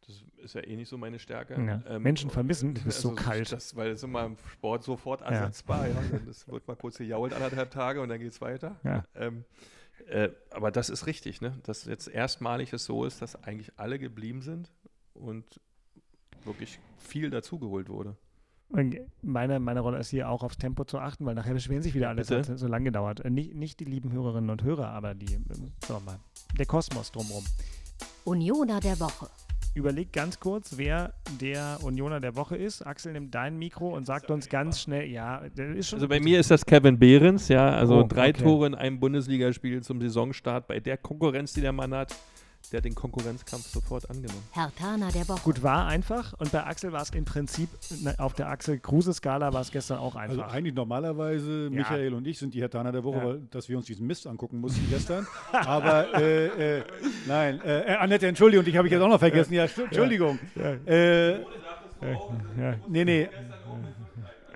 Das 0.07 0.23
ist 0.43 0.55
ja 0.55 0.61
eh 0.65 0.75
nicht 0.75 0.89
so 0.89 0.97
meine 0.97 1.19
Stärke. 1.19 1.53
Ja. 1.87 1.99
Menschen 1.99 2.29
vermissen, 2.31 2.73
das 2.73 2.85
ist 2.85 3.01
so 3.01 3.13
kalt. 3.13 3.51
Das, 3.51 3.75
weil 3.75 3.91
es 3.91 4.01
immer 4.03 4.25
im 4.25 4.35
Sport 4.51 4.83
sofort 4.83 5.21
Ja. 5.21 5.27
ersetzbar. 5.27 5.87
Ja. 5.87 5.93
Dann 5.93 6.25
Das 6.25 6.47
wird 6.47 6.67
mal 6.67 6.75
kurz 6.75 6.97
gejault 6.97 7.33
anderthalb 7.33 7.69
Tage 7.69 8.01
und 8.01 8.09
dann 8.09 8.19
geht 8.19 8.31
es 8.31 8.41
weiter. 8.41 8.79
Ja. 8.83 9.03
Ähm, 9.15 9.45
äh, 10.07 10.29
aber 10.49 10.71
das 10.71 10.89
ist 10.89 11.05
richtig, 11.05 11.41
ne? 11.41 11.57
dass 11.63 11.85
jetzt 11.85 12.07
erstmalig 12.07 12.73
es 12.73 12.85
so 12.85 13.05
ist, 13.05 13.21
dass 13.21 13.35
eigentlich 13.43 13.71
alle 13.77 13.99
geblieben 13.99 14.41
sind 14.41 14.71
und 15.13 15.61
wirklich 16.43 16.79
viel 16.97 17.29
dazugeholt 17.29 17.87
wurde. 17.87 18.17
Und 18.71 18.95
meine, 19.21 19.59
meine 19.59 19.81
Rolle 19.81 19.99
ist 19.99 20.09
hier 20.11 20.29
auch 20.29 20.43
aufs 20.43 20.57
Tempo 20.57 20.85
zu 20.85 20.97
achten, 20.99 21.25
weil 21.25 21.35
nachher 21.35 21.53
beschweren 21.53 21.81
sich 21.81 21.93
wieder 21.93 22.09
alle, 22.09 22.21
es 22.21 22.31
hat 22.31 22.45
so 22.57 22.67
lange 22.67 22.85
gedauert. 22.85 23.19
Äh, 23.19 23.29
Nicht, 23.29 23.53
nicht 23.53 23.79
die 23.79 23.85
lieben 23.85 24.11
Hörerinnen 24.13 24.49
und 24.49 24.63
Hörer, 24.63 24.87
aber 24.89 25.13
die, 25.13 25.33
ähm, 25.33 25.43
sagen 25.85 26.05
mal, 26.05 26.19
der 26.57 26.65
Kosmos 26.65 27.11
drumherum. 27.11 27.43
Unioner 28.23 28.79
der 28.79 28.99
Woche. 28.99 29.27
Überleg 29.73 30.11
ganz 30.11 30.39
kurz, 30.39 30.73
wer 30.77 31.13
der 31.39 31.79
Unioner 31.81 32.19
der 32.19 32.35
Woche 32.35 32.57
ist. 32.57 32.85
Axel 32.85 33.13
nimmt 33.13 33.33
dein 33.33 33.57
Mikro 33.57 33.95
und 33.95 34.05
sagt 34.05 34.29
uns 34.29 34.49
ganz 34.49 34.81
schnell, 34.81 35.09
ja, 35.09 35.41
der 35.49 35.75
ist 35.75 35.89
schon. 35.89 35.97
Also 35.97 36.09
bei 36.09 36.19
mir 36.19 36.39
ist 36.41 36.51
das 36.51 36.65
Kevin 36.65 36.99
Behrens, 36.99 37.47
ja, 37.47 37.69
also 37.69 37.99
Oh, 37.99 38.03
drei 38.03 38.29
okay. 38.31 38.43
Tore 38.43 38.67
in 38.67 38.75
einem 38.75 38.99
Bundesligaspiel 38.99 39.81
zum 39.81 40.01
Saisonstart 40.01 40.67
bei 40.67 40.79
der 40.81 40.97
Konkurrenz, 40.97 41.53
die 41.53 41.61
der 41.61 41.71
Mann 41.71 41.93
hat, 41.93 42.13
der 42.71 42.77
hat 42.77 42.85
den 42.85 42.95
Konkurrenzkampf 42.95 43.67
sofort 43.67 44.09
angenommen. 44.09 44.41
Hertaner 44.51 45.11
der 45.11 45.27
Woche. 45.27 45.41
Gut, 45.43 45.61
war 45.63 45.87
einfach. 45.87 46.33
Und 46.39 46.51
bei 46.51 46.63
Axel 46.65 46.91
war 46.91 47.01
es 47.01 47.09
im 47.11 47.25
Prinzip, 47.25 47.69
auf 48.17 48.33
der 48.33 48.49
Axel 48.49 48.79
Kruse-Skala 48.79 49.51
war 49.53 49.61
es 49.61 49.71
gestern 49.71 49.97
auch 49.99 50.15
Also 50.15 50.39
einfach. 50.41 50.53
eigentlich 50.53 50.73
normalerweise, 50.75 51.63
Ja. 51.65 51.69
Michael 51.69 52.13
und 52.13 52.25
ich 52.27 52.39
sind 52.39 52.53
die 52.53 52.61
Hertaner 52.61 52.91
der 52.91 53.03
Woche, 53.03 53.17
Ja. 53.17 53.25
weil 53.25 53.41
dass 53.51 53.67
wir 53.69 53.77
uns 53.77 53.85
diesen 53.87 54.07
Mist 54.07 54.25
angucken 54.27 54.59
mussten 54.59 54.85
gestern. 54.89 55.27
Aber 55.51 56.13
äh, 56.19 56.77
äh, 56.79 56.83
nein, 57.27 57.59
äh, 57.61 57.93
äh, 57.93 57.95
Annette, 57.97 58.27
Entschuldigung, 58.27 58.63
dich 58.65 58.77
habe 58.77 58.87
ich 58.87 58.91
jetzt 58.93 59.01
auch 59.01 59.09
noch 59.09 59.19
vergessen. 59.19 59.53
Ja, 59.53 59.65
Entschuldigung. 59.65 60.39
Äh, 60.85 61.39
ja. 61.41 62.75
nee, 62.87 63.05
nee. 63.05 63.29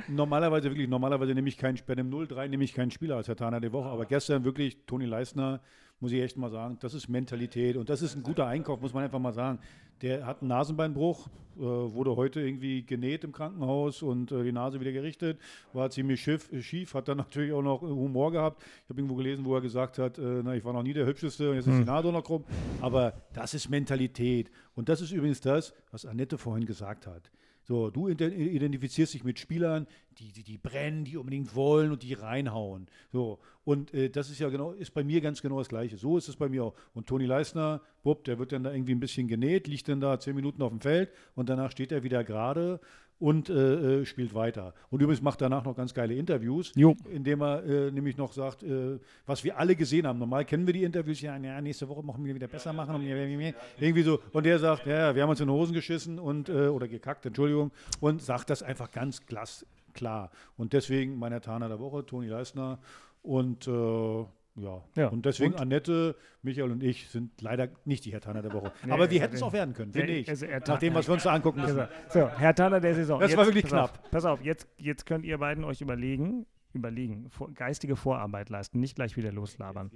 Normalerweise 0.08 0.70
wirklich, 0.70 0.88
normalerweise 0.88 1.34
nehme 1.34 1.48
ich 1.50 1.58
keinen 1.58 1.78
Spieler 1.78 1.98
im 2.00 2.12
0-3, 2.12 2.48
nehme 2.48 2.64
ich 2.64 2.74
keinen 2.74 2.92
Spieler 2.92 3.16
als 3.18 3.28
Hertaner 3.28 3.60
der 3.60 3.72
Woche. 3.72 3.90
Aber 3.90 4.06
gestern 4.06 4.44
wirklich 4.46 4.78
Toni 4.86 5.06
Leisner, 5.06 5.62
muss 6.06 6.12
ich 6.12 6.22
echt 6.22 6.38
mal 6.38 6.52
sagen, 6.52 6.78
das 6.82 6.94
ist 6.94 7.10
Mentalität 7.10 7.78
und 7.78 7.90
das 7.90 8.04
ist 8.04 8.16
ein 8.16 8.22
guter 8.22 8.46
Einkauf, 8.46 8.80
muss 8.80 8.94
man 8.94 9.04
einfach 9.04 9.18
mal 9.18 9.34
sagen. 9.34 9.58
Der 10.04 10.24
hat 10.28 10.42
einen 10.42 10.50
Nasenbeinbruch, 10.50 11.30
äh, 11.58 11.62
wurde 11.62 12.16
heute 12.16 12.42
irgendwie 12.42 12.84
genäht 12.84 13.24
im 13.24 13.32
Krankenhaus 13.32 14.04
und 14.04 14.32
äh, 14.32 14.44
die 14.44 14.52
Nase 14.52 14.80
wieder 14.80 14.92
gerichtet, 14.92 15.40
war 15.74 15.90
ziemlich 15.90 16.22
schief, 16.22 16.48
schief 16.62 16.94
hat 16.94 17.08
dann 17.08 17.18
natürlich 17.18 17.54
auch 17.54 17.64
noch 17.64 17.82
äh, 17.82 17.88
Humor 17.88 18.32
gehabt. 18.32 18.62
Ich 18.84 18.90
habe 18.92 19.00
irgendwo 19.00 19.16
gelesen, 19.16 19.46
wo 19.46 19.56
er 19.56 19.62
gesagt 19.62 19.98
hat, 19.98 20.20
äh, 20.20 20.44
na, 20.44 20.54
ich 20.54 20.64
war 20.64 20.74
noch 20.74 20.84
nie 20.84 20.94
der 20.94 21.08
Hübscheste 21.08 21.50
und 21.50 21.56
jetzt 21.56 21.66
ist 21.66 21.80
die 21.80 21.86
Nase 21.86 22.10
auch 22.10 22.14
noch 22.14 22.24
krumm. 22.24 22.44
Aber 22.82 23.14
das 23.34 23.56
ist 23.56 23.68
Mentalität 23.72 24.52
und 24.76 24.88
das 24.90 25.02
ist 25.02 25.12
übrigens 25.12 25.42
das, 25.42 25.74
was 25.90 26.06
Annette 26.06 26.38
vorhin 26.38 26.68
gesagt 26.68 27.08
hat. 27.08 27.32
So, 27.68 27.90
du 27.90 28.08
ident- 28.08 28.36
identifizierst 28.36 29.16
dich 29.16 29.24
mit 29.24 29.40
Spielern, 29.40 29.88
die, 30.20 30.32
die, 30.32 30.44
die 30.44 30.58
brennen, 30.58 31.04
die 31.04 31.18
unbedingt 31.18 31.56
wollen 31.56 31.92
und 31.92 32.04
die 32.04 32.14
reinhauen. 32.14 32.88
So, 33.12 33.40
und 33.64 33.94
äh, 33.94 34.10
das 34.10 34.30
ist 34.30 34.40
ja 34.40 34.50
genau, 34.50 34.72
ist 34.72 34.94
bei 34.94 35.04
mir 35.04 35.20
ganz 35.20 35.42
genau 35.42 35.58
das 35.58 35.68
Gleiche. 35.68 35.98
So 35.98 36.18
ist 36.18 36.30
es 36.30 36.36
bei 36.36 36.48
mir 36.48 36.64
auch. 36.64 36.76
Und 36.94 37.08
Toni 37.08 37.26
Leisner, 37.26 37.82
bupp, 38.04 38.24
der 38.24 38.38
wird 38.38 38.52
dann 38.52 38.64
da 38.64 38.72
irgendwie 38.72 38.94
ein 38.94 39.00
bisschen 39.00 39.28
genäht, 39.28 39.68
liegt 39.68 39.90
dann 39.90 40.00
da 40.00 40.20
zehn 40.20 40.36
Minuten 40.36 40.62
auf 40.62 40.70
dem 40.70 40.80
Feld 40.80 41.10
und 41.34 41.50
danach 41.50 41.72
steht 41.72 41.92
er 41.92 42.04
wieder 42.04 42.24
gerade 42.24 42.80
und 43.20 43.50
äh, 43.50 44.02
äh, 44.02 44.06
spielt 44.06 44.34
weiter. 44.34 44.74
Und 44.90 45.02
übrigens 45.02 45.22
macht 45.22 45.42
danach 45.42 45.64
noch 45.64 45.76
ganz 45.76 45.94
geile 45.94 46.14
Interviews, 46.16 46.72
Jo. 46.76 46.96
indem 47.12 47.42
er 47.42 47.64
äh, 47.64 47.92
nämlich 47.92 48.18
noch 48.18 48.34
sagt, 48.34 48.64
äh, 48.64 49.00
was 49.26 49.44
wir 49.44 49.58
alle 49.58 49.76
gesehen 49.76 50.06
haben. 50.06 50.20
Normal 50.20 50.46
kennen 50.46 50.66
wir 50.68 50.74
die 50.74 50.84
Interviews, 50.84 51.22
ja, 51.22 51.38
ja 51.38 51.62
nächste 51.62 51.88
Woche 51.88 52.04
machen 52.04 52.26
wir 52.26 52.36
wieder 52.36 52.48
besser 52.48 52.74
machen. 52.74 52.96
Und 52.96 53.04
irgendwie 53.04 54.04
so. 54.04 54.20
Und 54.34 54.46
der 54.46 54.60
sagt, 54.60 54.86
ja, 54.86 55.16
wir 55.16 55.24
haben 55.24 55.30
uns 55.30 55.40
in 55.40 55.48
die 55.48 55.54
Hosen 55.54 55.74
geschissen 55.74 56.20
und, 56.20 56.50
äh, 56.50 56.68
oder 56.68 56.88
gekackt, 56.88 57.26
Entschuldigung, 57.26 57.72
und 58.02 58.22
sagt 58.22 58.50
das 58.50 58.64
einfach 58.64 58.92
ganz 58.92 59.26
glas, 59.26 59.66
klar. 59.94 60.32
Und 60.58 60.74
deswegen 60.74 61.18
mein 61.18 61.42
Taner 61.42 61.70
der 61.70 61.80
Woche, 61.80 62.06
Toni 62.06 62.28
Leisner. 62.28 62.80
Und 63.22 63.68
äh, 63.68 64.26
ja. 64.56 64.84
Ja. 64.96 65.08
und 65.08 65.26
deswegen 65.26 65.54
Und? 65.54 65.62
Annette, 65.62 66.16
Michael 66.42 66.72
und 66.72 66.84
ich 66.84 67.10
sind 67.10 67.42
leider 67.42 67.70
nicht 67.86 68.06
die 68.06 68.14
Herr 68.14 68.22
Tanner 68.22 68.42
der 68.42 68.54
Woche. 68.54 68.72
Nee, 68.86 68.92
Aber 68.92 69.10
wir 69.10 69.22
also 69.22 69.22
hätten 69.22 69.36
es 69.36 69.44
auch 69.44 69.54
werden 69.54 69.74
können, 69.74 69.94
finde 69.94 70.14
ich. 70.14 70.30
also 70.30 70.46
Nach 70.46 70.80
dem, 70.80 70.94
was 70.94 71.08
wir 71.08 71.14
uns 71.14 71.24
da 71.24 71.34
angucken 71.34 71.62
müssen. 71.62 71.80
Also, 71.80 71.94
so, 72.10 72.30
Herr 72.30 72.56
Tanner 72.56 72.80
der 72.80 72.96
Saison. 72.96 73.20
Das 73.20 73.32
jetzt, 73.32 73.38
war 73.38 73.46
wirklich 73.46 73.64
pass 73.64 73.72
knapp. 73.72 74.00
Auf, 74.04 74.12
pass 74.12 74.26
auf, 74.26 74.42
jetzt, 74.44 74.68
jetzt 74.78 75.06
könnt 75.06 75.26
ihr 75.26 75.38
beiden 75.38 75.64
euch 75.64 75.82
überlegen, 75.82 76.46
überlegen, 76.74 77.30
vor, 77.30 77.52
geistige 77.54 77.96
Vorarbeit 77.96 78.50
leisten, 78.50 78.80
nicht 78.80 78.96
gleich 78.96 79.18
wieder 79.18 79.32
loslabern. 79.32 79.92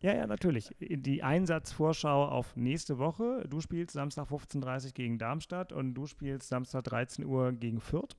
Ja, 0.00 0.14
ja, 0.14 0.26
natürlich. 0.26 0.74
Die 0.78 1.22
Einsatzvorschau 1.22 2.26
auf 2.26 2.54
nächste 2.54 2.98
Woche. 2.98 3.44
Du 3.48 3.60
spielst 3.60 3.94
Samstag 3.94 4.28
15.30 4.28 4.86
Uhr 4.86 4.92
gegen 4.92 5.18
Darmstadt 5.18 5.72
und 5.72 5.94
du 5.94 6.06
spielst 6.06 6.48
Samstag 6.48 6.84
13 6.84 7.24
Uhr 7.24 7.52
gegen 7.52 7.80
Fürth. 7.80 8.16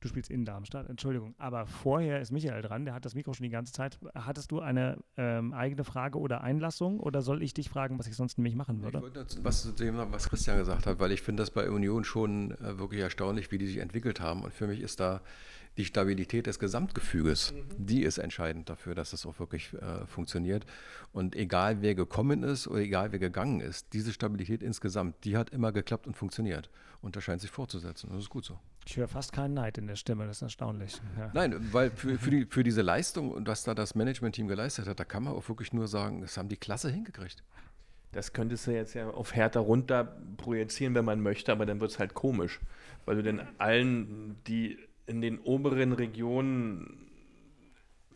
Du 0.00 0.06
spielst 0.08 0.30
in 0.30 0.44
Darmstadt, 0.44 0.88
Entschuldigung. 0.88 1.34
Aber 1.38 1.66
vorher 1.66 2.20
ist 2.20 2.30
Michael 2.30 2.62
dran, 2.62 2.84
der 2.84 2.94
hat 2.94 3.04
das 3.04 3.14
Mikro 3.16 3.32
schon 3.34 3.44
die 3.44 3.50
ganze 3.50 3.72
Zeit. 3.72 3.98
Hattest 4.14 4.52
du 4.52 4.60
eine 4.60 4.98
ähm, 5.16 5.52
eigene 5.52 5.82
Frage 5.82 6.18
oder 6.18 6.42
Einlassung 6.42 7.00
oder 7.00 7.20
soll 7.20 7.42
ich 7.42 7.52
dich 7.52 7.68
fragen, 7.68 7.98
was 7.98 8.06
ich 8.06 8.14
sonst 8.14 8.38
nämlich 8.38 8.54
machen 8.54 8.76
Ich 8.78 8.84
würde? 8.84 9.02
wollte 9.02 9.20
dazu 9.20 9.42
was 9.42 9.62
zu 9.62 9.72
dem 9.72 9.96
sagen, 9.96 10.12
was 10.12 10.28
Christian 10.28 10.58
gesagt 10.58 10.86
hat, 10.86 11.00
weil 11.00 11.10
ich 11.10 11.22
finde 11.22 11.42
das 11.42 11.50
bei 11.50 11.68
Union 11.68 12.04
schon 12.04 12.52
äh, 12.52 12.78
wirklich 12.78 13.00
erstaunlich, 13.00 13.50
wie 13.50 13.58
die 13.58 13.66
sich 13.66 13.78
entwickelt 13.78 14.20
haben. 14.20 14.44
Und 14.44 14.54
für 14.54 14.68
mich 14.68 14.80
ist 14.80 15.00
da 15.00 15.20
die 15.78 15.84
Stabilität 15.84 16.46
des 16.46 16.58
Gesamtgefüges, 16.58 17.54
die 17.76 18.02
ist 18.02 18.18
entscheidend 18.18 18.68
dafür, 18.68 18.94
dass 18.96 19.10
das 19.10 19.24
auch 19.26 19.38
wirklich 19.38 19.72
äh, 19.74 20.06
funktioniert. 20.06 20.66
Und 21.12 21.36
egal 21.36 21.82
wer 21.82 21.94
gekommen 21.94 22.42
ist 22.42 22.66
oder 22.66 22.80
egal 22.80 23.12
wer 23.12 23.18
gegangen 23.20 23.60
ist, 23.60 23.92
diese 23.92 24.12
Stabilität 24.12 24.62
insgesamt, 24.62 25.24
die 25.24 25.36
hat 25.36 25.50
immer 25.50 25.70
geklappt 25.72 26.06
und 26.06 26.16
funktioniert. 26.16 26.68
Und 27.00 27.14
das 27.14 27.22
scheint 27.22 27.40
sich 27.40 27.50
fortzusetzen. 27.50 28.10
Das 28.10 28.18
ist 28.18 28.28
gut 28.28 28.44
so. 28.44 28.58
Ich 28.88 28.96
höre 28.96 29.06
fast 29.06 29.34
keinen 29.34 29.52
Neid 29.52 29.76
in 29.76 29.86
der 29.86 29.96
Stimme, 29.96 30.26
das 30.26 30.38
ist 30.38 30.42
erstaunlich. 30.42 30.94
Ja. 31.18 31.30
Nein, 31.34 31.54
weil 31.72 31.90
für, 31.90 32.16
für, 32.18 32.30
die, 32.30 32.46
für 32.46 32.64
diese 32.64 32.80
Leistung 32.80 33.30
und 33.30 33.46
was 33.46 33.62
da 33.62 33.74
das 33.74 33.94
Management-Team 33.94 34.48
geleistet 34.48 34.88
hat, 34.88 34.98
da 34.98 35.04
kann 35.04 35.24
man 35.24 35.34
auch 35.34 35.46
wirklich 35.46 35.74
nur 35.74 35.86
sagen, 35.86 36.22
das 36.22 36.38
haben 36.38 36.48
die 36.48 36.56
klasse 36.56 36.88
hingekriegt. 36.88 37.44
Das 38.12 38.32
könntest 38.32 38.66
du 38.66 38.70
jetzt 38.70 38.94
ja 38.94 39.10
auf 39.10 39.34
Hertha 39.34 39.60
runter 39.60 40.16
projizieren, 40.38 40.94
wenn 40.94 41.04
man 41.04 41.20
möchte, 41.20 41.52
aber 41.52 41.66
dann 41.66 41.80
wird 41.80 41.90
es 41.90 41.98
halt 41.98 42.14
komisch, 42.14 42.60
weil 43.04 43.16
du 43.16 43.22
denn 43.22 43.42
allen, 43.58 44.36
die 44.46 44.78
in 45.04 45.20
den 45.20 45.38
oberen 45.40 45.92
Regionen 45.92 47.10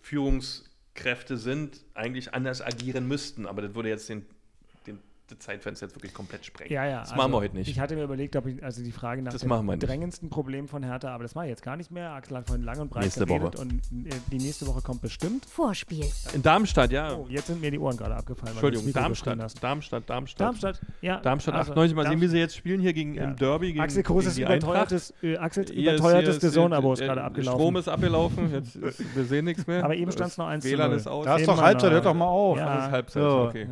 Führungskräfte 0.00 1.36
sind, 1.36 1.84
eigentlich 1.92 2.32
anders 2.32 2.62
agieren 2.62 3.06
müssten. 3.06 3.44
Aber 3.44 3.60
das 3.60 3.74
würde 3.74 3.90
jetzt 3.90 4.08
den, 4.08 4.24
den, 4.24 4.31
das 5.28 5.38
Zeitfenster 5.38 5.86
jetzt 5.86 5.94
wirklich 5.96 6.12
komplett 6.12 6.44
sprengen. 6.44 6.72
Ja, 6.72 6.84
ja. 6.84 7.00
Das 7.00 7.14
machen 7.14 7.32
wir 7.32 7.38
heute 7.38 7.56
nicht. 7.56 7.68
Ich 7.68 7.80
hatte 7.80 7.94
mir 7.94 8.02
überlegt, 8.04 8.36
ob 8.36 8.46
ich, 8.46 8.62
also 8.62 8.82
die 8.82 8.92
Frage 8.92 9.22
nach 9.22 9.32
Das 9.32 9.42
dem 9.42 9.78
drängendsten 9.78 10.28
Problem 10.30 10.68
von 10.68 10.82
Hertha, 10.82 11.14
aber 11.14 11.22
das 11.22 11.34
mache 11.34 11.46
ich 11.46 11.50
jetzt 11.50 11.62
gar 11.62 11.76
nicht 11.76 11.90
mehr. 11.90 12.10
Axel 12.12 12.36
hat 12.36 12.46
vorhin 12.46 12.64
lang 12.64 12.78
und 12.80 12.90
breit 12.90 13.04
Nächste 13.04 13.24
geredet 13.24 13.54
Woche. 13.58 13.62
und 13.62 13.72
äh, 14.06 14.10
die 14.30 14.38
nächste 14.38 14.66
Woche 14.66 14.82
kommt 14.82 15.00
bestimmt. 15.00 15.46
Vorspiel. 15.46 16.04
In 16.34 16.42
Darmstadt, 16.42 16.90
ja. 16.92 17.14
Oh, 17.14 17.26
jetzt 17.28 17.46
sind 17.46 17.60
mir 17.60 17.70
die 17.70 17.78
Ohren 17.78 17.96
gerade 17.96 18.16
abgefallen. 18.16 18.52
Entschuldigung, 18.52 18.86
das 18.86 18.94
Darmstadt, 18.94 19.38
hast. 19.40 19.62
Darmstadt, 19.62 20.10
Darmstadt. 20.10 20.40
Darmstadt, 20.46 20.80
ja. 21.00 21.20
Darmstadt 21.20 21.54
also 21.54 21.72
98. 21.72 21.96
Mal 21.96 22.06
sehen, 22.08 22.20
wie 22.20 22.28
sie 22.28 22.38
jetzt 22.38 22.56
spielen 22.56 22.80
hier 22.80 22.92
gegen, 22.92 23.14
Ja. 23.14 23.24
im 23.24 23.36
Derby 23.36 23.68
gegen, 23.68 23.80
Axel 23.80 24.00
ist 24.02 24.08
Eintracht. 24.08 24.38
überteuertes, 24.62 25.14
äh, 25.22 25.32
ist- 25.34 25.70
überteuertes 25.70 26.34
ist- 26.36 26.40
Saison-Abo 26.42 26.92
ist 26.92 27.00
äh, 27.00 27.06
gerade 27.06 27.22
abgelaufen. 27.24 27.58
Strom 27.60 27.76
ist 27.76 27.88
abgelaufen, 27.88 28.52
jetzt 28.52 28.76
ist, 28.76 29.16
wir 29.16 29.24
sehen 29.24 29.44
nichts 29.46 29.66
mehr. 29.66 29.84
Aber 29.84 29.94
eben 29.94 30.12
stand's 30.12 30.36
noch 30.36 30.46
1 30.48 30.64
zu 30.64 30.70
WLAN 30.70 30.90
0. 30.90 30.96
ist 30.98 31.06
aus. 31.06 31.24
Da 31.24 31.36
ist 31.36 31.48
doch 31.48 31.60
Halbzeit, 31.60 31.92
hört 31.92 32.04
doch 32.04 32.14
mal 32.14 32.26
auf. 32.26 32.58
Ja. 32.58 32.66
Alles 32.66 32.90
Halbzeit, 32.90 33.22
So. 33.22 33.38
okay. 33.48 33.66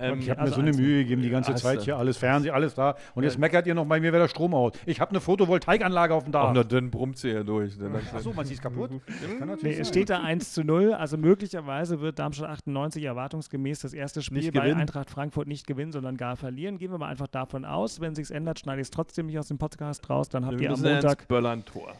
Ähm, 0.00 0.18
Ich 0.20 0.30
habe 0.30 0.40
Also 0.40 0.60
mir 0.60 0.70
so 0.72 0.76
eine 0.76 0.82
Mühe 0.82 1.02
gegeben, 1.02 1.22
die 1.22 1.30
ganze 1.30 1.52
Hast 1.52 1.62
Zeit 1.62 1.82
hier 1.82 1.96
alles 1.96 2.16
Fernsehen, 2.16 2.54
alles 2.54 2.74
da. 2.74 2.96
Und 3.14 3.24
jetzt 3.24 3.38
meckert 3.38 3.66
ihr 3.66 3.74
noch 3.74 3.86
bei 3.86 4.00
mir, 4.00 4.12
wäre 4.12 4.22
der 4.24 4.28
Strom 4.28 4.54
aus. 4.54 4.72
Ich 4.86 5.00
habe 5.00 5.10
eine 5.10 5.20
Photovoltaikanlage 5.20 6.14
auf 6.14 6.24
dem 6.24 6.32
Dach. 6.32 6.52
nur 6.52 6.64
dann 6.64 6.90
brummt 6.90 7.18
sie 7.18 7.30
ja 7.30 7.42
durch. 7.42 7.74
Achso, 8.14 8.32
man 8.32 8.46
sieht 8.46 8.56
es 8.56 8.62
kaputt. 8.62 8.90
Nee, 9.62 9.74
es 9.74 9.88
steht 9.88 10.10
da 10.10 10.20
1 10.20 10.52
zu 10.52 10.64
0, 10.64 10.94
also 10.94 11.16
möglicherweise 11.16 12.00
wird 12.00 12.18
Darmstadt 12.18 12.50
98 12.50 13.04
erwartungsgemäß 13.04 13.80
das 13.80 13.92
erste 13.92 14.22
Spiel 14.22 14.38
Nicht 14.38 14.52
bei 14.52 14.60
gewinnen. 14.60 14.80
Eintracht 14.80 15.10
Frankfurt 15.10 15.48
nicht 15.48 15.66
gewinnen, 15.66 15.92
sondern 15.92 16.16
gar 16.16 16.36
verlieren. 16.36 16.78
Gehen 16.78 16.90
wir 16.90 16.98
mal 16.98 17.08
einfach 17.08 17.26
davon 17.28 17.64
aus. 17.64 18.00
Wenn 18.00 18.14
sich's 18.14 18.30
ändert, 18.30 18.60
schneide 18.60 18.80
ich 18.80 18.86
es 18.86 18.90
trotzdem 18.90 19.26
nicht 19.26 19.38
aus 19.38 19.48
dem 19.48 19.58
Podcast 19.58 20.08
raus. 20.08 20.28
Dann 20.28 20.46
habt 20.46 20.58
wir 20.58 20.68
ihr 20.68 20.74
am 20.74 20.82
ja 20.82 20.90
ins 20.92 21.02
Montag 21.04 21.28
Böllern-Tor. 21.28 21.92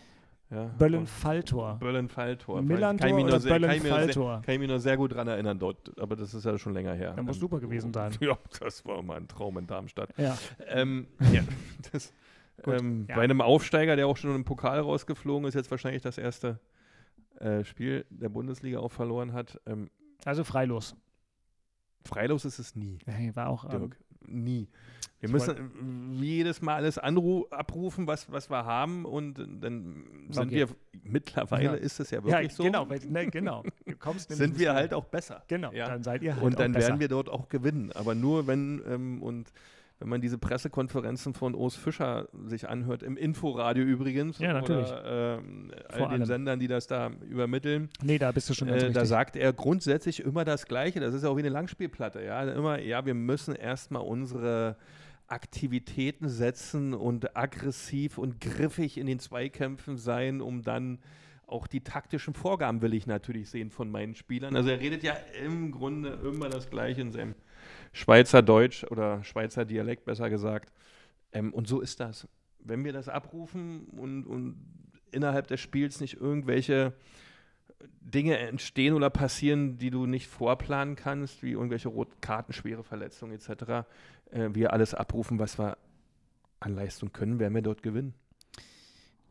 Ja. 0.51 0.65
Böllen-Falltor. 0.79 1.77
Böllen-Falltor. 1.79 2.61
Millantor 2.63 2.99
Kann 3.09 3.09
ich 3.19 3.25
mich 3.25 3.33
oder 3.33 3.41
sehr- 3.41 3.59
Böllen-Falltor? 3.61 4.43
Kann 4.43 4.55
ich 4.55 4.59
mich 4.59 4.69
nur 4.69 4.81
sehr 4.81 4.97
gut 4.97 5.15
dran 5.15 5.29
erinnern 5.29 5.59
dort, 5.61 5.97
aber 5.99 6.17
das 6.17 6.35
ist 6.35 6.45
ja 6.45 6.59
schon 6.59 6.75
länger 6.75 6.93
her. 6.95 7.13
Das 7.15 7.25
muss 7.25 7.37
Ähm, 7.37 7.41
super 7.41 7.61
gewesen 7.61 7.93
sein. 7.93 8.13
Ja, 8.21 8.37
das 8.59 8.85
war 8.85 9.01
mal 9.03 9.17
ein 9.19 9.29
Traum 9.29 9.59
in 9.59 9.67
Darmstadt. 9.69 10.11
Ja. 10.19 10.37
Ähm, 10.67 11.07
ja, 11.33 11.43
das, 11.93 12.13
ähm, 12.67 13.07
ja. 13.09 13.15
Bei 13.17 13.23
einem 13.23 13.41
Aufsteiger, 13.41 13.95
der 13.95 14.09
auch 14.09 14.17
schon 14.17 14.35
im 14.35 14.45
Pokal 14.45 14.81
rausgeflogen 14.81 15.47
ist, 15.49 15.55
jetzt 15.55 15.71
wahrscheinlich 15.71 16.03
das 16.03 16.19
erste 16.19 16.59
äh, 17.39 17.65
Spiel 17.65 18.05
der 18.11 18.29
Bundesliga 18.29 18.81
auch 18.81 18.91
verloren 18.93 19.33
hat. 19.33 19.61
Ähm, 19.67 19.89
Also 20.25 20.43
freilos. 20.43 20.97
Freilos 22.05 22.45
ist 22.45 22.59
es 22.59 22.75
nie. 22.75 22.99
Hey, 23.07 23.35
war 23.37 23.49
auch. 23.49 23.65
Ähm, 23.65 23.71
Dirk. 23.71 23.97
Nie. 24.27 24.69
Wir 25.21 25.29
Ich 25.29 25.33
müssen 25.35 26.15
jedes 26.23 26.63
Mal 26.63 26.77
alles 26.77 26.97
abrufen, 26.97 28.07
was, 28.07 28.33
was 28.33 28.49
wir 28.51 28.65
haben 28.65 29.05
und 29.05 29.35
dann 29.39 30.05
sind 30.31 30.47
Okay. 30.47 30.51
wir, 30.57 30.69
mittlerweile 31.05 31.65
Ja. 31.65 31.75
ist 31.75 32.01
es 32.01 32.11
ja 32.11 32.25
wirklich 32.25 32.55
so, 32.55 32.63
genau, 32.63 32.89
weil, 32.89 33.01
ne, 33.07 33.27
genau. 33.27 33.63
Du 33.87 33.97
kommst 33.97 34.31
sind 34.33 34.59
wir 34.59 34.73
halt 34.73 34.95
auch 34.95 35.05
besser. 35.05 35.43
Genau, 35.47 35.73
Ja. 35.73 35.89
dann 35.89 36.03
seid 36.03 36.23
ihr 36.23 36.35
halt 36.37 36.43
und 36.45 36.59
dann 36.59 36.75
werden 36.75 37.01
wir 37.01 37.09
dort 37.09 37.29
auch 37.29 37.49
gewinnen. 37.51 37.93
Aber 37.93 38.15
nur 38.15 38.47
wenn 38.47 38.83
ähm, 38.89 39.23
und 39.23 39.53
wenn 40.01 40.09
man 40.09 40.21
diese 40.21 40.39
Pressekonferenzen 40.39 41.35
von 41.35 41.55
Urs 41.55 41.77
Fischer 41.77 42.29
sich 42.47 42.69
anhört, 42.69 43.03
im 43.03 43.17
Inforadio 43.17 43.85
übrigens, 43.85 44.39
Ja, 44.39 44.55
natürlich. 44.55 44.89
oder 44.91 45.39
ähm, 45.39 45.71
Vor 45.91 45.93
all 45.93 45.99
den 45.99 46.09
allem. 46.13 46.25
Sendern, 46.25 46.59
die 46.59 46.69
das 46.69 46.87
da 46.87 47.11
übermitteln, 47.29 47.91
Nee, 48.03 48.19
da 48.19 48.33
bist 48.33 48.49
du 48.51 48.55
schon 48.55 48.69
ganz 48.69 48.83
äh, 48.83 48.91
da 48.91 49.05
sagt 49.05 49.37
er 49.37 49.53
grundsätzlich 49.53 50.21
immer 50.21 50.45
das 50.45 50.67
Gleiche. 50.67 51.01
Das 51.01 51.15
ist 51.15 51.23
ja 51.23 51.29
auch 51.29 51.37
wie 51.37 51.41
eine 51.43 51.51
Langspielplatte. 51.51 52.23
Ja, 52.25 52.43
immer, 52.45 52.81
ja, 52.81 53.05
wir 53.05 53.15
müssen 53.15 53.55
erstmal 53.55 54.03
unsere 54.03 54.77
Aktivitäten 55.29 56.29
setzen 56.29 56.93
und 56.95 57.37
aggressiv 57.37 58.19
und 58.19 58.41
griffig 58.41 58.99
in 58.99 59.07
den 59.07 59.21
Zweikämpfen 59.21 59.97
sein, 59.97 60.41
um 60.41 60.63
dann 60.63 60.99
auch 61.47 61.67
die 61.67 61.81
taktischen 61.83 62.35
Vorgaben 62.35 62.81
will 62.83 62.95
ich 62.95 63.07
natürlich 63.07 63.51
sehen 63.51 63.71
von 63.71 63.91
meinen 63.91 64.15
Spielern. 64.15 64.55
Also 64.57 64.71
er 64.71 64.81
redet 64.81 65.03
ja 65.03 65.15
im 65.45 65.73
Grunde 65.73 66.19
immer 66.25 66.49
das 66.49 66.71
Gleiche 66.71 67.01
in 67.01 67.13
seinem 67.13 67.35
Schweizer 67.93 68.43
Deutsch 68.43 68.85
oder 68.85 69.25
Schweizer 69.25 69.65
Dialekt 69.65 70.05
besser 70.05 70.31
gesagt. 70.31 70.73
Ähm, 71.33 71.53
und 71.53 71.67
so 71.67 71.81
ist 71.81 72.01
das. 72.01 72.29
Wenn 72.59 72.85
wir 72.85 72.93
das 72.93 73.09
abrufen 73.09 73.87
und, 73.97 74.27
und 74.27 74.57
innerhalb 75.13 75.49
des 75.49 75.61
Spiels 75.61 76.01
nicht 76.01 76.21
irgendwelche 76.21 76.93
Dinge 78.01 78.39
entstehen 78.39 78.95
oder 78.95 79.11
passieren, 79.11 79.79
die 79.79 79.91
du 79.91 80.07
nicht 80.07 80.29
vorplanen 80.29 80.97
kannst, 80.97 81.43
wie 81.43 81.53
irgendwelche 81.53 81.89
Rotkarten, 81.89 82.53
schwere 82.53 82.85
Verletzungen 82.85 83.33
etc., 83.33 83.87
äh, 84.31 84.51
wir 84.53 84.73
alles 84.73 84.95
abrufen, 84.95 85.39
was 85.39 85.59
wir 85.59 85.79
an 86.61 86.75
Leistung 86.75 87.13
können, 87.13 87.39
werden 87.39 87.55
wir 87.55 87.63
dort 87.63 87.83
gewinnen. 87.83 88.15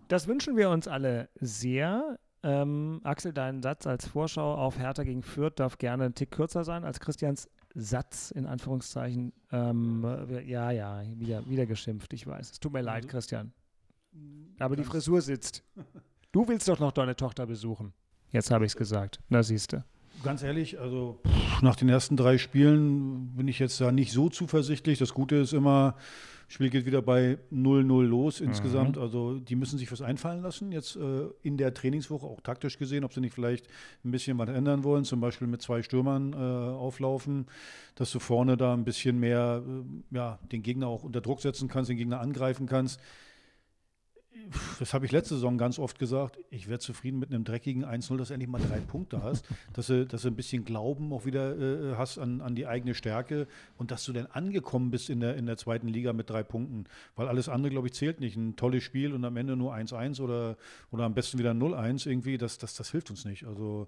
Das 0.08 0.28
wünschen 0.28 0.58
wir 0.58 0.70
uns 0.72 0.88
alle 0.88 1.30
sehr. 1.36 2.18
Ähm, 2.42 3.02
Axel, 3.04 3.34
dein 3.34 3.62
Satz 3.62 3.86
als 3.86 4.08
Vorschau 4.08 4.56
auf 4.56 4.80
Hertha 4.80 5.04
gegen 5.04 5.22
Fürth 5.22 5.60
darf 5.60 5.78
gerne 5.78 6.06
ein 6.06 6.16
Tick 6.16 6.32
kürzer 6.32 6.64
sein 6.64 6.84
als 6.84 7.00
Christians 7.00 7.48
Satz, 7.76 8.32
in 8.32 8.46
Anführungszeichen. 8.46 9.34
Ähm, 9.52 10.04
äh, 10.04 10.44
ja, 10.44 10.72
ja, 10.72 11.04
wieder, 11.16 11.48
wieder 11.48 11.66
geschimpft, 11.66 12.14
ich 12.14 12.26
weiß. 12.26 12.52
Es 12.52 12.60
tut 12.60 12.74
mir 12.74 12.82
leid, 12.82 13.08
Christian. 13.08 13.52
Aber 14.60 14.76
die 14.76 14.84
Frisur 14.84 15.22
sitzt. 15.22 15.64
Du 16.32 16.48
willst 16.48 16.68
doch 16.68 16.78
noch 16.78 16.92
deine 16.92 17.16
Tochter 17.16 17.48
besuchen. 17.48 17.92
Jetzt 18.30 18.52
habe 18.52 18.64
ich 18.64 18.74
es 18.74 18.78
gesagt. 18.78 19.20
Na, 19.30 19.42
siehst 19.42 19.74
du. 19.74 19.84
Ganz 20.24 20.44
ehrlich, 20.44 20.80
also 20.80 21.20
pff, 21.26 21.64
nach 21.64 21.76
den 21.76 21.90
ersten 21.90 22.18
drei 22.18 22.38
Spielen 22.38 23.36
bin 23.36 23.48
ich 23.48 23.58
jetzt 23.58 23.82
da 23.82 23.92
nicht 23.92 24.12
so 24.12 24.30
zuversichtlich. 24.30 25.00
Das 25.00 25.16
Gute 25.16 25.38
ist 25.38 25.54
immer, 25.54 25.96
Spiel 26.52 26.72
geht 26.72 26.88
wieder 26.88 27.04
bei 27.04 27.38
0-0 27.54 28.04
los 28.06 28.42
insgesamt. 28.42 28.98
Also 28.98 29.40
die 29.40 29.56
müssen 29.56 29.78
sich 29.78 29.92
was 29.92 30.02
einfallen 30.02 30.42
lassen, 30.42 30.72
jetzt 30.72 30.96
äh, 30.96 31.28
in 31.44 31.58
der 31.58 31.76
Trainingswoche 31.76 32.26
auch 32.26 32.42
taktisch 32.42 32.80
gesehen, 32.80 33.04
ob 33.04 33.14
sie 33.14 33.22
nicht 33.22 33.36
vielleicht 33.36 33.68
ein 34.04 34.10
bisschen 34.10 34.36
was 34.40 34.50
ändern 34.50 34.84
wollen, 34.84 35.06
zum 35.06 35.22
Beispiel 35.22 35.48
mit 35.48 35.62
zwei 35.62 35.84
Stürmern 35.84 36.34
äh, 36.34 36.36
auflaufen, 36.36 37.46
dass 37.94 38.12
du 38.12 38.18
vorne 38.18 38.58
da 38.58 38.74
ein 38.74 38.84
bisschen 38.84 39.20
mehr 39.20 39.62
äh, 39.64 40.16
ja, 40.16 40.40
den 40.52 40.64
Gegner 40.64 40.88
auch 40.88 41.04
unter 41.04 41.22
Druck 41.22 41.40
setzen 41.40 41.68
kannst, 41.68 41.92
den 41.92 41.98
Gegner 41.98 42.20
angreifen 42.20 42.66
kannst. 42.66 43.00
Das 44.80 44.94
habe 44.94 45.06
ich 45.06 45.12
letzte 45.12 45.36
Saison 45.36 45.58
ganz 45.58 45.80
oft 45.80 46.00
gesagt. 46.00 46.40
Ich 46.50 46.68
wäre 46.68 46.80
zufrieden 46.80 47.20
mit 47.20 47.30
einem 47.30 47.44
dreckigen 47.44 47.86
1-0, 47.86 48.18
dass 48.18 48.30
du 48.30 48.34
endlich 48.34 48.50
mal 48.50 48.62
drei 48.62 48.80
Punkte 48.80 49.22
hast, 49.22 49.46
dass 49.74 49.88
du, 49.88 50.06
dass 50.06 50.22
du 50.22 50.30
ein 50.30 50.36
bisschen 50.36 50.66
Glauben 50.66 51.12
auch 51.14 51.26
wieder 51.26 51.58
äh, 51.58 51.96
hast 51.96 52.18
an, 52.18 52.42
an 52.42 52.56
die 52.56 52.66
eigene 52.66 52.96
Stärke 52.96 53.48
und 53.78 53.92
dass 53.92 54.06
du 54.06 54.14
dann 54.14 54.28
angekommen 54.28 54.92
bist 54.92 55.10
in 55.10 55.20
der, 55.20 55.36
in 55.36 55.46
der 55.46 55.58
zweiten 55.58 55.88
Liga 55.88 56.14
mit 56.14 56.30
drei 56.30 56.44
Punkten. 56.44 56.86
Weil 57.16 57.28
alles 57.28 57.50
andere, 57.50 57.72
glaube 57.72 57.88
ich, 57.88 57.94
zählt 57.94 58.20
nicht. 58.20 58.38
Ein 58.38 58.56
tolles 58.56 58.84
Spiel 58.84 59.14
und 59.14 59.26
am 59.26 59.38
Ende 59.38 59.56
nur 59.56 59.74
1-1 59.74 60.22
oder, 60.22 60.58
oder 60.92 61.04
am 61.04 61.14
besten 61.14 61.38
wieder 61.38 61.52
0-1 61.52 62.08
irgendwie, 62.08 62.38
das, 62.38 62.58
das, 62.58 62.76
das 62.76 62.92
hilft 62.92 63.10
uns 63.10 63.26
nicht. 63.26 63.46
Also 63.46 63.88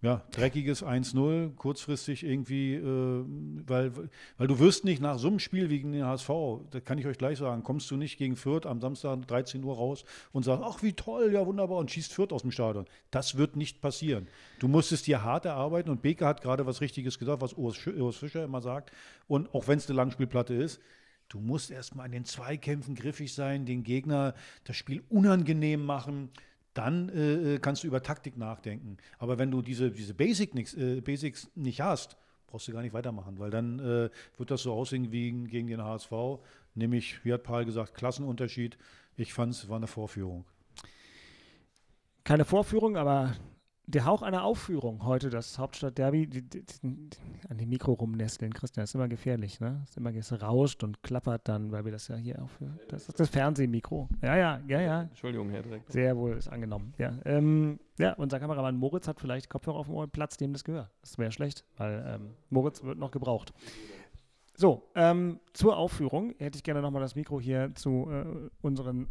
ja, 0.00 0.22
dreckiges 0.30 0.84
1-0, 0.84 1.56
kurzfristig 1.56 2.24
irgendwie, 2.24 2.74
äh, 2.74 3.24
weil, 3.66 3.92
weil 4.36 4.46
du 4.46 4.60
wirst 4.60 4.84
nicht 4.84 5.02
nach 5.02 5.18
so 5.18 5.26
einem 5.26 5.40
Spiel 5.40 5.70
wie 5.70 5.78
gegen 5.78 5.92
den 5.92 6.04
HSV, 6.04 6.30
das 6.70 6.84
kann 6.84 6.98
ich 6.98 7.06
euch 7.06 7.18
gleich 7.18 7.38
sagen, 7.38 7.64
kommst 7.64 7.90
du 7.90 7.96
nicht 7.96 8.16
gegen 8.16 8.36
Fürth 8.36 8.64
am 8.64 8.80
Samstag 8.80 9.26
13 9.26 9.64
Uhr 9.64 9.74
raus 9.74 10.04
und 10.30 10.44
sagst, 10.44 10.62
ach 10.64 10.82
wie 10.82 10.92
toll, 10.92 11.32
ja 11.32 11.44
wunderbar 11.44 11.78
und 11.78 11.90
schießt 11.90 12.12
Fürth 12.12 12.32
aus 12.32 12.42
dem 12.42 12.52
Stadion. 12.52 12.86
Das 13.10 13.36
wird 13.36 13.56
nicht 13.56 13.80
passieren. 13.80 14.28
Du 14.60 14.68
musst 14.68 14.92
es 14.92 15.02
dir 15.02 15.24
hart 15.24 15.46
erarbeiten 15.46 15.90
und 15.90 16.00
Beke 16.00 16.26
hat 16.26 16.42
gerade 16.42 16.64
was 16.64 16.80
Richtiges 16.80 17.18
gesagt, 17.18 17.42
was 17.42 17.54
Urs, 17.54 17.84
Urs 17.86 18.16
Fischer 18.16 18.44
immer 18.44 18.60
sagt 18.60 18.92
und 19.26 19.52
auch 19.52 19.66
wenn 19.66 19.78
es 19.78 19.88
eine 19.88 19.96
Langspielplatte 19.96 20.54
ist, 20.54 20.80
Du 21.30 21.40
musst 21.40 21.70
erstmal 21.70 22.06
in 22.06 22.12
den 22.12 22.24
Zweikämpfen 22.24 22.94
griffig 22.94 23.34
sein, 23.34 23.66
den 23.66 23.82
Gegner 23.82 24.34
das 24.64 24.76
Spiel 24.76 25.02
unangenehm 25.10 25.84
machen. 25.84 26.30
Dann 26.74 27.08
äh, 27.08 27.58
kannst 27.60 27.82
du 27.82 27.86
über 27.86 28.02
Taktik 28.02 28.36
nachdenken. 28.36 28.98
Aber 29.18 29.38
wenn 29.38 29.50
du 29.50 29.62
diese, 29.62 29.90
diese 29.90 30.14
Basic 30.14 30.54
nix, 30.54 30.74
äh, 30.74 31.00
Basics 31.00 31.50
nicht 31.54 31.80
hast, 31.80 32.16
brauchst 32.46 32.68
du 32.68 32.72
gar 32.72 32.82
nicht 32.82 32.92
weitermachen, 32.92 33.38
weil 33.38 33.50
dann 33.50 33.78
äh, 33.78 34.10
wird 34.36 34.50
das 34.50 34.62
so 34.62 34.72
aussehen 34.72 35.12
wie 35.12 35.30
gegen 35.44 35.68
den 35.68 35.82
HSV. 35.82 36.12
Nämlich, 36.74 37.24
wie 37.24 37.32
hat 37.32 37.42
Paul 37.42 37.64
gesagt, 37.64 37.94
Klassenunterschied. 37.94 38.78
Ich 39.16 39.34
fand 39.34 39.52
es 39.52 39.68
war 39.68 39.76
eine 39.76 39.86
Vorführung. 39.86 40.44
Keine 42.24 42.44
Vorführung, 42.44 42.96
aber 42.96 43.34
der 43.88 44.04
Hauch 44.04 44.20
einer 44.20 44.44
Aufführung 44.44 45.04
heute, 45.04 45.30
das 45.30 45.58
Hauptstadtderby, 45.58 46.28
an 47.48 47.56
dem 47.56 47.68
Mikro 47.70 47.94
rumnesteln, 47.94 48.52
Christian, 48.52 48.84
ist 48.84 48.94
immer 48.94 49.08
gefährlich, 49.08 49.60
ne? 49.60 49.80
Ist 49.84 49.96
immer, 49.96 50.14
es 50.14 50.42
rauscht 50.42 50.84
und 50.84 51.02
klappert 51.02 51.48
dann, 51.48 51.72
weil 51.72 51.86
wir 51.86 51.92
das 51.92 52.06
ja 52.08 52.16
hier 52.16 52.42
auf, 52.42 52.50
das 52.88 53.08
ist 53.08 53.18
das 53.18 53.30
Fernsehmikro. 53.30 54.08
Ja, 54.20 54.36
ja, 54.36 54.60
ja, 54.68 54.80
ja. 54.80 55.02
Entschuldigung, 55.02 55.48
Herr 55.48 55.62
Direktor. 55.62 55.90
Sehr 55.90 56.16
wohl, 56.18 56.32
ist 56.32 56.48
angenommen. 56.48 56.92
Ja, 56.98 57.14
ähm, 57.24 57.80
ja 57.98 58.12
unser 58.12 58.38
Kameramann 58.38 58.76
Moritz 58.76 59.08
hat 59.08 59.20
vielleicht 59.20 59.48
Kopfhörer 59.48 59.78
auf 59.78 59.86
dem 59.86 59.94
Ohr, 59.94 60.06
Platz 60.06 60.36
dem 60.36 60.52
das 60.52 60.64
Gehör. 60.64 60.90
Das 61.00 61.16
wäre 61.16 61.32
schlecht, 61.32 61.64
weil 61.78 62.04
ähm, 62.06 62.34
Moritz 62.50 62.84
wird 62.84 62.98
noch 62.98 63.10
gebraucht. 63.10 63.54
So, 64.54 64.82
ähm, 64.96 65.40
zur 65.54 65.78
Aufführung 65.78 66.34
hätte 66.38 66.58
ich 66.58 66.64
gerne 66.64 66.82
nochmal 66.82 67.00
das 67.00 67.14
Mikro 67.14 67.40
hier 67.40 67.70
zu 67.74 68.10
äh, 68.10 68.50
unseren 68.60 69.06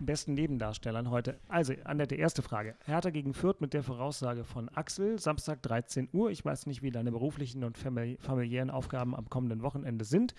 besten 0.00 0.34
Nebendarstellern 0.34 1.10
heute. 1.10 1.38
Also, 1.48 1.74
Annette, 1.84 2.14
erste 2.14 2.42
Frage. 2.42 2.74
Hertha 2.84 3.10
gegen 3.10 3.34
Fürth 3.34 3.60
mit 3.60 3.72
der 3.72 3.82
Voraussage 3.82 4.44
von 4.44 4.68
Axel, 4.70 5.18
Samstag 5.18 5.62
13 5.62 6.08
Uhr. 6.12 6.30
Ich 6.30 6.44
weiß 6.44 6.66
nicht, 6.66 6.82
wie 6.82 6.90
deine 6.90 7.12
beruflichen 7.12 7.64
und 7.64 7.78
famili 7.78 8.18
familiären 8.20 8.70
Aufgaben 8.70 9.14
am 9.14 9.28
kommenden 9.28 9.62
Wochenende 9.62 10.04
sind. 10.04 10.34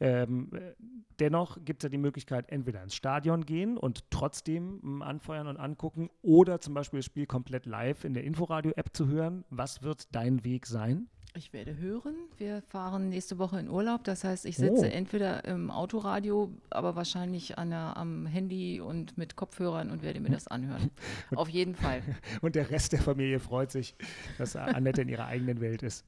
Ähm, 0.00 0.50
äh, 0.52 0.72
dennoch 1.20 1.58
gibt 1.64 1.82
es 1.82 1.84
ja 1.84 1.88
die 1.88 1.98
Möglichkeit, 1.98 2.50
entweder 2.50 2.82
ins 2.82 2.94
Stadion 2.94 3.46
gehen 3.46 3.76
und 3.76 4.10
trotzdem 4.10 5.00
anfeuern 5.02 5.46
und 5.46 5.58
angucken 5.58 6.10
oder 6.22 6.60
zum 6.60 6.74
Beispiel 6.74 6.98
das 6.98 7.06
Spiel 7.06 7.26
komplett 7.26 7.66
live 7.66 8.04
in 8.04 8.14
der 8.14 8.24
Inforadio-App 8.24 8.96
zu 8.96 9.06
hören. 9.06 9.44
Was 9.50 9.82
wird 9.82 10.14
dein 10.14 10.44
Weg 10.44 10.66
sein? 10.66 11.08
Ich 11.34 11.52
werde 11.54 11.78
hören. 11.78 12.14
Wir 12.36 12.60
fahren 12.68 13.08
nächste 13.08 13.38
Woche 13.38 13.58
in 13.58 13.70
Urlaub. 13.70 14.04
Das 14.04 14.22
heißt, 14.22 14.44
ich 14.44 14.56
sitze 14.58 14.82
Oh. 14.86 14.90
entweder 14.90 15.44
im 15.46 15.70
Autoradio, 15.70 16.50
aber 16.68 16.94
wahrscheinlich 16.94 17.56
an 17.56 17.70
der, 17.70 17.96
am 17.96 18.26
Handy 18.26 18.80
und 18.82 19.16
mit 19.16 19.34
Kopfhörern 19.34 19.90
und 19.90 20.02
werde 20.02 20.20
mir 20.20 20.28
das 20.28 20.46
anhören. 20.46 20.90
Auf 21.34 21.48
jeden 21.48 21.74
Fall. 21.74 22.02
Und 22.42 22.54
der 22.54 22.68
Rest 22.70 22.92
der 22.92 23.00
Familie 23.00 23.40
freut 23.40 23.70
sich, 23.70 23.94
dass 24.36 24.56
Annette 24.56 25.02
in 25.02 25.08
ihrer 25.08 25.24
eigenen 25.26 25.62
Welt 25.62 25.82
ist. 25.82 26.04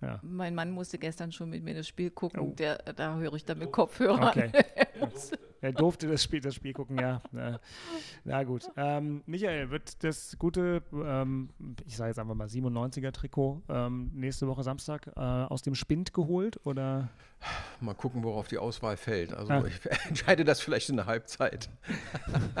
Ja. 0.00 0.20
Mein 0.22 0.54
Mann 0.54 0.70
musste 0.70 0.98
gestern 0.98 1.32
schon 1.32 1.50
mit 1.50 1.64
mir 1.64 1.74
das 1.74 1.88
Spiel 1.88 2.10
gucken. 2.10 2.40
Oh. 2.40 2.54
Der, 2.56 2.78
da 2.78 3.16
höre 3.16 3.34
ich 3.34 3.44
dann 3.44 3.58
mit 3.58 3.72
Kopfhörern. 3.72 4.28
Okay. 4.28 4.50
Er 5.60 5.72
durfte 5.72 6.06
das 6.06 6.22
Spiel, 6.22 6.40
das 6.40 6.54
Spiel 6.54 6.72
gucken, 6.72 7.00
ja. 7.00 7.20
Na, 7.32 7.58
na 8.22 8.44
gut. 8.44 8.70
Ähm, 8.76 9.24
Michael, 9.26 9.70
wird 9.70 10.04
das 10.04 10.38
gute, 10.38 10.82
ähm, 10.92 11.50
ich 11.84 11.96
sage 11.96 12.10
jetzt 12.10 12.20
einfach 12.20 12.36
mal 12.36 12.46
97er-Trikot 12.46 13.62
ähm, 13.68 14.12
nächste 14.14 14.46
Woche 14.46 14.62
Samstag 14.62 15.08
äh, 15.16 15.20
aus 15.20 15.62
dem 15.62 15.74
Spind 15.74 16.14
geholt? 16.14 16.64
Oder? 16.64 17.08
Mal 17.80 17.94
gucken, 17.94 18.22
worauf 18.22 18.46
die 18.46 18.58
Auswahl 18.58 18.96
fällt. 18.96 19.34
Also 19.34 19.52
Ah. 19.52 19.64
ich 19.66 19.80
entscheide 20.08 20.44
das 20.44 20.60
vielleicht 20.60 20.90
in 20.90 20.96
der 20.96 21.06
Halbzeit. 21.06 21.68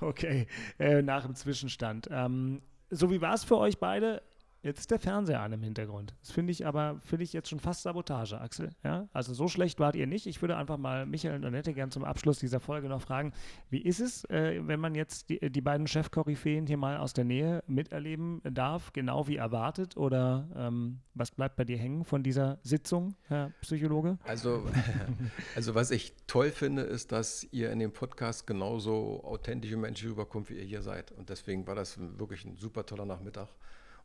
Okay, 0.00 0.46
äh, 0.78 1.02
nach 1.02 1.24
dem 1.24 1.34
Zwischenstand. 1.34 2.08
Ähm, 2.10 2.62
so 2.90 3.10
wie 3.10 3.20
war 3.20 3.34
es 3.34 3.44
für 3.44 3.56
euch 3.58 3.78
beide? 3.78 4.22
Jetzt 4.62 4.78
ist 4.78 4.90
der 4.92 5.00
Fernseher 5.00 5.40
an 5.40 5.52
im 5.52 5.62
Hintergrund. 5.62 6.14
Das 6.20 6.30
finde 6.30 6.52
ich 6.52 6.64
aber, 6.64 7.00
finde 7.04 7.24
ich 7.24 7.32
jetzt 7.32 7.48
schon 7.48 7.58
fast 7.58 7.82
Sabotage, 7.82 8.40
Axel. 8.40 8.70
Ja? 8.84 9.08
Also 9.12 9.34
so 9.34 9.48
schlecht 9.48 9.80
wart 9.80 9.96
ihr 9.96 10.06
nicht. 10.06 10.28
Ich 10.28 10.40
würde 10.40 10.56
einfach 10.56 10.78
mal 10.78 11.04
Michael 11.04 11.34
und 11.34 11.44
Annette 11.44 11.74
gern 11.74 11.90
zum 11.90 12.04
Abschluss 12.04 12.38
dieser 12.38 12.60
Folge 12.60 12.88
noch 12.88 13.02
fragen, 13.02 13.32
wie 13.70 13.80
ist 13.80 13.98
es, 13.98 14.24
äh, 14.26 14.60
wenn 14.64 14.78
man 14.78 14.94
jetzt 14.94 15.30
die, 15.30 15.50
die 15.50 15.60
beiden 15.60 15.88
Chefkoryphäen 15.88 16.68
hier 16.68 16.76
mal 16.76 16.96
aus 16.98 17.12
der 17.12 17.24
Nähe 17.24 17.64
miterleben 17.66 18.40
darf, 18.44 18.92
genau 18.92 19.26
wie 19.26 19.36
erwartet? 19.36 19.96
Oder 19.96 20.48
ähm, 20.54 21.00
was 21.14 21.32
bleibt 21.32 21.56
bei 21.56 21.64
dir 21.64 21.76
hängen 21.76 22.04
von 22.04 22.22
dieser 22.22 22.58
Sitzung, 22.62 23.16
Herr 23.26 23.50
Psychologe? 23.62 24.18
Also, 24.22 24.64
also 25.56 25.74
was 25.74 25.90
ich 25.90 26.14
toll 26.28 26.52
finde, 26.52 26.82
ist, 26.82 27.10
dass 27.10 27.44
ihr 27.50 27.72
in 27.72 27.80
dem 27.80 27.92
Podcast 27.92 28.46
genauso 28.46 29.24
authentische 29.24 29.76
Menschen 29.76 30.10
rüberkommt, 30.10 30.50
wie 30.50 30.54
ihr 30.54 30.64
hier 30.64 30.82
seid. 30.82 31.10
Und 31.10 31.30
deswegen 31.30 31.66
war 31.66 31.74
das 31.74 31.98
wirklich 31.98 32.44
ein 32.44 32.56
super 32.56 32.86
toller 32.86 33.06
Nachmittag. 33.06 33.48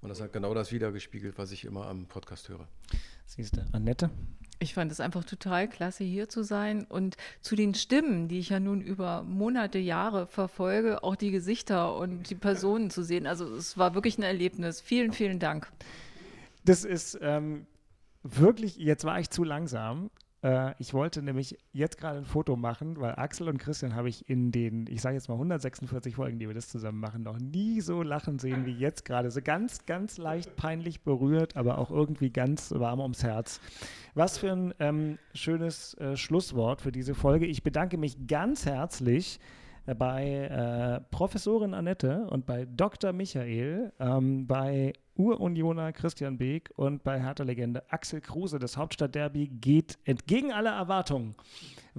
Und 0.01 0.09
das 0.09 0.21
hat 0.21 0.33
genau 0.33 0.53
das 0.53 0.71
wiedergespiegelt, 0.71 1.37
was 1.37 1.51
ich 1.51 1.65
immer 1.65 1.87
am 1.87 2.05
Podcast 2.05 2.49
höre. 2.49 2.67
Siehst 3.25 3.57
du, 3.57 3.65
Annette? 3.71 4.09
Ich 4.59 4.73
fand 4.73 4.91
es 4.91 4.99
einfach 4.99 5.23
total 5.23 5.67
klasse, 5.67 6.03
hier 6.03 6.29
zu 6.29 6.43
sein 6.43 6.85
und 6.85 7.15
zu 7.41 7.55
den 7.55 7.75
Stimmen, 7.75 8.27
die 8.27 8.39
ich 8.39 8.49
ja 8.49 8.59
nun 8.59 8.81
über 8.81 9.21
Monate, 9.23 9.77
Jahre 9.77 10.25
verfolge, 10.25 11.03
auch 11.03 11.15
die 11.15 11.29
Gesichter 11.29 11.95
und 11.95 12.29
die 12.29 12.35
Personen 12.35 12.89
zu 12.89 13.03
sehen. 13.03 13.27
Also 13.27 13.53
es 13.53 13.77
war 13.77 13.93
wirklich 13.93 14.17
ein 14.17 14.23
Erlebnis. 14.23 14.81
Vielen, 14.81 15.13
vielen 15.13 15.39
Dank. 15.39 15.71
Das 16.65 16.85
ist 16.85 17.19
ähm, 17.21 17.67
wirklich, 18.23 18.77
jetzt 18.77 19.03
war 19.03 19.19
ich 19.19 19.29
zu 19.29 19.43
langsam. 19.43 20.09
Äh, 20.43 20.73
ich 20.79 20.93
wollte 20.93 21.21
nämlich 21.21 21.57
jetzt 21.73 21.97
gerade 21.97 22.19
ein 22.19 22.25
Foto 22.25 22.55
machen, 22.55 22.99
weil 22.99 23.15
Axel 23.15 23.49
und 23.49 23.57
Christian 23.57 23.95
habe 23.95 24.09
ich 24.09 24.29
in 24.29 24.51
den, 24.51 24.85
ich 24.87 25.01
sage 25.01 25.15
jetzt 25.15 25.29
mal 25.29 25.35
146 25.35 26.15
Folgen, 26.15 26.39
die 26.39 26.47
wir 26.47 26.53
das 26.53 26.69
zusammen 26.69 26.99
machen, 26.99 27.23
noch 27.23 27.39
nie 27.39 27.81
so 27.81 28.03
lachen 28.03 28.39
sehen 28.39 28.65
wie 28.65 28.73
jetzt 28.73 29.05
gerade. 29.05 29.31
So 29.31 29.41
ganz, 29.41 29.85
ganz 29.85 30.17
leicht 30.17 30.55
peinlich 30.55 31.01
berührt, 31.01 31.55
aber 31.55 31.77
auch 31.77 31.91
irgendwie 31.91 32.29
ganz 32.29 32.71
warm 32.71 32.99
ums 32.99 33.23
Herz. 33.23 33.59
Was 34.13 34.37
für 34.37 34.51
ein 34.51 34.73
ähm, 34.79 35.17
schönes 35.33 35.95
äh, 35.95 36.15
Schlusswort 36.15 36.81
für 36.81 36.91
diese 36.91 37.15
Folge. 37.15 37.45
Ich 37.45 37.63
bedanke 37.63 37.97
mich 37.97 38.27
ganz 38.27 38.65
herzlich 38.65 39.39
bei 39.95 40.33
äh, 40.33 41.01
Professorin 41.11 41.73
Annette 41.73 42.27
und 42.29 42.45
bei 42.45 42.65
Dr. 42.65 43.13
Michael, 43.13 43.93
ähm, 43.99 44.47
bei 44.47 44.93
Urunioner 45.15 45.93
Christian 45.93 46.37
Beek 46.37 46.71
und 46.75 47.03
bei 47.03 47.19
Hertha-Legende 47.19 47.83
Axel 47.91 48.21
Kruse. 48.21 48.59
Das 48.59 48.77
Hauptstadtderby 48.77 49.47
geht 49.47 49.97
entgegen 50.05 50.51
aller 50.51 50.75
Erwartungen 50.75 51.35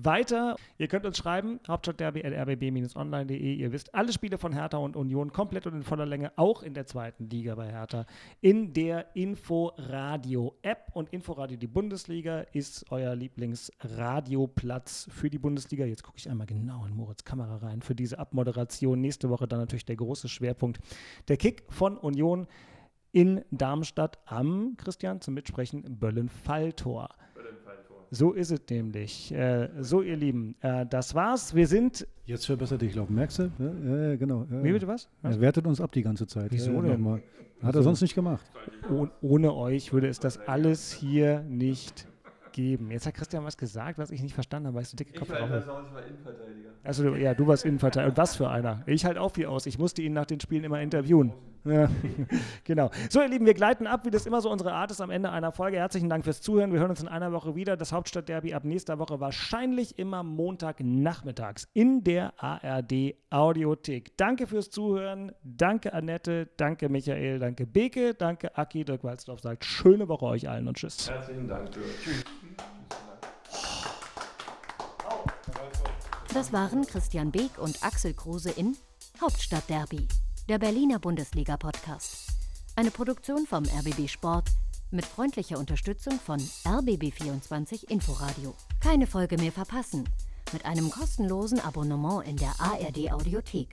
weiter. 0.05 0.57
Ihr 0.79 0.89
könnt 0.89 1.07
uns 1.07 1.19
schreiben, 1.19 1.61
hauptstadtderby.rbb-online.de. 1.67 3.55
Ihr 3.55 3.73
wisst, 3.73 3.95
alle 3.95 4.13
Spiele 4.13 4.39
von 4.39 4.53
Hertha 4.53 4.79
und 4.79 4.97
Union 4.97 5.33
komplett 5.33 5.67
und 5.67 5.75
in 5.75 5.83
voller 5.83 6.07
Länge, 6.07 6.33
auch 6.37 6.63
in 6.63 6.75
der 6.75 6.87
zweiten 6.87 7.29
Liga 7.29 7.55
bei 7.55 7.71
Hertha, 7.71 8.07
in 8.41 8.73
der 8.73 9.15
Inforadio-App. 9.15 10.91
Und 10.95 11.11
Inforadio, 11.11 11.57
die 11.57 11.67
Bundesliga, 11.67 12.41
ist 12.53 12.87
euer 12.91 13.15
Lieblingsradioplatz 13.15 15.09
für 15.11 15.31
die 15.31 15.39
Bundesliga. 15.39 15.85
Jetzt 15.85 16.03
gucke 16.03 16.19
ich 16.19 16.29
einmal 16.29 16.47
genau 16.47 16.85
in 16.87 16.95
Moritz 16.95 17.25
Kamera 17.25 17.57
rein 17.57 17.83
für 17.83 17.95
diese 17.95 18.19
Abmoderation. 18.19 19.01
Nächste 19.01 19.31
Woche 19.31 19.47
dann 19.47 19.61
natürlich 19.61 19.85
der 19.85 19.97
große 19.97 20.29
Schwerpunkt. 20.29 20.81
Der 21.29 21.37
Kick 21.37 21.65
von 21.69 21.97
Union 21.97 22.47
in 23.13 23.45
Darmstadt 23.51 24.19
am, 24.27 24.77
Christian, 24.77 25.21
zum 25.21 25.35
Mitsprechen, 25.35 25.99
Böllen-Falltor. 25.99 27.09
So 28.11 28.33
ist 28.33 28.51
es 28.51 28.61
nämlich. 28.71 29.33
Äh, 29.33 29.69
so, 29.81 30.03
ihr 30.03 30.17
Lieben, 30.17 30.55
äh, 30.61 30.87
das 30.87 31.15
war's. 31.15 31.55
Wir 31.55 31.67
sind. 31.67 32.07
Jetzt 32.25 32.47
verbessert 32.47 32.83
dich, 32.83 32.93
glaube 32.93 33.13
Merkst 33.13 33.39
du? 33.39 33.51
Ja, 33.59 34.09
ja, 34.11 34.17
genau. 34.17 34.47
Ja, 34.51 34.65
Wie 34.65 34.73
bitte 34.73 34.87
was? 34.87 35.09
was? 35.23 35.37
Er 35.37 35.41
wertet 35.41 35.67
uns 35.67 35.81
ab 35.81 35.93
die 35.93 36.03
ganze 36.03 36.27
Zeit. 36.27 36.51
Wieso 36.51 36.81
denn? 36.81 37.23
Hat 37.63 37.75
er 37.75 37.83
sonst 37.83 38.01
nicht 38.03 38.15
gemacht. 38.15 38.45
Oh, 38.91 39.09
ohne 39.21 39.53
euch 39.53 39.93
würde 39.93 40.09
es 40.09 40.21
das 40.21 40.39
alles 40.47 40.93
hier 40.93 41.43
nicht 41.43 42.07
geben. 42.53 42.91
Jetzt 42.91 43.07
hat 43.07 43.15
Christian 43.15 43.45
was 43.45 43.57
gesagt, 43.57 43.99
was 43.99 44.11
ich 44.11 44.23
nicht 44.23 44.35
verstanden 44.35 44.69
habe, 44.69 44.77
weil 44.77 44.83
ich 44.83 44.89
so 44.89 44.97
dicke 44.97 45.19
Kopf 45.19 45.31
habe. 45.31 45.59
Ich 45.59 45.67
war 45.67 46.07
Innenverteidiger. 46.07 46.71
Also, 46.85 47.15
ja, 47.15 47.35
du 47.35 47.47
warst 47.47 47.65
Innenverteidiger. 47.65 48.11
Und 48.11 48.17
was 48.17 48.37
für 48.37 48.49
einer? 48.49 48.83
Ich 48.87 49.05
halt 49.05 49.19
auch 49.19 49.33
viel 49.33 49.47
aus. 49.47 49.67
Ich 49.67 49.79
musste 49.79 50.03
ihn 50.03 50.13
nach 50.13 50.27
den 50.27 50.41
Spielen 50.41 50.65
immer 50.65 50.81
interviewen. 50.81 51.33
Ja, 51.65 51.89
genau. 52.65 52.91
So, 53.11 53.21
ihr 53.21 53.29
Lieben, 53.29 53.47
wir 53.47 53.55
gleiten 53.55 53.87
ab, 53.87 54.05
wie 54.05 54.11
das 54.11 54.27
immer 54.27 54.41
so 54.41 54.51
unsere 54.51 54.73
Art 54.73 54.91
ist 54.91 55.01
am 55.01 55.11
Ende 55.11 55.31
einer 55.31 55.53
Folge. 55.53 55.79
Herzlichen 55.79 56.09
Dank 56.09 56.25
fürs 56.25 56.41
Zuhören. 56.41 56.73
Wir 56.73 56.81
hören 56.81 56.91
uns 56.91 57.01
in 57.01 57.09
einer 57.09 57.33
Woche 57.33 57.55
wieder. 57.55 57.77
Das 57.77 57.93
Hauptstadtderby 57.93 58.55
ab 58.55 58.65
nächster 58.65 58.99
Woche 58.99 59.21
wahrscheinlich 59.21 59.99
immer 59.99 60.23
Montagnachmittags 60.23 61.69
in 61.75 62.05
der 62.05 62.33
ARD 62.43 63.15
Audiothek. 63.31 64.17
Danke 64.17 64.47
fürs 64.47 64.71
Zuhören. 64.71 65.33
Danke 65.43 65.93
Annette, 65.93 66.49
danke 66.57 66.89
Michael, 66.89 67.39
danke 67.39 67.67
Beke, 67.67 68.15
danke 68.15 68.57
Aki. 68.57 68.85
Dirk 68.85 69.05
Walzdorf 69.05 69.41
sagt 69.41 69.65
schöne 69.65 70.09
Woche 70.09 70.27
euch 70.27 70.49
allen 70.49 70.69
und 70.69 70.77
tschüss. 70.77 71.11
Herzlichen 71.11 71.49
Dank. 71.49 71.71
Tschüss. 71.73 72.25
Das 76.33 76.53
waren 76.53 76.87
Christian 76.87 77.31
Beek 77.31 77.59
und 77.59 77.83
Axel 77.83 78.15
Kruse 78.15 78.51
in 78.51 78.77
Hauptstadtderby 79.21 80.07
der 80.49 80.59
Berliner 80.59 80.99
Bundesliga-Podcast. 80.99 82.29
Eine 82.75 82.91
Produktion 82.91 83.47
vom 83.47 83.65
RBB 83.65 84.09
Sport 84.09 84.49
mit 84.91 85.05
freundlicher 85.05 85.59
Unterstützung 85.59 86.19
von 86.19 86.41
RBB24 86.65 87.91
Inforadio. 87.91 88.55
Keine 88.81 89.07
Folge 89.07 89.37
mehr 89.37 89.53
verpassen 89.53 90.09
mit 90.55 90.65
einem 90.65 90.91
kostenlosen 90.91 91.61
Abonnement 91.61 92.27
in 92.27 92.37
der 92.37 92.55
ARD 92.59 93.13
Audiothek. 93.13 93.69